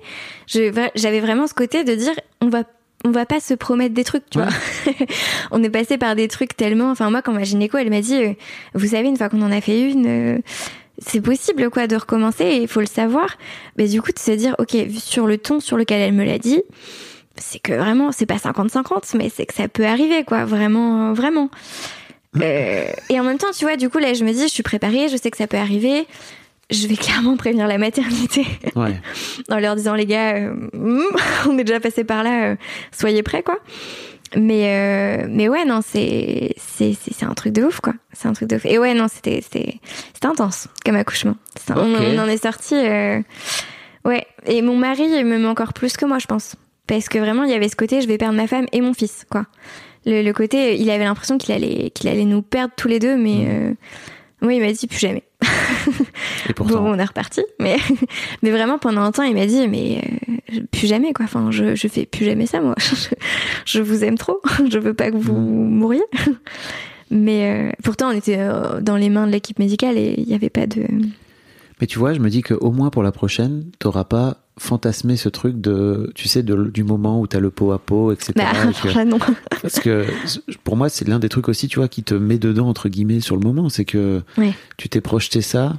[0.46, 2.62] j'avais vraiment ce côté de dire on va
[3.06, 4.44] on va pas se promettre des trucs, tu Ouais.
[4.44, 4.94] vois.
[5.52, 8.16] on est passé par des trucs tellement enfin moi quand ma gynéco elle m'a dit
[8.16, 8.32] euh,
[8.74, 10.38] vous savez une fois qu'on en a fait une euh,
[10.98, 13.36] c'est possible quoi de recommencer et il faut le savoir.
[13.76, 16.38] Mais du coup de se dire OK, sur le ton sur lequel elle me l'a
[16.38, 16.62] dit,
[17.36, 20.44] c'est que vraiment, c'est pas 50-50, mais c'est que ça peut arriver, quoi.
[20.46, 21.50] Vraiment, vraiment.
[22.42, 24.62] Euh, et en même temps, tu vois, du coup, là, je me dis, je suis
[24.62, 26.06] préparée, je sais que ça peut arriver.
[26.70, 28.44] Je vais clairement prévenir la maternité
[28.74, 29.00] Ouais.
[29.50, 31.00] en leur disant, les gars, euh, hmm,
[31.48, 32.56] on est déjà passé par là, euh,
[32.92, 33.58] soyez prêts, quoi.
[34.36, 37.94] Mais, euh, mais ouais, non, c'est, c'est, c'est, c'est un truc de ouf, quoi.
[38.12, 38.66] C'est un truc de ouf.
[38.66, 39.78] Et ouais, non, c'était, c'était,
[40.12, 41.36] c'était intense comme accouchement.
[41.70, 42.74] On, en est sorti.
[42.74, 43.20] euh,
[44.04, 44.26] ouais.
[44.46, 46.56] Et mon mari il m'aime encore plus que moi, je pense.
[46.88, 48.92] Parce que vraiment, il y avait ce côté, je vais perdre ma femme et mon
[48.94, 49.46] fils, quoi.
[50.04, 53.16] Le, le côté, il avait l'impression qu'il allait, qu'il allait nous perdre tous les deux,
[53.16, 53.72] mais euh,
[54.40, 55.22] moi, il m'a dit plus jamais.
[56.48, 56.82] Et pourtant.
[56.82, 57.76] Bon, on est reparti, mais
[58.42, 60.02] mais vraiment pendant un temps, il m'a dit mais
[60.54, 61.24] euh, plus jamais quoi.
[61.24, 62.74] Enfin, je je fais plus jamais ça moi.
[62.86, 63.14] Je,
[63.64, 64.40] je vous aime trop.
[64.70, 66.04] Je veux pas que vous mouriez.
[67.10, 70.34] Mais euh, pourtant, on était euh, dans les mains de l'équipe médicale et il n'y
[70.34, 70.86] avait pas de.
[71.80, 75.28] Mais tu vois, je me dis qu'au moins pour la prochaine, t'auras pas fantasmé ce
[75.28, 78.32] truc de, tu sais, de- du moment où t'as le pot à pot, etc.
[78.36, 79.18] Bah, et que- non.
[79.62, 80.06] parce que
[80.64, 83.20] pour moi, c'est l'un des trucs aussi, tu vois, qui te met dedans, entre guillemets,
[83.20, 83.68] sur le moment.
[83.68, 84.54] C'est que Ouais.
[84.76, 85.74] tu t'es projeté ça.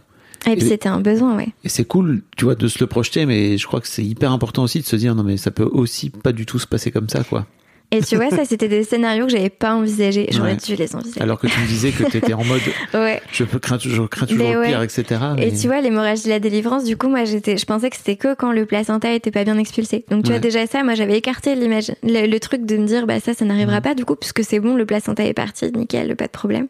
[0.45, 1.49] Et puis Et- c'était un besoin, ouais.
[1.63, 4.31] Et c'est cool, tu vois, de se le projeter, mais je crois que c'est hyper
[4.31, 6.91] important aussi de se dire, non, mais ça peut aussi pas du tout se passer
[6.91, 7.47] comme ça, quoi.
[7.89, 10.27] Et tu vois, ça, c'était des scénarios que j'avais pas envisagés.
[10.31, 10.57] J'aurais Ouais.
[10.57, 11.21] dû les envisager.
[11.21, 12.59] Alors que tu me disais que t'étais en mode,
[12.93, 13.21] Ouais.
[13.31, 14.67] je peux crains, je crains toujours le ouais.
[14.67, 15.05] pire, etc.
[15.37, 18.17] Et tu vois, l'hémorragie de la délivrance, du coup, moi, j'étais, je pensais que c'était
[18.17, 20.03] que quand le placenta était pas bien expulsé.
[20.11, 23.07] Donc, tu vois, déjà ça, moi, j'avais écarté l'image, le, le truc de me dire,
[23.07, 26.13] bah, ça, ça n'arrivera pas, du coup, puisque c'est bon, le placenta est parti, nickel,
[26.17, 26.67] pas de problème.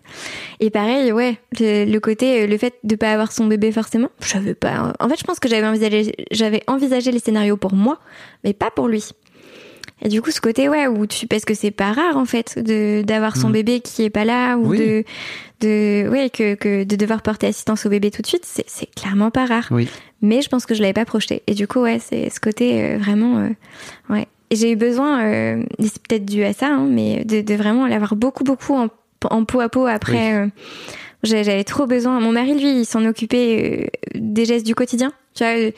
[0.60, 4.10] Et pareil, ouais, le, le côté, euh, le fait de pas avoir son bébé forcément,
[4.22, 4.94] je savais pas.
[5.00, 8.00] En fait, je pense que j'avais envisagé, j'avais envisagé les scénarios pour moi,
[8.44, 9.04] mais pas pour lui.
[10.02, 12.60] Et du coup, ce côté, ouais, où tu, parce que c'est pas rare, en fait,
[12.60, 13.54] de, d'avoir son Mm.
[13.54, 14.78] bébé qui est pas là, ou Oui.
[14.78, 15.04] de,
[15.62, 18.86] de, ouais, que, que de devoir porter assistance au bébé tout de suite, c'est, c'est
[18.94, 19.68] clairement pas rare.
[19.72, 19.88] Oui.
[20.22, 21.42] Mais je pense que je l'avais pas projeté.
[21.48, 23.50] Et du coup, ouais, c'est ce côté euh, vraiment, euh,
[24.10, 24.28] ouais.
[24.50, 27.86] Et j'ai eu besoin, euh, c'est peut-être dû à ça, hein, mais de, de vraiment
[27.88, 28.88] l'avoir beaucoup, beaucoup en,
[29.30, 30.36] en peau à peau après.
[30.36, 30.52] euh, j'ai-
[31.28, 32.20] j'avais trop besoin.
[32.20, 35.12] Mon mari, lui, il s'en occupait euh, des gestes du quotidien.
[35.36, 35.72] Tu vois, euh,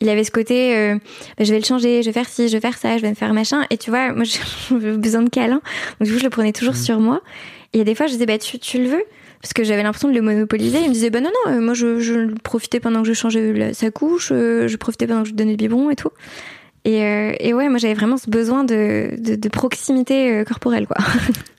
[0.00, 0.94] il avait ce côté, euh,
[1.38, 3.10] bah, je vais le changer, je vais faire ci, je vais faire ça, je vais
[3.10, 3.64] me faire machin.
[3.70, 4.40] Et tu vois, moi, j'ai
[4.96, 5.60] besoin de câlin.
[6.00, 7.20] Donc, du coup, je le prenais toujours sur moi.
[7.74, 9.02] Et des fois, je disais, bah, tu, tu le veux?
[9.40, 10.78] Parce que j'avais l'impression de le monopoliser.
[10.82, 13.74] Il me disait, bah, non, non, moi, je, je profitais pendant que je changeais la-
[13.74, 16.10] sa couche, je profitais pendant que je donnais le biberon et tout.
[16.84, 20.96] Et, euh, et ouais, moi, j'avais vraiment ce besoin de, de, de proximité corporelle, quoi.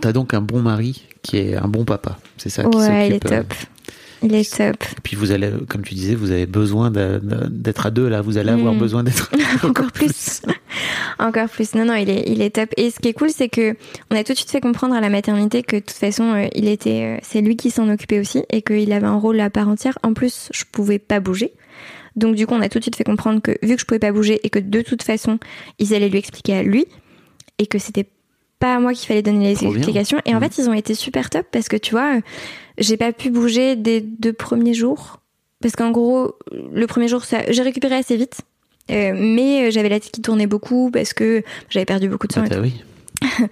[0.00, 2.18] T'as donc un bon mari qui est un bon papa.
[2.36, 3.54] C'est ça qui Ouais, il est s'occupe, euh, top.
[4.22, 4.82] Il est top.
[4.84, 8.20] Et puis vous allez, comme tu disais, vous avez besoin d'être à deux là.
[8.20, 8.78] Vous allez avoir Mm.
[8.78, 9.30] besoin d'être
[9.64, 10.42] Encore plus.
[11.18, 11.74] Encore plus.
[11.74, 12.68] Non, non, il est, il est top.
[12.76, 13.74] Et ce qui est cool, c'est que
[14.10, 16.46] on a tout de suite fait comprendre à la maternité que de toute façon, euh,
[16.54, 19.50] il était, euh, c'est lui qui s'en occupait aussi et qu'il avait un rôle à
[19.50, 19.98] part entière.
[20.02, 21.52] En plus, je pouvais pas bouger.
[22.16, 23.98] Donc du coup, on a tout de suite fait comprendre que vu que je pouvais
[24.00, 25.38] pas bouger et que de toute façon,
[25.78, 26.86] ils allaient lui expliquer à lui
[27.58, 28.06] et que c'était
[28.60, 29.76] pas à moi qu'il fallait donner les Trop bien.
[29.78, 30.20] explications.
[30.26, 30.44] Et en Mhm.
[30.44, 32.18] fait, ils ont été super top parce que tu vois,
[32.78, 35.16] j'ai pas pu bouger des deux premiers jours.
[35.62, 38.40] Parce qu'en gros, le premier jour, ça, j'ai récupéré assez vite.
[38.90, 42.32] Euh, mais euh, j'avais la tête qui tournait beaucoup parce que j'avais perdu beaucoup de
[42.32, 42.42] sang.
[42.44, 42.62] Ah, et t'as- tout.
[42.62, 42.82] oui.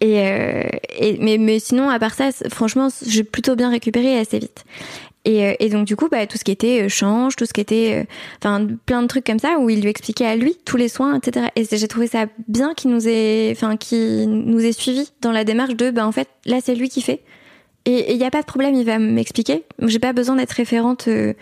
[0.00, 0.62] Et, euh,
[0.98, 4.64] et- mais, mais sinon, à part ça, franchement, j'ai plutôt bien récupéré assez vite.
[5.24, 7.52] Et, euh, et donc du coup, bah, tout ce qui était euh, change, tout ce
[7.52, 8.04] qui était, euh,
[8.42, 11.16] enfin, plein de trucs comme ça où il lui expliquait à lui tous les soins,
[11.16, 11.46] etc.
[11.54, 15.44] Et j'ai trouvé ça bien qu'il nous ait, enfin, qu'il nous ait suivis dans la
[15.44, 17.22] démarche de, bah en fait, là c'est lui qui fait.
[17.84, 19.64] Et il n'y a pas de problème, il va m'expliquer.
[19.80, 21.34] J'ai pas besoin d'être référente euh,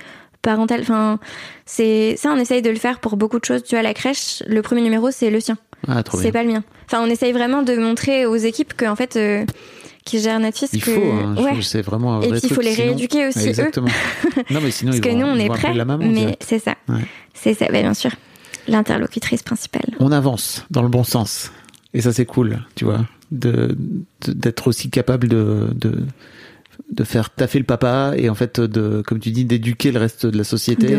[0.42, 0.80] parentale.
[0.80, 1.18] Enfin,
[1.66, 3.62] c'est ça, on essaye de le faire pour beaucoup de choses.
[3.62, 5.58] Tu vois, la crèche, le premier numéro, c'est le sien.
[5.88, 6.64] Ah, C'est pas le mien.
[6.86, 9.44] Enfin, on essaye vraiment de montrer aux équipes que, en fait, euh,
[10.05, 10.90] qui gèrent notre fils Il que.
[10.92, 11.62] faut, hein, ouais.
[11.62, 13.48] c'est vraiment un Et vrai puis il faut les sinon- rééduquer aussi, eux.
[13.48, 13.88] Exactement.
[14.51, 15.74] non, mais sinon Parce ils que vont, nous, on est prêts.
[15.74, 16.07] la maman.
[16.07, 16.74] mais c'est ça.
[16.88, 17.01] Ouais.
[17.34, 18.11] C'est ça, bah, bien sûr.
[18.68, 19.82] L'interlocutrice principale.
[20.01, 21.51] On avance dans le bon sens.
[21.94, 23.76] Et ça, c'est cool, tu vois, de
[24.26, 26.05] de- d'être aussi capable de, de
[26.90, 30.26] de faire taffer le papa et en fait de comme tu dis d'éduquer le reste
[30.26, 30.96] de la société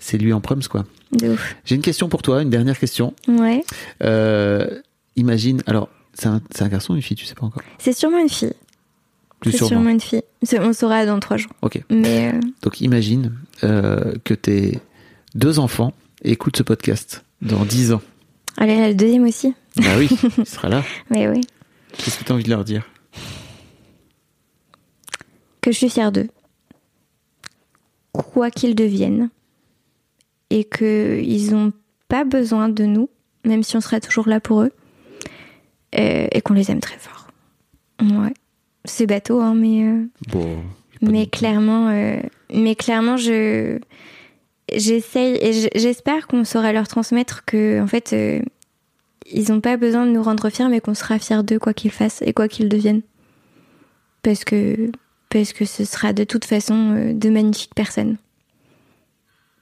[0.00, 1.56] c'est lui en prums quoi De ouf.
[1.64, 3.62] j'ai une question pour toi une dernière question Ouais.
[4.02, 4.66] Euh,
[5.14, 5.88] imagine alors
[6.18, 7.62] c'est un, garçon ou une fille tu sais pas encore?
[7.78, 8.52] C'est sûrement une fille.
[9.44, 10.22] C'est sûrement sûrement une fille.
[10.60, 11.52] On saura dans trois jours.
[11.62, 14.80] ok Mais euh, donc imagine euh, que tes
[15.34, 15.92] deux enfants
[16.24, 18.02] écoutent ce podcast dans dix ans
[18.56, 19.54] allez, là, le deuxième aussi.
[19.76, 20.08] bah oui
[20.38, 21.40] il sera là Mais oui.
[21.96, 22.82] qu'est-ce que tu as envie de leur dire?
[25.60, 26.28] Que je suis fière d'eux.
[28.12, 29.30] Quoi qu'ils deviennent.
[30.50, 31.72] Et qu'ils n'ont
[32.08, 33.08] pas besoin de nous,
[33.44, 34.72] même si on sera toujours là pour eux.
[35.92, 37.28] Et qu'on les aime très fort.
[38.02, 38.34] Ouais.
[38.84, 39.82] C'est bateau, hein, mais.
[39.84, 40.62] euh, bon
[41.00, 42.20] mais de- clairement, euh,
[42.52, 43.78] mais clairement, je
[44.74, 48.40] j'essaye et j'espère qu'on saura leur transmettre que en fait, euh,
[49.30, 51.90] ils ont pas besoin de nous rendre fiers, mais qu'on sera fiers d'eux quoi qu'ils
[51.90, 53.02] fassent et quoi qu'ils deviennent.
[54.22, 54.90] Parce que,
[55.30, 58.16] parce que ce sera de toute façon de magnifiques personnes.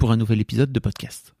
[0.00, 1.34] pour un nouvel épisode de podcast.